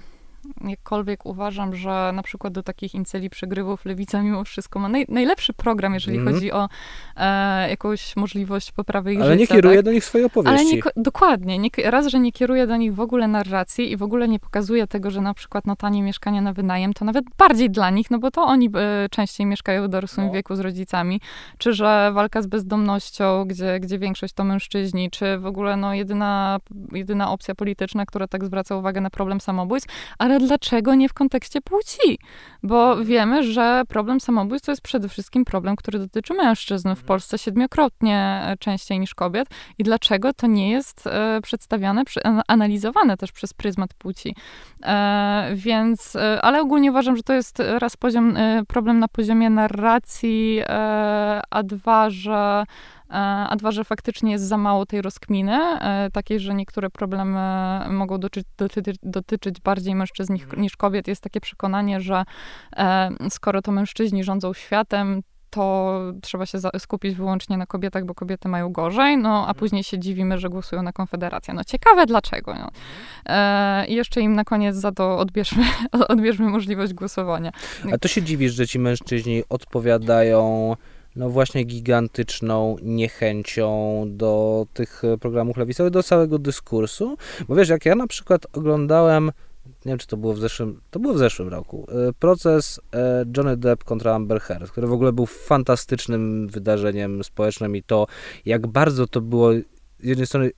[0.65, 5.53] jakkolwiek uważam, że na przykład do takich inceli przegrywów lewica mimo wszystko ma naj, najlepszy
[5.53, 6.35] program, jeżeli Mhm.
[6.37, 6.69] chodzi o
[7.17, 9.55] e, jakąś możliwość poprawy ich Ale nie życia.
[9.55, 9.85] kieruje tak?
[9.85, 10.77] do nich swojej Ale opowieści.
[10.77, 11.59] nie, ko- dokładnie.
[11.59, 14.87] Nie, raz, że nie kieruje do nich w ogóle narracji i w ogóle nie pokazuje
[14.87, 18.19] tego, że na przykład no, tanie mieszkania na wynajem to nawet bardziej dla nich, no
[18.19, 20.33] bo to oni e, częściej mieszkają w dorosłym No.
[20.33, 21.21] wieku z rodzicami,
[21.59, 26.59] czy że walka z bezdomnością, gdzie, gdzie większość to mężczyźni, czy w ogóle no, jedyna,
[26.93, 31.61] jedyna opcja polityczna, która tak zwraca uwagę na problem samobójstw, ale dlaczego nie w kontekście
[31.61, 32.19] płci?
[32.63, 37.39] Bo wiemy, że problem samobójstw to jest przede wszystkim problem, który dotyczy mężczyzn w Polsce
[37.39, 39.49] siedmiokrotnie e, częściej niż kobiet.
[39.79, 44.37] I dlaczego to nie jest e, przedstawiane, przy, an- analizowane też przez pryzmat płci.
[44.83, 49.51] E, więc, e, ale ogólnie uważam, że to jest raz poziom, e, problem na poziomie
[49.51, 52.65] narracji, e, a dwa, że
[53.09, 57.41] a dwa, że faktycznie jest za mało tej rozkminy, e, takiej, że niektóre problemy
[57.91, 61.09] mogą dotyczyć, dotyczyć, dotyczyć bardziej mężczyzn niż, niż kobiet.
[61.09, 62.25] Jest takie przekonanie, że
[62.77, 68.49] e, skoro to mężczyźni rządzą światem, to trzeba się skupić wyłącznie na kobietach, bo kobiety
[68.49, 71.55] mają gorzej, no a później się dziwimy, że głosują na Konfederację.
[71.55, 72.55] No ciekawe dlaczego.
[72.55, 72.71] No.
[73.27, 75.65] E, I jeszcze im na koniec za to odbierzmy,
[76.09, 77.53] odbierzmy możliwość głosowania.
[77.93, 80.77] A to się dziwisz, że ci mężczyźni odpowiadają
[81.19, 87.17] no właśnie gigantyczną niechęcią do tych e, programów lewicowych, do całego dyskursu.
[87.49, 89.33] Bo wiesz, jak ja na przykład oglądałem,
[89.67, 93.25] nie wiem czy to było w zeszłym, to było w zeszłym roku, e, proces e,
[93.37, 98.07] Johnny Depp kontra Amber Heard, który w ogóle był fantastycznym wydarzeniem społecznym i to,
[98.47, 100.51] jak bardzo to było z jednej strony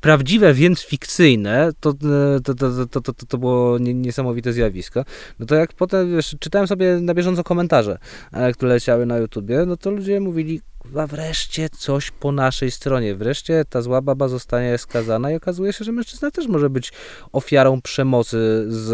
[0.00, 5.04] prawdziwe, więc fikcyjne, to, e, to, to, to, to, to, to było nie- niesamowite zjawisko.
[5.38, 7.98] No to jak potem, wiesz, czytałem sobie na bieżąco komentarze,
[8.32, 10.60] e, które leciały na YouTubie, no to ludzie mówili,
[10.96, 15.84] a wreszcie coś po naszej stronie, wreszcie ta zła baba zostanie skazana i okazuje się,
[15.84, 16.92] że mężczyzna też może być
[17.32, 18.92] ofiarą przemocy z,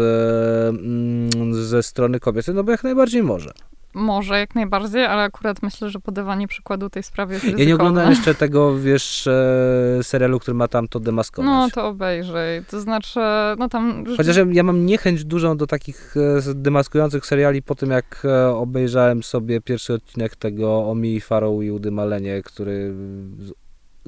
[0.69, 3.51] mm, ze strony kobiety, no bo jak najbardziej może.
[3.97, 7.75] Może jak najbardziej, ale akurat myślę, że podawanie przykładu tej sprawie jest Ja nie ryzykowne.
[7.83, 11.51] oglądałem jeszcze tego, wiesz, e, serialu, który ma tam to demaskować.
[11.51, 12.63] No to obejrzyj.
[12.71, 13.19] To znaczy,
[13.57, 14.03] no tam...
[14.17, 16.15] Chociaż ja- mam niechęć dużą do takich
[16.47, 21.63] e, demaskujących seriali po tym, jak e, obejrzałem sobie pierwszy odcinek tego o Mii Farrow
[21.63, 22.93] i Udy Malenie, który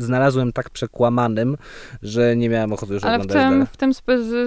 [0.01, 1.57] znalazłem tak przekłamanym,
[2.01, 3.67] że nie miałem ochoty już Ale w oglądać tym, dalej.
[3.67, 4.01] w tym z,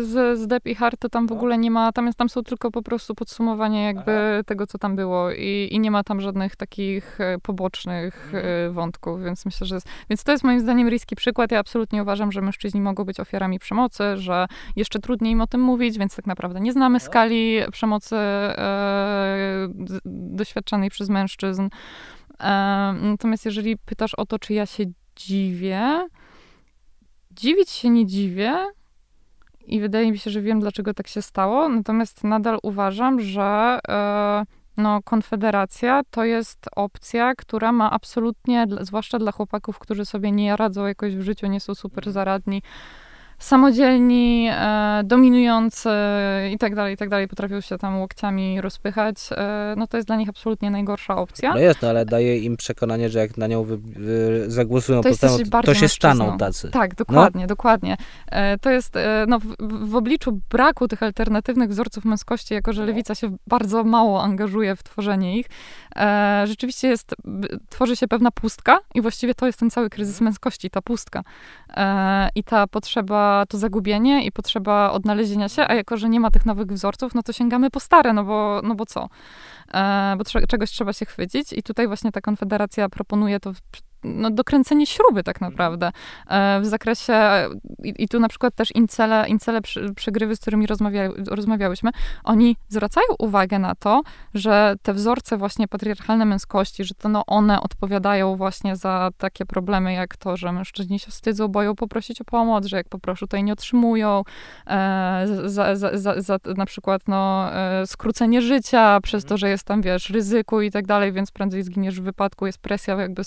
[0.08, 2.42] z, z Depp i Hart to tam w ogóle nie ma, tam, jest, tam są
[2.42, 6.56] tylko po prostu podsumowanie jakby tego, co tam było i, i nie ma tam żadnych
[6.56, 11.16] takich e, pobocznych e, wątków, więc myślę, że jest, więc to jest moim zdaniem riski
[11.16, 11.52] przykład.
[11.52, 14.46] Ja absolutnie uważam, że mężczyźni mogą być ofiarami przemocy, że
[14.76, 19.68] jeszcze trudniej im o tym mówić, więc tak naprawdę nie znamy skali przemocy e,
[20.04, 21.68] doświadczanej przez mężczyzn.
[22.40, 24.84] E, natomiast jeżeli pytasz o to, czy ja się
[25.26, 26.08] dziwię,
[27.30, 28.66] dziwić się nie dziwię.
[29.66, 31.68] i wydaje mi się, że wiem, dlaczego tak się stało.
[31.68, 34.44] Natomiast nadal uważam, że e,
[34.76, 40.86] no, Konfederacja to jest opcja, która ma absolutnie, zwłaszcza dla chłopaków, którzy sobie nie radzą
[40.86, 42.12] jakoś w życiu, nie są super mhm.
[42.12, 42.62] zaradni,
[43.42, 45.88] samodzielni, e, dominujący
[46.52, 50.06] i tak dalej, i tak dalej, potrafią się tam łokciami rozpychać, e, no to jest
[50.06, 51.54] dla nich absolutnie najgorsza opcja.
[51.54, 55.08] No jest, no, ale daje im przekonanie, że jak na nią wy, wy, zagłosują, to,
[55.50, 56.70] to, to się staną tacy.
[56.70, 56.96] Tak, no.
[56.98, 57.46] dokładnie, no?
[57.46, 57.96] dokładnie.
[58.26, 59.44] E, to jest, e, no w,
[59.88, 64.82] w, obliczu braku tych alternatywnych wzorców męskości, jako że lewica się bardzo mało angażuje w
[64.82, 65.46] tworzenie ich,
[65.96, 67.14] e, rzeczywiście jest,
[67.68, 71.22] tworzy się pewna pustka i właściwie to jest ten cały kryzys męskości, ta pustka.
[71.76, 76.30] E, I ta potrzeba to zagubienie i potrzeba odnalezienia się, a jako, że nie ma
[76.30, 79.08] tych nowych wzorców, no to sięgamy po stare, no bo, no bo co?
[79.74, 83.52] E, bo czegoś trzeba się chwycić i tutaj właśnie ta konfederacja proponuje to
[84.04, 85.52] no, dokręcenie śruby tak mhm.
[85.52, 85.92] naprawdę
[86.28, 87.14] e, w zakresie
[87.84, 91.90] i, i, tu na przykład też incele, incele przy, przegrywy, z którymi rozmawia, rozmawiałyśmy,
[92.24, 94.02] oni zwracają uwagę na to,
[94.34, 99.92] że te wzorce właśnie patriarchalne męskości, że to no one odpowiadają właśnie za takie problemy
[99.92, 103.44] jak to, że mężczyźni się wstydzą, boją poprosić o pomoc, że jak poproszą, to jej
[103.44, 104.22] nie otrzymują,
[104.66, 109.38] e, za, za, za, za, na przykład no, e, skrócenie życia przez to, mhm.
[109.38, 112.94] że jest tam, wiesz, ryzyku i tak dalej, więc prędzej zginiesz w wypadku, jest presja
[112.94, 113.22] jakby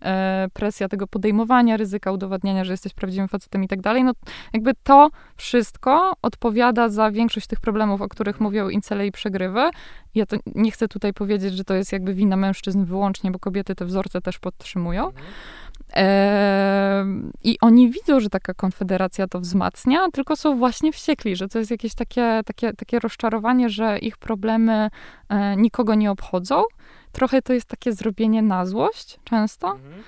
[0.00, 0.13] e,
[0.52, 4.12] presja tego podejmowania ryzyka, udowadniania, że jesteś prawdziwym facetem i tak dalej, no
[4.52, 9.70] jakby to wszystko odpowiada za większość tych problemów, o których mówią incele i przegrywy.
[10.14, 13.74] Ja to nie chcę tutaj powiedzieć, że to jest jakby wina mężczyzn wyłącznie, bo kobiety
[13.74, 15.12] te wzorce też podtrzymują.
[17.44, 21.70] I oni widzą, że taka konfederacja to wzmacnia, tylko są właśnie wściekli, że to jest
[21.70, 24.90] jakieś takie, takie, takie rozczarowanie, że ich problemy
[25.28, 26.62] e, nikogo nie obchodzą
[27.14, 29.68] trochę to jest takie zrobienie na złość często.
[29.68, 30.02] Mhm.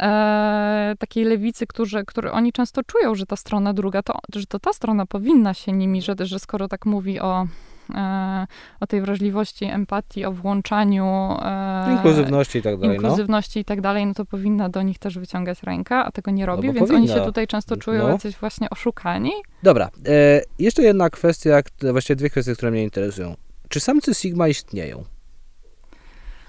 [0.00, 4.58] E, takiej lewicy, którzy, którzy oni często czują, że ta strona druga, to, że to
[4.58, 7.46] ta strona powinna się nimi, że, że skoro tak mówi o,
[7.94, 8.46] e,
[8.80, 11.36] o tej wrażliwości, empatii, o włączaniu.
[11.42, 12.88] E, inkluzywności i tak dalej.
[12.88, 13.02] No.
[13.02, 13.60] Inkluzywności no.
[13.60, 16.68] i tak dalej, no to powinna do nich też wyciągać rękę, a tego nie robi,
[16.68, 17.12] no więc powinna.
[17.14, 18.08] oni się tutaj często czują no.
[18.08, 19.32] jacyś właśnie oszukani.
[19.62, 21.62] Dobra, e, jeszcze jedna kwestia,
[21.92, 23.34] właściwie dwie kwestie, które mnie interesują.
[23.68, 25.04] Czy samcy Sigma istnieją?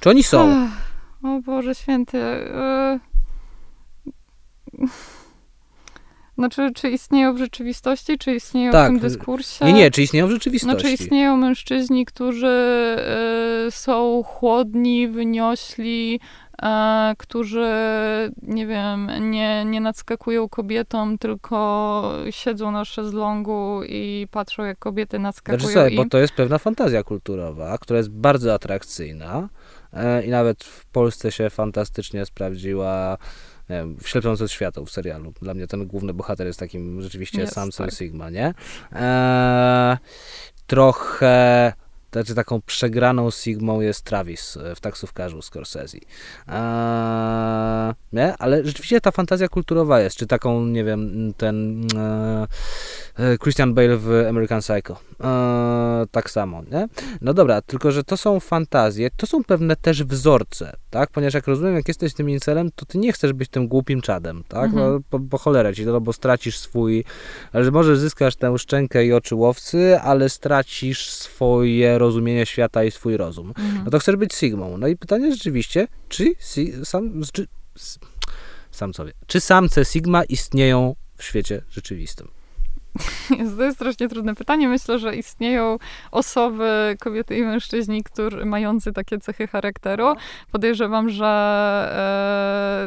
[0.01, 0.67] Czy oni są?
[1.23, 2.17] o Boże święty.
[2.17, 2.99] E,
[6.37, 8.85] znaczy, czy istnieją w rzeczywistości, czy istnieją tak.
[8.85, 9.65] w tym dyskursie?
[9.65, 10.79] Nie, nie, czy istnieją w rzeczywistości.
[10.79, 12.95] Znaczy, istnieją mężczyźni, którzy
[13.67, 16.19] y, są chłodni, wyniośli,
[16.53, 16.65] y,
[17.17, 17.69] którzy,
[18.41, 25.59] nie wiem, nie, nie nadskakują kobietom, tylko siedzą na szezlongu i patrzą, jak kobiety nadskakują.
[25.59, 29.49] Znaczy, sobie, bo to jest pewna fantazja kulturowa, która jest bardzo atrakcyjna
[30.25, 33.17] i nawet w Polsce się fantastycznie sprawdziła
[33.71, 35.33] wiem, w Ślepząc od światów w serialu.
[35.41, 37.95] Dla mnie ten główny bohater jest takim rzeczywiście samcem tak.
[37.95, 38.53] Sigma, nie?
[38.91, 39.97] Eee,
[40.67, 41.73] trochę
[42.11, 45.97] znaczy taką przegraną Sigmą jest Travis e, w taksówkarzu Scorsese.
[46.47, 48.37] Eee, nie?
[48.37, 52.47] Ale rzeczywiście ta fantazja kulturowa jest, czy taką, nie wiem, ten e,
[53.17, 54.99] e Christian Bale w American Psycho.
[55.23, 56.87] E, tak samo, nie?
[57.21, 61.09] No dobra, tylko że to są fantazje, to są pewne też wzorce, tak?
[61.09, 64.43] Ponieważ jak rozumiem, jak jesteś tym incelem, to ty nie chcesz być tym głupim czadem,
[64.47, 64.65] tak?
[64.65, 64.93] Mhm.
[64.93, 67.03] No, po, po cholerę ci no bo stracisz swój,
[67.53, 73.17] ale może zyskasz tę szczękę i oczy łowcy, ale stracisz swoje rozumienie świata i swój
[73.17, 73.47] rozum.
[73.47, 73.81] Mhm.
[73.85, 74.77] No to chcesz być Sigmą.
[74.77, 76.25] No i pytanie rzeczywiście, czy
[76.83, 77.47] sam, czy,
[78.71, 82.27] sam sobie, czy samce Sigma istnieją w świecie rzeczywistym?
[83.57, 84.67] To jest strasznie trudne pytanie.
[84.67, 85.77] Myślę, że istnieją
[86.11, 90.15] osoby, kobiety i mężczyźni, którzy mający takie cechy charakteru.
[90.51, 91.27] Podejrzewam, że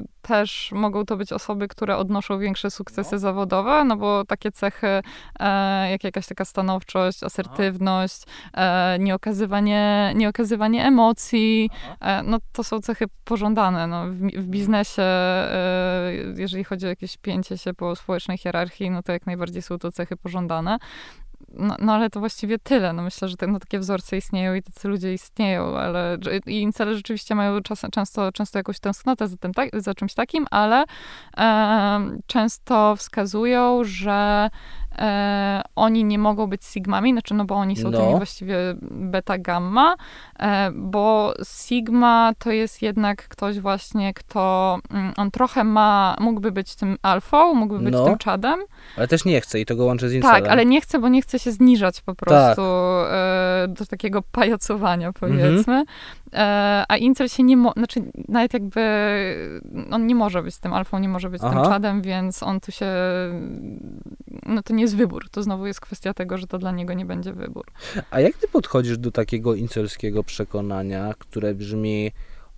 [0.02, 3.18] e, też mogą to być osoby, które odnoszą większe sukcesy no.
[3.18, 5.02] zawodowe, no bo takie cechy,
[5.40, 8.22] e, jak jakaś taka stanowczość, asertywność,
[8.54, 11.70] e, nieokazywanie, nieokazywanie emocji,
[12.00, 13.86] e, no to są cechy pożądane.
[13.86, 19.02] No, w, w biznesie, e, jeżeli chodzi o jakieś pięcie się po społecznej hierarchii, no
[19.02, 20.78] to jak najbardziej są to cechy pożądane.
[21.48, 22.92] No, no, ale to właściwie tyle.
[22.92, 26.94] No myślę, że te, no, takie wzorce istnieją i tacy ludzie istnieją, ale i incele
[26.94, 30.84] rzeczywiście mają czas, często, często jakąś tęsknotę za, tym, tak, za czymś takim, ale
[31.36, 34.50] e, często wskazują, że
[34.98, 37.98] e, oni nie mogą być sigmami, znaczy no bo oni są no.
[37.98, 39.96] tymi właściwie beta gamma,
[40.38, 46.74] e, bo sigma to jest jednak ktoś właśnie, kto mm, on trochę ma, mógłby być
[46.74, 48.04] tym alfą, mógłby być no.
[48.04, 48.60] tym czadem.
[48.96, 50.42] Ale też nie chce i to go łączy z incelem.
[50.42, 52.18] Tak, ale nie chce, bo nie chce się zniżać po tak.
[52.18, 53.12] prostu tak.
[53.12, 55.74] e, do takiego pajacowania powiedzmy.
[55.74, 55.84] Mhm.
[56.88, 58.80] A incel się nie, mo- znaczy nawet jakby
[59.90, 61.54] on nie może być tym alfą, nie może być Aha.
[61.54, 62.86] tym czadem, więc on tu się,
[64.46, 65.28] no to nie jest wybór.
[65.30, 67.64] To znowu jest kwestia tego, że to dla niego nie będzie wybór.
[68.10, 72.12] A jak ty podchodzisz do takiego incelskiego przekonania, które brzmi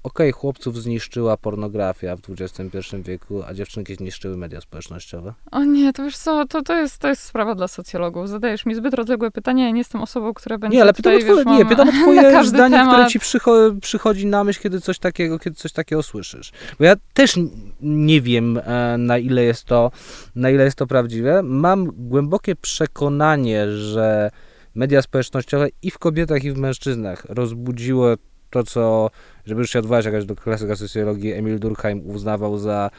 [0.06, 5.34] okej, okay, chłopców zniszczyła pornografia w XXI wieku, a dziewczynki zniszczyły media społecznościowe?
[5.50, 8.28] O nie, to wiesz co, to, to, jest, to jest sprawa dla socjologów.
[8.28, 11.38] Zadajesz mi zbyt rozległe pytania, ja nie jestem osobą, która będzie Nie, ale tutaj, pytam
[11.38, 12.94] o twoje, nie, pytam o twoje zdanie, temat.
[12.94, 16.52] które ci przycho przychodzi na myśl, kiedy coś takiego, kiedy coś takiego słyszysz.
[16.78, 17.34] Bo ja też
[17.80, 19.90] nie wiem, e, na ile jest to,
[20.34, 21.42] na ile jest to prawdziwe.
[21.42, 24.30] Mam głębokie przekonanie, że
[24.74, 28.16] media społecznościowe i w kobietach, i w mężczyznach rozbudziło
[28.50, 29.10] to, co,
[29.46, 32.90] żeby już się odwołać do klasyka socjologii, Emil Durkheim uznawał za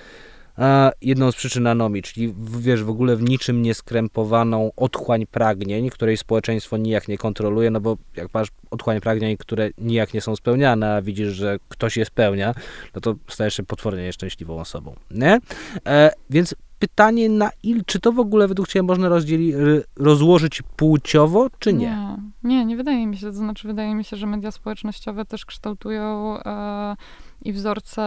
[0.57, 6.17] a, jedną z przyczyn anomii, czyli wiesz, w ogóle w niczym nieskrępowaną otchłań pragnień, której
[6.17, 10.95] społeczeństwo nijak nie kontroluje, no bo jak masz otchłań pragnień, które nijak nie są spełniane,
[10.95, 12.53] a widzisz, że ktoś je spełnia,
[12.95, 15.39] no to stajesz się potwornie nieszczęśliwą osobą, nie?
[15.87, 19.53] E, więc pytanie, na il, czy to w ogóle według Ciebie można rozdzieli,
[19.95, 21.85] rozłożyć płciowo, czy nie?
[21.85, 22.17] nie?
[22.43, 23.27] Nie, nie wydaje mi się.
[23.27, 26.95] To znaczy, wydaje mi się, że media społecznościowe też kształtują e,
[27.41, 28.01] i wzorce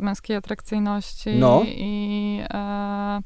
[0.00, 1.62] męskiej atrakcyjności, no.
[1.66, 3.20] i e,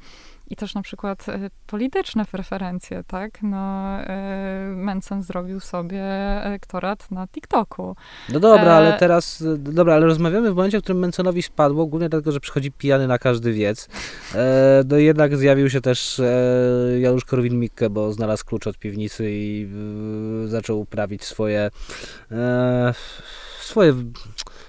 [0.51, 3.43] i też na przykład e, polityczne preferencje, tak?
[3.43, 6.03] No, e, Mencen zrobił sobie
[6.43, 7.97] elektorat na TikToku.
[8.29, 12.09] No dobra, ale e, teraz, dobra, ale rozmawiamy w momencie, w którym Menconowi spadło, głównie
[12.09, 13.89] dlatego, że przychodzi pijany na każdy wiec.
[14.89, 16.21] no jednak zjawił się też
[17.01, 19.69] Janusz Korwin-Mikke, bo znalazł klucz od piwnicy i
[20.47, 21.71] zaczął uprawić swoje
[23.67, 23.95] swoje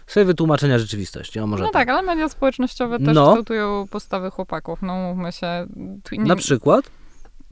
[0.08, 1.40] sobie wytłumaczenia rzeczywistości.
[1.40, 1.88] O, może no tak.
[1.88, 3.28] tak, ale media społecznościowe też no.
[3.28, 4.82] kształtują postawy chłopaków.
[4.82, 5.68] No mówmy się.
[6.12, 6.92] Nie, na przykład?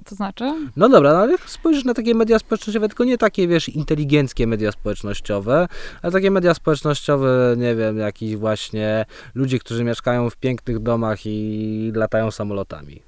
[0.05, 0.69] To znaczy?
[0.75, 4.71] No dobra, no ale spojrzysz na takie media społecznościowe, tylko nie takie, wiesz, inteligenckie media
[4.71, 5.67] społecznościowe,
[6.01, 9.05] ale takie media społecznościowe, nie wiem, jakiś właśnie
[9.35, 13.01] ludzie, którzy mieszkają w pięknych domach i latają samolotami.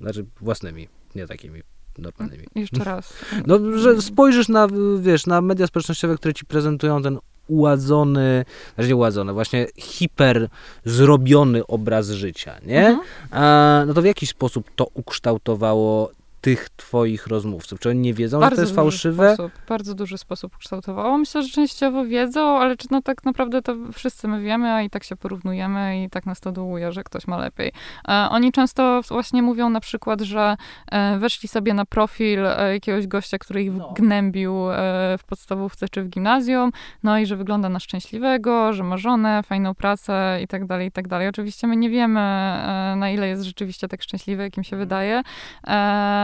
[0.00, 1.62] Znaczy własnymi, nie takimi
[1.98, 2.46] normalnymi.
[2.54, 3.12] Jeszcze raz.
[3.46, 4.68] No, że spojrzysz na,
[4.98, 7.18] wiesz, na media społecznościowe, które ci prezentują ten
[7.50, 8.44] uładzony,
[8.74, 10.48] znaczy nie uładzony, właśnie hiper
[10.84, 12.86] zrobiony obraz życia, nie?
[12.88, 13.06] Mhm.
[13.30, 16.10] A, no to w jaki sposób to ukształtowało
[16.40, 17.80] tych twoich rozmówców?
[17.80, 19.34] Czy oni nie wiedzą, bardzo że to jest fałszywe?
[19.34, 21.18] Sposób, bardzo duży sposób kształtowało.
[21.18, 24.90] Myślę, że częściowo wiedzą, ale czy no tak naprawdę to wszyscy my wiemy, a i
[24.90, 27.72] tak się porównujemy i tak nas to dołuje, że ktoś ma lepiej.
[28.08, 30.56] E, oni często właśnie mówią na przykład, że
[30.92, 33.92] e, weszli sobie na profil e, jakiegoś gościa, który ich no.
[33.96, 34.74] gnębił e,
[35.18, 36.70] w podstawówce czy w gimnazjum,
[37.02, 40.92] no i że wygląda na szczęśliwego, że ma żonę, fajną pracę i tak dalej, i
[40.92, 41.28] tak dalej.
[41.28, 44.88] Oczywiście my nie wiemy, e, na ile jest rzeczywiście tak szczęśliwy, jakim się mhm.
[44.88, 45.22] wydaje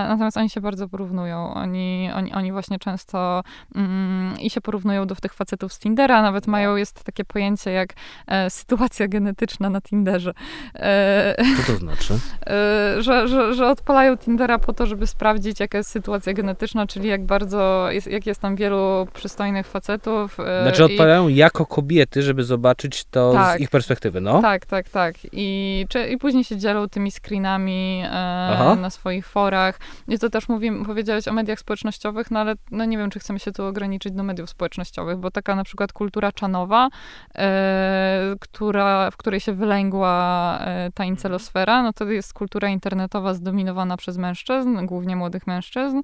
[0.08, 1.54] natomiast oni się bardzo porównują.
[1.54, 3.42] Oni, oni, oni właśnie często
[3.74, 6.50] mm, i się porównują do tych facetów z Tindera, nawet no.
[6.50, 7.88] mają, jest takie pojęcie jak
[8.26, 10.32] e, sytuacja genetyczna na Tinderze.
[10.74, 12.18] E, Co to znaczy?
[12.46, 17.08] E, że, że, że odpalają Tindera po to, żeby sprawdzić, jaka jest sytuacja genetyczna, czyli
[17.08, 20.40] jak bardzo, jest, jak jest tam wielu przystojnych facetów.
[20.40, 24.42] E, znaczy odpalają i, jako kobiety, żeby zobaczyć to tak, z ich perspektywy, no?
[24.42, 25.14] Tak, tak, tak.
[25.32, 29.78] I, czy, i później się dzielą tymi screenami e, na swoich forach.
[30.08, 33.38] I to też mówi, powiedziałeś o mediach społecznościowych, no ale no nie wiem, czy chcemy
[33.38, 36.88] się tu ograniczyć do mediów społecznościowych, bo taka na przykład kultura czanowa,
[37.34, 43.96] e, która, w której się wylęgła e, ta incelosfera, no to jest kultura internetowa zdominowana
[43.96, 46.00] przez mężczyzn, głównie młodych mężczyzn,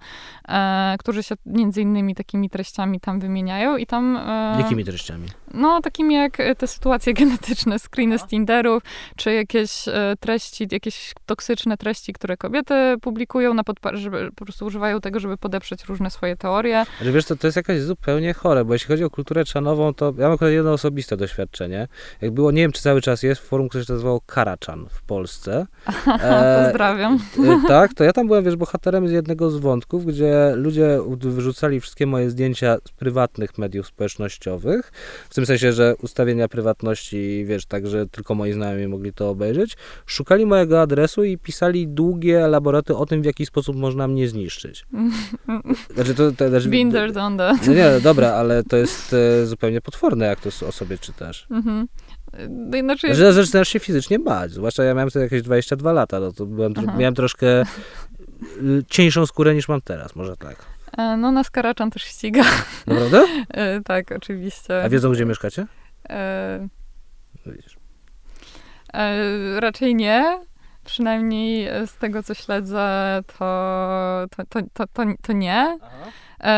[0.49, 4.19] e, którzy się między innymi takimi treściami tam wymieniają i tam...
[4.59, 5.29] Jakimi treściami?
[5.55, 8.83] No, takimi jak e, te sytuacje genetyczne, screeny z Tinderów,
[9.17, 14.67] czy jakieś e, treści, jakieś toksyczne treści, które kobiety publikują na podpa- żeby po prostu
[14.67, 16.85] używają tego, żeby podeprzeć różne swoje teorie.
[17.01, 20.15] Ale wiesz co, to jest jakaś zupełnie chore, bo jeśli chodzi o kulturę czanową, to
[20.19, 21.89] ja mam akurat jedno osobiste doświadczenie.
[22.21, 25.03] Jak było, nie wiem czy cały czas jest, w forum, które się nazywało Karaczan w
[25.03, 25.67] Polsce.
[26.07, 27.19] E, Pozdrawiam.
[27.39, 31.81] E, tak, to ja tam byłem, wiesz, bohaterem z jednego z wątków, gdzie ludzie wyrzucali
[31.81, 34.93] wszystkie moje zdjęcia z prywatnych mediów społecznościowych,
[35.31, 39.77] w tym sensie, że ustawienia prywatności, wiesz, tak, że tylko moi znajomi mogli to obejrzeć,
[40.07, 44.85] szukali mojego adresu i pisali długie elaboraty o tym, w jaki sposób można mnie zniszczyć.
[45.95, 47.67] Znaczy to, to, znaczy, Been there, done that.
[47.67, 51.47] No nie, dobra, ale to jest e, zupełnie potworne, jak to o sobie czytasz.
[51.51, 51.89] Mhm.
[52.49, 53.15] No, znaczy...
[53.15, 56.75] Że zaczynasz się fizycznie bać, zwłaszcza ja miałem wtedy jakieś 22 lata, no to byłem,
[56.99, 57.65] miałem troszkę y,
[58.89, 60.72] cieńszą skórę niż mam teraz, może tak.
[60.99, 62.43] E, no nas Karaczan też ściga.
[62.87, 63.27] Naprawdę?
[63.49, 64.85] E, tak, oczywiście.
[64.85, 65.67] A wiedzą, gdzie mieszkacie?
[66.11, 66.69] E...
[67.47, 67.77] Widzisz.
[68.95, 70.41] E, raczej nie.
[70.85, 75.57] Przynajmniej z tego, co śledzę, to, to, to, to, to nie.
[75.57, 75.79] E,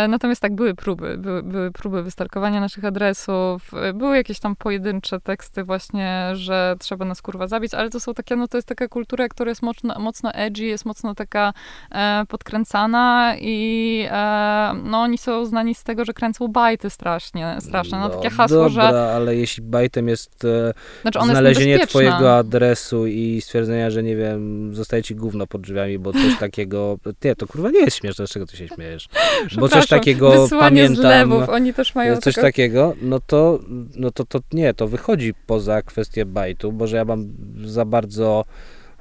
[0.09, 5.21] natomiast tak, były próby, były, były próby wystalkowania naszych adresów, e, były jakieś tam pojedyncze
[5.21, 8.89] teksty właśnie, że trzeba nas kurwa zabić, ale to są takie, no to jest taka
[8.89, 11.53] kultura, która jest mocno, mocno edgy, jest mocno taka
[11.91, 17.99] e, podkręcana i e, no oni są znani z tego, że kręcą bajty strasznie, straszne.
[17.99, 19.15] No, takie hasło, dobra, że...
[19.15, 24.75] ale jeśli bajtem jest e, Znaczy znalezienie jest twojego adresu i stwierdzenia, że nie wiem,
[24.75, 26.99] zostaje ci gówno pod drzwiami, bo coś takiego...
[27.25, 29.09] Nie, to kurwa nie jest śmieszne, z czego ty się śmiejesz?
[29.59, 30.97] Bo coś takiego pamiętam...
[30.97, 33.59] zlewów, oni też mają Coś takiego, no to,
[33.97, 37.27] no to, to nie, to wychodzi poza kwestię bajtu, bo że ja mam
[37.65, 38.45] za bardzo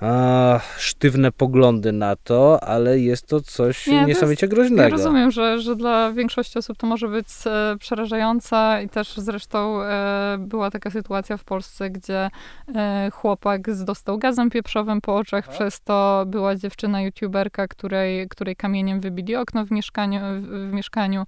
[0.02, 4.90] a, sztywne poglądy na to, ale jest to coś Nie, to niesamowicie Ja groźnego.
[4.90, 10.38] rozumiem, że, że dla większości osób to może być e, przerażająca i też zresztą e,
[10.40, 12.30] była taka sytuacja w Polsce, gdzie
[12.76, 19.00] e, chłopak dostał gazem pieprzowym po oczach, przez to była dziewczyna youtuberka, której, której kamieniem
[19.00, 21.24] wybili okno w mieszkaniu, w, w mieszkaniu.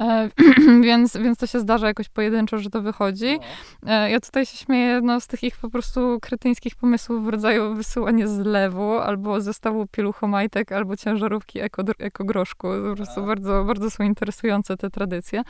[0.00, 0.28] E,
[0.86, 3.38] więc, więc to się zdarza jakoś pojedynczo, że to wychodzi.
[3.86, 7.74] E, ja tutaj się śmieję no, z tych ich po prostu kretyńskich pomysłów w rodzaju
[8.12, 12.68] wysyłanie zlewu albo zestawu pieluchomajtek, albo ciężarówki eko, ekogroszku.
[12.90, 15.42] Po prostu bardzo, bardzo są interesujące te tradycje.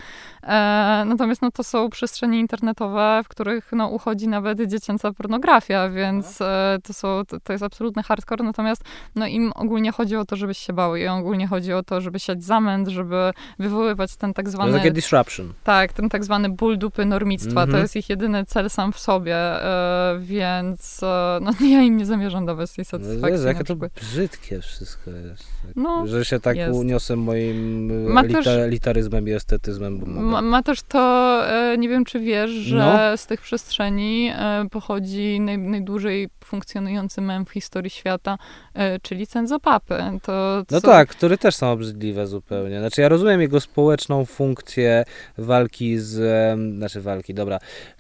[0.43, 6.41] E, natomiast no, to są przestrzenie internetowe, w których no, uchodzi nawet dziecięca pornografia, więc
[6.41, 8.45] e, to, są, to, to jest absolutny hardcore.
[8.45, 10.97] Natomiast no, im ogólnie chodzi o to, żebyś się bał.
[10.97, 14.73] Im ogólnie chodzi o to, żeby siać zamęt, żeby wywoływać ten tak zwany...
[14.73, 15.53] takie disruption.
[15.65, 17.71] Tak, ten tak zwany ból dupy normictwa, Mhm.
[17.71, 22.07] to jest ich jedyny cel sam w sobie, e, więc e, no, ja im nie
[22.07, 25.45] zamierzam tej No, satysfakcji Jezu, jakie to brzydkie wszystko jest.
[25.77, 26.75] No, że się tak jest.
[26.79, 30.03] uniosę moim e, Ma elita, też- elitaryzmem i estetyzmem.
[30.07, 30.99] Ma, ma też to,
[31.51, 32.77] e, nie wiem czy wiesz, że
[33.11, 33.17] No.
[33.17, 38.39] z tych przestrzeni e, pochodzi naj, najdłużej funkcjonujący mem w historii świata,
[39.03, 39.95] czyli cenzopapy.
[40.23, 42.79] To, No co- tak, które też są obrzydliwe zupełnie.
[42.81, 45.05] Znaczy ja rozumiem jego społeczną funkcję
[45.39, 46.15] walki z,
[46.77, 47.59] znaczy walki, dobra,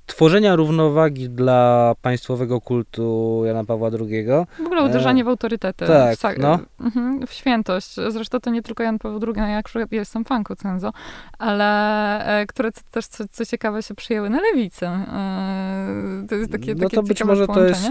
[0.08, 4.26] tworzenia równowagi dla państwowego kultu Jana Pawła II.
[4.62, 5.84] W ogóle uderzanie w autorytety.
[5.84, 6.58] E, tak, w, no.
[6.80, 7.94] mhm, w świętość.
[8.08, 10.92] Zresztą to nie tylko Jan Paweł II, no ja akurat jestem fanką Cenzo,
[11.38, 14.86] ale e, które też, co, co ciekawe, się przyjęły na lewicy.
[14.86, 17.90] E, to jest takie, no takie to być może to jest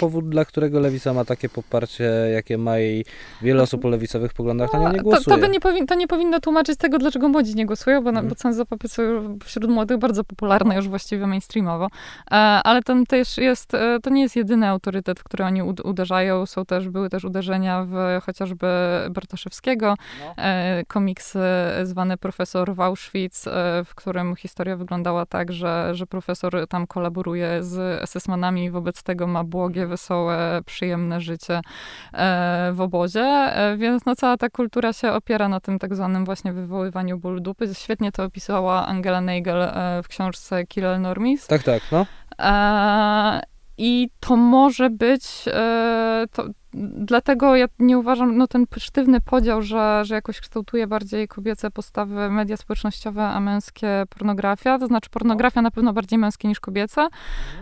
[0.00, 3.04] powód, dla którego lewica ma takie poparcie, jakie ma i
[3.42, 5.36] wiele osób o lewicowych poglądach na nią nie to, głosuje.
[5.36, 8.28] to, by nie powin, to nie powinno tłumaczyć tego, dlaczego młodzi nie głosują, bo, Mhm.
[8.28, 9.02] bo cenzopapy są
[9.44, 11.26] wśród młodych bardzo popularne już właściwie
[11.62, 11.86] mainstreamowo.
[12.30, 15.80] E, ale ten też jest, e, to nie jest jedyny autorytet, w który oni ud-
[15.84, 16.46] uderzają.
[16.46, 17.94] Są też, były też uderzenia w
[18.26, 18.66] chociażby
[19.10, 20.42] Bartoszewskiego, No.
[20.44, 21.36] e, komiks
[21.82, 23.44] zwany Profesor w Auschwitz,
[23.84, 29.26] w którym historia wyglądała tak, że, że profesor tam kolaboruje z SS-manami i wobec tego
[29.26, 31.60] ma błogie, wesołe, przyjemne życie
[32.72, 37.18] w obozie, więc no cała ta kultura się opiera na tym tak zwanym właśnie wywoływaniu
[37.18, 37.74] bólu dupy.
[37.74, 39.68] Świetnie to opisała Angela Nagel
[40.02, 41.43] w książce Kill Normis.
[41.46, 42.06] Tak, tak, no.
[42.38, 43.40] E,
[43.78, 46.46] I to może być, e, to,
[46.96, 52.30] dlatego ja nie uważam, no ten sztywny podział, że, że jakoś kształtuje bardziej kobiece postawy
[52.30, 57.08] media społecznościowe, a męskie pornografia, to znaczy pornografia na pewno bardziej męskie niż kobiece,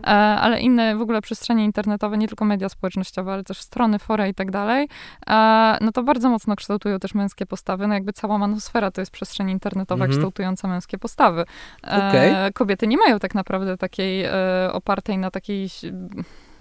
[0.03, 4.27] e, ale inne w ogóle przestrzenie internetowe, nie tylko media społecznościowe, ale też strony, fora
[4.27, 4.89] i tak dalej,
[5.31, 9.13] e, no to bardzo mocno kształtują też męskie postawy, no jakby cała manosfera to jest
[9.13, 10.19] przestrzeń internetowa Mhm.
[10.19, 11.45] kształtująca męskie postawy.
[11.87, 12.53] E, Okej.
[12.53, 14.27] Kobiety nie mają tak naprawdę takiej
[14.73, 15.69] opartej na takiej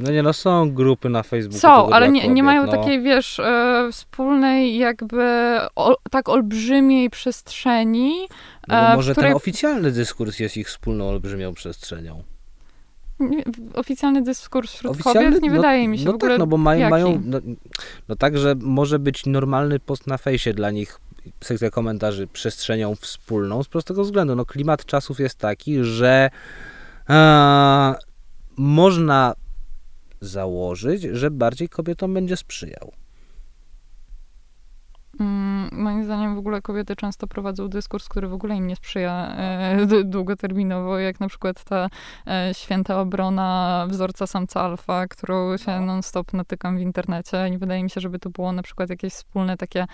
[0.01, 1.59] No nie, no są grupy na Facebooku.
[1.59, 2.71] są, ale nie, nie kobiet, mają no.
[2.71, 5.23] takiej, wiesz, e, wspólnej jakby
[5.75, 8.27] o, tak olbrzymiej przestrzeni.
[8.67, 12.23] No, e, może której- ten oficjalny dyskurs jest ich wspólną, olbrzymią przestrzenią.
[13.19, 15.23] Nie, Oficjalny dyskurs wśród Oficjalny?
[15.23, 16.91] kobiet nie no, wydaje mi się no w ogóle tak, no bo mają, jaki?
[16.91, 17.39] mają no,
[18.09, 20.99] no tak, że może być normalny post na fejsie dla nich,
[21.41, 24.35] sekcja komentarzy, przestrzenią wspólną z prostego względu.
[24.35, 26.29] No klimat czasów jest taki, że
[27.09, 27.95] e,
[28.57, 29.33] można
[30.21, 32.91] założyć, że bardziej kobietom będzie sprzyjał.
[35.19, 39.33] Mm, moim zdaniem w ogóle kobiety często prowadzą dyskurs, który w ogóle im nie sprzyja
[39.37, 41.89] e, długoterminowo, jak na przykład ta
[42.27, 45.85] e, święta obrona wzorca samca alfa, którą się No.
[45.85, 47.49] non-stop natykam w internecie.
[47.51, 49.85] Nie wydaje mi się, żeby to było na przykład jakieś wspólne takie,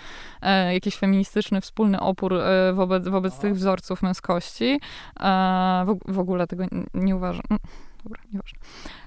[0.42, 3.40] e, jakiś feministyczny wspólny opór e, wobec, wobec No.
[3.40, 4.80] tych wzorców męskości.
[5.20, 7.42] E, w, w ogóle tego n- nie uważam.
[7.50, 7.60] Mm,
[8.04, 8.58] Dobra, nieważne.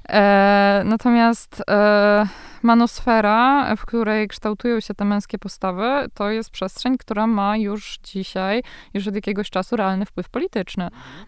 [0.09, 2.25] E, natomiast e,
[2.63, 8.63] manosfera, w której kształtują się te męskie postawy, to jest przestrzeń, która ma już dzisiaj,
[8.93, 10.87] już od jakiegoś czasu realny wpływ polityczny.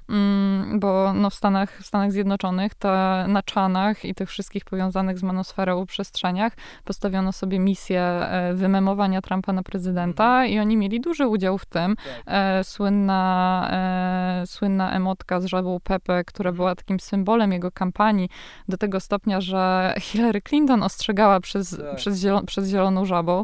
[0.09, 5.19] Mm, bo no, w, Stanach, w Stanach Zjednoczonych te, na czanach i tych wszystkich powiązanych
[5.19, 11.27] z manosferą przestrzeniach postawiono sobie misję e, wymemowania Trumpa na prezydenta i oni mieli duży
[11.27, 11.95] udział w tym.
[12.27, 13.23] E, słynna,
[14.45, 18.29] słynna emotka z żabą Pepe, która była takim symbolem jego kampanii
[18.69, 21.95] do tego stopnia, że Hillary Clinton ostrzegała przez, Tak.
[21.95, 23.43] przez, zielo, przez zieloną żabą,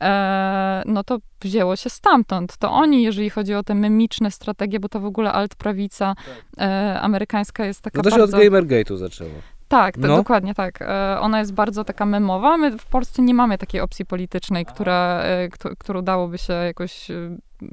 [0.00, 2.56] e, no to wzięło się stamtąd.
[2.56, 6.14] To oni, jeżeli chodzi o te memiczne strategie, bo to w ogóle alt-prawica
[6.58, 8.36] e, amerykańska jest taka No to się bardzo...
[8.36, 9.30] od Gamergate'u zaczęło.
[9.74, 10.16] Tak, No.
[10.16, 10.82] dokładnie tak.
[10.82, 12.56] E, Ona jest bardzo taka memowa.
[12.56, 17.10] My w Polsce nie mamy takiej opcji politycznej, która, e, któ- którą dałoby się jakoś,
[17.10, 17.14] e,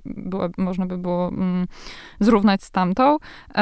[0.06, 1.68] była, można by było mm,
[2.20, 3.18] zrównać z tamtą,
[3.56, 3.62] E,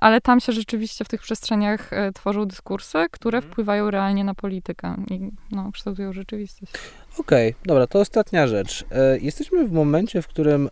[0.00, 3.52] ale tam się rzeczywiście w tych przestrzeniach e, tworzą dyskursy, które Mhm.
[3.52, 6.72] wpływają realnie na politykę i no, kształtują rzeczywistość.
[7.18, 8.84] Okej, dobra, to ostatnia rzecz.
[8.90, 10.68] E, jesteśmy w momencie, w którym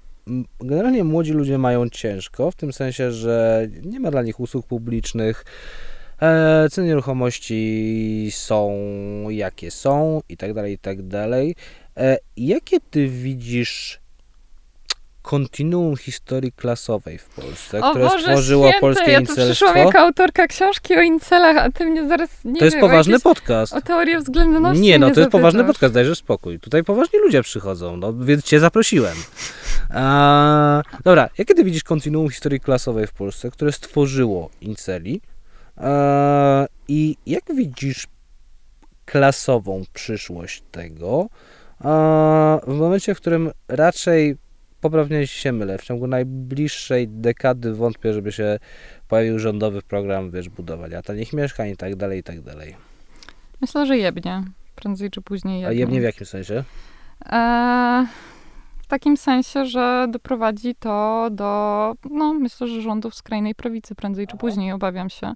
[0.61, 5.45] generalnie młodzi ludzie mają ciężko, w tym sensie, że nie ma dla nich usług publicznych,
[6.23, 8.71] e, ceny nieruchomości są
[9.31, 11.55] jakie są i tak dalej, i tak dalej.
[11.97, 14.01] E, jakie ty widzisz
[15.23, 19.67] kontinuum historii klasowej w Polsce, o które Boże stworzyło święte, polskie ja tu incelstwo?
[19.67, 23.13] przyszłam jako autorka książki o incelach, a ty mnie zaraz, nie To jest wiem, poważny
[23.13, 23.73] jakieś- podcast.
[23.73, 26.61] O teorię względności Nie, no to jest poważny podcast, dajże spokój.
[26.61, 29.17] Tutaj poważni ludzie przychodzą, no więc cię zaprosiłem.
[29.91, 35.21] Eee, dobra, jakie ty widzisz kontinuum historii klasowej w Polsce, które stworzyło inceli?
[35.77, 38.07] Eee, I jak widzisz
[39.05, 41.29] klasową przyszłość tego
[41.85, 44.37] eee, w momencie, w którym raczej
[44.81, 48.59] poprawnie się mylę, w ciągu najbliższej dekady wątpię, żeby się
[49.09, 52.77] pojawił rządowy program, wiesz, budowania tanich mieszkań i tak dalej, i tak dalej.
[53.61, 54.43] Myślę, że jebnie.
[54.75, 55.77] Prędzej czy później jebnie.
[55.77, 56.65] A jebnie w jakim sensie?
[57.27, 58.34] E, w
[58.95, 64.73] takim sensie, że doprowadzi to do, no myślę, że rządów skrajnej prawicy prędzej czy później,
[64.73, 65.33] obawiam się.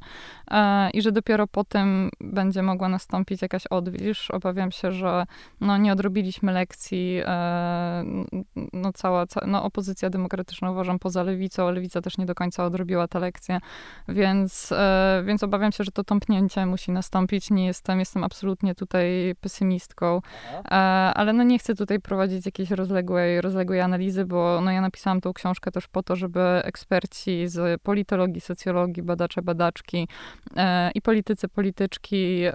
[0.50, 4.30] E, I że dopiero po tym będzie mogła nastąpić jakaś odwilż.
[4.30, 5.26] Obawiam się, że
[5.60, 7.20] no, nie odrobiliśmy lekcji.
[7.24, 8.04] E,
[8.72, 12.64] no, cała, ca, no, opozycja demokratyczna uważam poza lewicą, a lewica też nie do końca
[12.64, 13.60] odrobiła te lekcje.
[14.08, 17.50] Więc, e, więc obawiam się, że to tąpnięcie musi nastąpić.
[17.50, 20.20] Nie jestem, jestem absolutnie tutaj pesymistką.
[20.64, 20.70] E,
[21.14, 25.32] ale no nie chcę tutaj prowadzić jakiejś rozległej, rozległej analizy, bo no ja napisałam tą
[25.32, 30.08] książkę też po to, żeby eksperci z politologii, socjologii, badacze, badaczki
[30.56, 32.52] e, i politycy, polityczki e,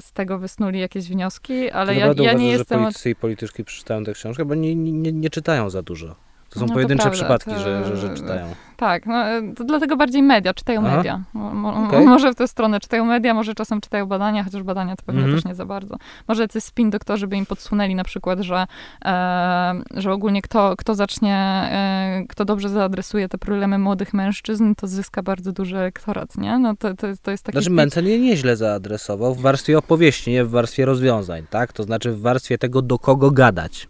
[0.00, 2.78] z tego wysnuli jakieś wnioski, ale ja, ja nie że jestem...
[2.78, 2.84] Od...
[2.84, 6.16] politycy i polityczki przeczytają tę książkę, bo nie, nie, nie, czytają za dużo.
[6.48, 8.54] To są No to pojedyncze prawda, przypadki, to- że, że, że czytają.
[8.78, 10.96] Tak, no, e, to dlatego bardziej media, czytają Aha.
[10.96, 11.20] media.
[11.34, 12.06] Mo, Okej.
[12.06, 15.36] Może w tę stronę czytają media, może czasem czytają badania, chociaż badania to pewnie Mhm.
[15.36, 15.96] też nie za bardzo.
[16.28, 18.66] Może jacyś spin doktorzy by im podsunęli na przykład, że,
[19.04, 24.86] e, że ogólnie kto, kto zacznie, e, kto dobrze zaadresuje te problemy młodych mężczyzn, to
[24.86, 26.58] zyska bardzo duży elektorat, nie?
[26.58, 27.58] No to, to, jest- to jest taki...
[27.58, 31.72] Znaczy Mencen je nieźle zaadresował w warstwie opowieści, nie w warstwie rozwiązań, tak?
[31.72, 33.88] To znaczy w warstwie tego, do kogo gadać.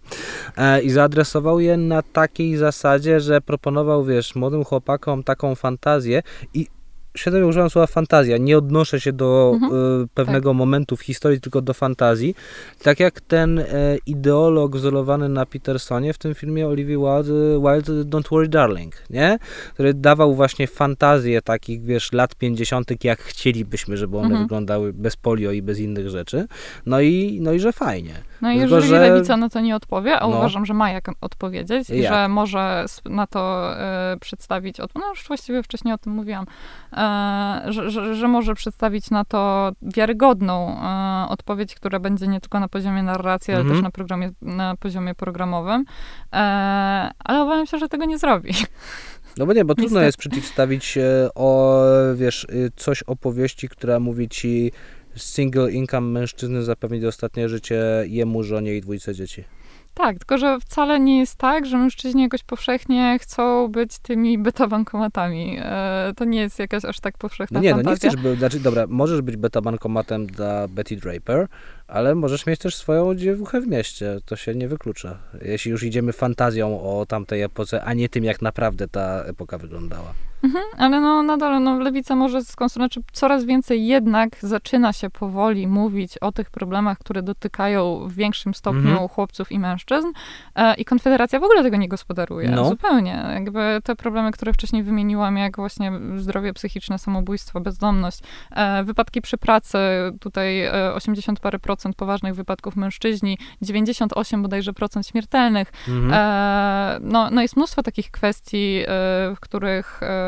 [0.57, 4.78] E, I zaadresował je na takiej zasadzie, że proponował, wiesz, młodym chłopakom
[5.23, 6.23] taką fantazję
[6.55, 6.67] i
[7.19, 9.73] świadomie używam słowa fantazja, nie odnoszę się do Mhm.
[9.73, 12.35] e, pewnego momentu w historii, tylko do fantazji.
[12.83, 13.65] Tak jak ten e,
[14.07, 19.39] ideolog wzorowany na Petersonie w tym filmie Olivia Wilde, Wilde Don't Worry Darling, nie?
[19.75, 24.43] Który dawał właśnie fantazję takich, wiesz, lat 50., jak chcielibyśmy, żeby one Mhm.
[24.45, 26.47] wyglądały bez polio i bez innych rzeczy.
[26.87, 28.15] No i, no i że fajnie.
[28.43, 30.37] No i jeżeli że- lewica na to nie odpowie, a No.
[30.37, 32.13] uważam, że ma jak odpowiedzieć i Jak?
[32.13, 36.47] że może na to e, przedstawić, od, no już właściwie wcześniej o tym mówiłam,
[36.93, 36.97] e,
[37.69, 42.69] że, że, że może przedstawić na to wiarygodną e, odpowiedź, która będzie nie tylko na
[42.69, 43.77] poziomie narracji, ale Mhm.
[43.77, 45.85] też na, programie, na poziomie programowym,
[46.33, 46.37] e,
[47.25, 48.53] ale obawiam się, że tego nie zrobi.
[49.37, 50.07] No bo nie, bo trudno Niestety.
[50.07, 50.99] jest przeciwstawić
[51.35, 51.81] o,
[52.15, 54.73] wiesz, y, coś opowieści, która mówi ci
[55.17, 59.45] single income mężczyzny zapewni dostatnie życie jemu, żonie i dwójce dzieci.
[59.99, 65.59] Tak, tylko że wcale nie jest tak, że mężczyźni jakoś powszechnie chcą być tymi beta-bankomatami.
[65.61, 68.61] E, to nie jest jakaś aż tak powszechna No nie, no nie chcesz, by, znaczy
[68.61, 71.47] dobra, możesz być beta bankomatem dla Betty Draper,
[71.87, 75.19] ale możesz mieć też swoją dziewuchę w mieście, to się nie wyklucza.
[75.43, 80.15] Jeśli już idziemy fantazją o tamtej epoce, a nie tym, jak naprawdę ta epoka wyglądała.
[80.43, 85.67] Mhm, ale no nadal no, lewica może skonstruować, znaczy coraz więcej jednak zaczyna się powoli
[85.67, 89.09] mówić o tych problemach, które dotykają w większym stopniu mhm.
[89.09, 90.07] chłopców i mężczyzn
[90.55, 92.49] e, i Konfederacja w ogóle tego nie gospodaruje.
[92.49, 92.65] No.
[92.65, 93.25] Zupełnie.
[93.35, 98.21] Jakby te problemy, które wcześniej wymieniłam, jak właśnie zdrowie psychiczne, samobójstwo, bezdomność,
[98.51, 99.79] e, wypadki przy pracy,
[100.21, 105.73] tutaj e, 80 parę procent poważnych wypadków mężczyźni, 98 bodajże procent śmiertelnych.
[105.89, 106.13] Mhm.
[106.13, 108.85] E, no, no jest mnóstwo takich kwestii, e,
[109.35, 110.28] w których e,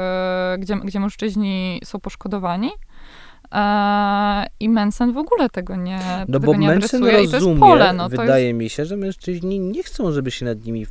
[0.58, 2.70] gdzie, gdzie mężczyźni są poszkodowani.
[3.52, 8.08] E, I Mensen w ogóle tego nie No tego bo nie Mensen rozumie, pole, no,
[8.08, 8.58] wydaje jest...
[8.58, 10.86] mi się, że mężczyźni nie chcą, żeby się nad nimi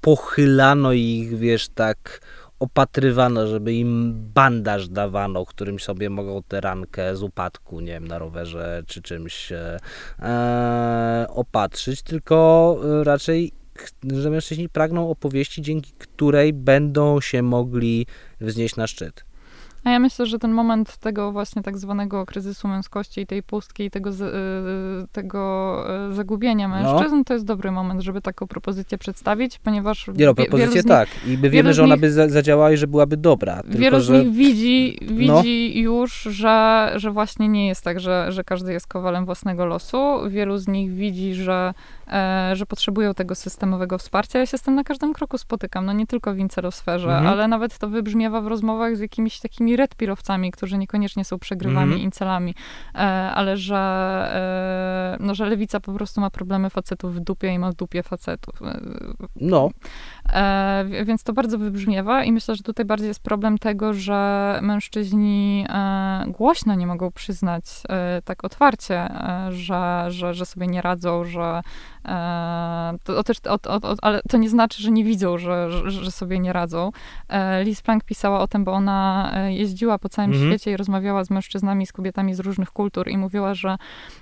[0.00, 2.20] pochylano i ich, wiesz, tak
[2.60, 8.18] opatrywano, żeby im bandaż dawano, którym sobie mogą tę rankę z upadku, nie wiem, na
[8.18, 9.78] rowerze czy czymś e,
[10.22, 13.52] e opatrzyć, tylko raczej
[14.12, 18.06] że mężczyźni pragną opowieści, dzięki której będą się mogli
[18.40, 19.24] wznieść na szczyt.
[19.84, 23.84] A ja myślę, że ten moment tego właśnie tak zwanego kryzysu męskości i tej pustki
[23.84, 26.74] i tego, z, y, tego y, zagubienia no.
[26.74, 27.24] mężczyzn, no.
[27.24, 30.10] to jest dobry moment, żeby taką propozycję przedstawić, ponieważ...
[30.14, 31.08] Nie no, propozycję tak.
[31.26, 33.62] I my wiemy, że ona nich, by zadziałała i że byłaby dobra.
[33.62, 35.80] Tylko, wielu z nich widzi, widzi no.
[35.80, 39.98] już, że, że właśnie nie jest tak, że, że każdy jest kowalem własnego losu.
[40.28, 41.74] Wielu z nich widzi, że
[42.12, 44.38] E, że potrzebują tego systemowego wsparcia.
[44.38, 47.26] Ja się z tym na każdym kroku spotykam, no nie tylko w incerosferze, mhm.
[47.26, 52.00] ale nawet to wybrzmiewa w rozmowach z jakimiś takimi redpilowcami, którzy niekoniecznie są przegrywami, mhm.
[52.02, 52.54] incelami,
[52.94, 52.98] e,
[53.34, 53.76] ale że,
[55.20, 58.02] e, no, że lewica po prostu ma problemy facetów w dupie i ma w dupie
[58.02, 58.54] facetów.
[59.36, 59.70] No.
[61.04, 65.66] Więc to bardzo wybrzmiewa i myślę, że tutaj bardziej jest problem tego, że mężczyźni
[66.26, 67.64] głośno nie mogą przyznać
[68.24, 69.08] tak otwarcie,
[69.50, 71.62] że, że, że sobie nie radzą, że
[72.08, 75.90] E, to, też, o, o, o, ale to nie znaczy, że nie widzą, że, że,
[75.90, 76.92] że sobie nie radzą.
[77.28, 80.50] E, Liz Plank pisała o tym, bo ona e, jeździła po całym mhm.
[80.50, 83.76] świecie i rozmawiała z mężczyznami, z kobietami z różnych kultur i mówiła, że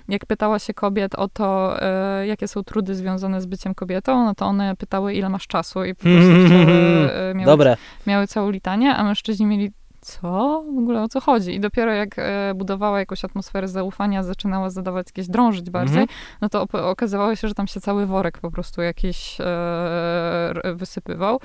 [0.07, 1.77] jak pytała się kobiet o to,
[2.25, 5.95] jakie są trudy związane z byciem kobietą, no to one pytały, ile masz czasu i
[5.95, 6.65] po prostu chciały,
[7.35, 7.77] miały, Dobre.
[8.07, 9.71] miały całą litanię, a mężczyźni mieli
[10.03, 10.63] co?
[10.75, 11.55] W ogóle o co chodzi?
[11.55, 16.37] I dopiero jak e, budowała jakąś atmosferę zaufania, zaczynała zadawać jakieś drążyć bardziej, mm -hmm.
[16.41, 21.39] no to okazywało się, że tam się cały worek po prostu jakiś e, wysypywał.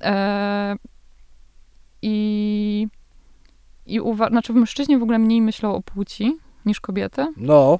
[0.00, 0.76] E,
[2.02, 2.88] I
[3.94, 6.36] i uwa- znaczy mężczyźni w ogóle mniej myślą o płci
[6.66, 7.26] niż kobiety.
[7.36, 7.78] No.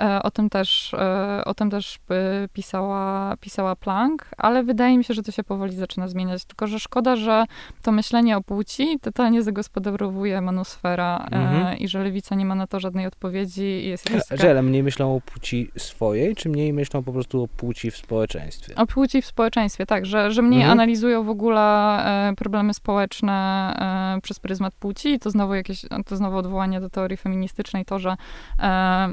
[0.00, 5.04] E, o tym też, e, o tym też e, pisała, pisała Planck, ale wydaje mi
[5.04, 6.44] się, że to się powoli zaczyna zmieniać.
[6.44, 7.44] Tylko, że szkoda, że
[7.82, 11.78] to myślenie o płci totalnie zagospodarowuje manusfera mhm.
[11.78, 13.62] i że lewica nie ma na to żadnej odpowiedzi.
[13.62, 17.48] I jest Że, ale mniej myślą o płci swojej, czy mniej myślą po prostu o
[17.48, 18.74] płci w społeczeństwie?
[18.74, 20.72] O płci w społeczeństwie, tak, że, że mniej mhm.
[20.72, 22.04] analizują w ogóle
[22.36, 23.40] problemy społeczne
[24.22, 25.18] przez pryzmat płci.
[25.18, 28.16] To znowu jakieś, to znowu odwołanie do teorii feministycznej, to, że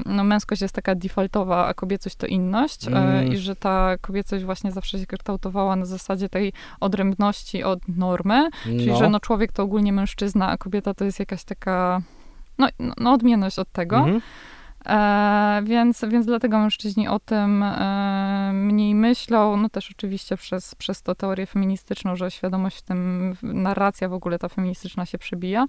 [0.06, 3.32] no, męskość jest taka defaultowa, a kobiecość to inność mm.
[3.32, 8.86] i że ta kobiecość właśnie zawsze się kształtowała na zasadzie tej odrębności od normy, czyli
[8.86, 8.96] no.
[8.96, 12.02] że no człowiek to ogólnie mężczyzna, a kobieta to jest jakaś taka
[12.58, 12.68] no,
[12.98, 13.96] no odmienność od tego.
[13.96, 14.20] Mm -hmm.
[14.88, 19.56] E, więc, więc dlatego mężczyźni o tym e, mniej myślą.
[19.56, 24.38] No też oczywiście przez, przez to teorię feministyczną, że świadomość w tym, narracja w ogóle
[24.38, 25.66] ta feministyczna się przebija,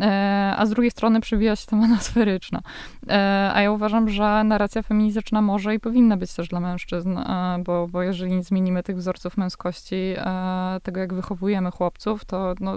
[0.00, 2.60] e, a z drugiej strony przebija się ta monasferyczna.
[3.08, 7.58] E, a ja uważam, że narracja feministyczna może i powinna być też dla mężczyzn, e,
[7.64, 12.76] bo, bo jeżeli nie zmienimy tych wzorców męskości, e, tego jak wychowujemy chłopców, to no,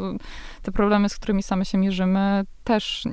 [0.61, 3.03] te problemy, z którymi same się mierzymy, też,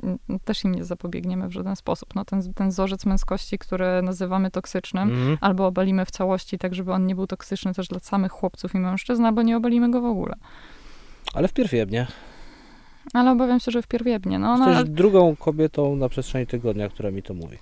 [0.45, 2.15] też im nie zapobiegniemy w żaden sposób.
[2.15, 5.37] No, ten, ten wzorzec męskości, który nazywamy toksycznym, mm.
[5.41, 8.79] albo obalimy w całości, tak żeby on nie był toksyczny też dla samych chłopców i
[8.79, 10.35] mężczyzn, albo nie obalimy go w ogóle.
[11.33, 12.07] Ale wpierw jebnie.
[13.13, 14.39] Ale obawiam się, że wpierw jebnie.
[14.39, 17.57] No, no, Jesteś drugą kobietą na przestrzeni tygodnia, która mi to mówi.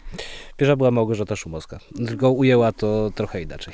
[0.57, 3.73] Pierwsza była Małgorzata Szumowska, tylko ujęła to trochę inaczej.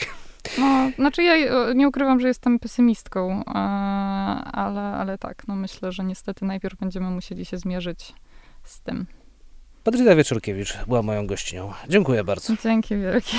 [0.57, 3.51] No, znaczy ja e, nie ukrywam, że jestem pesymistką, e,
[4.51, 8.13] ale, ale tak, no myślę, że niestety najpierw będziemy musieli się zmierzyć
[8.63, 9.05] z tym.
[9.83, 11.73] Patrycja Wieczorkiewicz była moją gościnią.
[11.89, 12.53] Dziękuję bardzo.
[12.63, 13.37] Dzięki wielkie.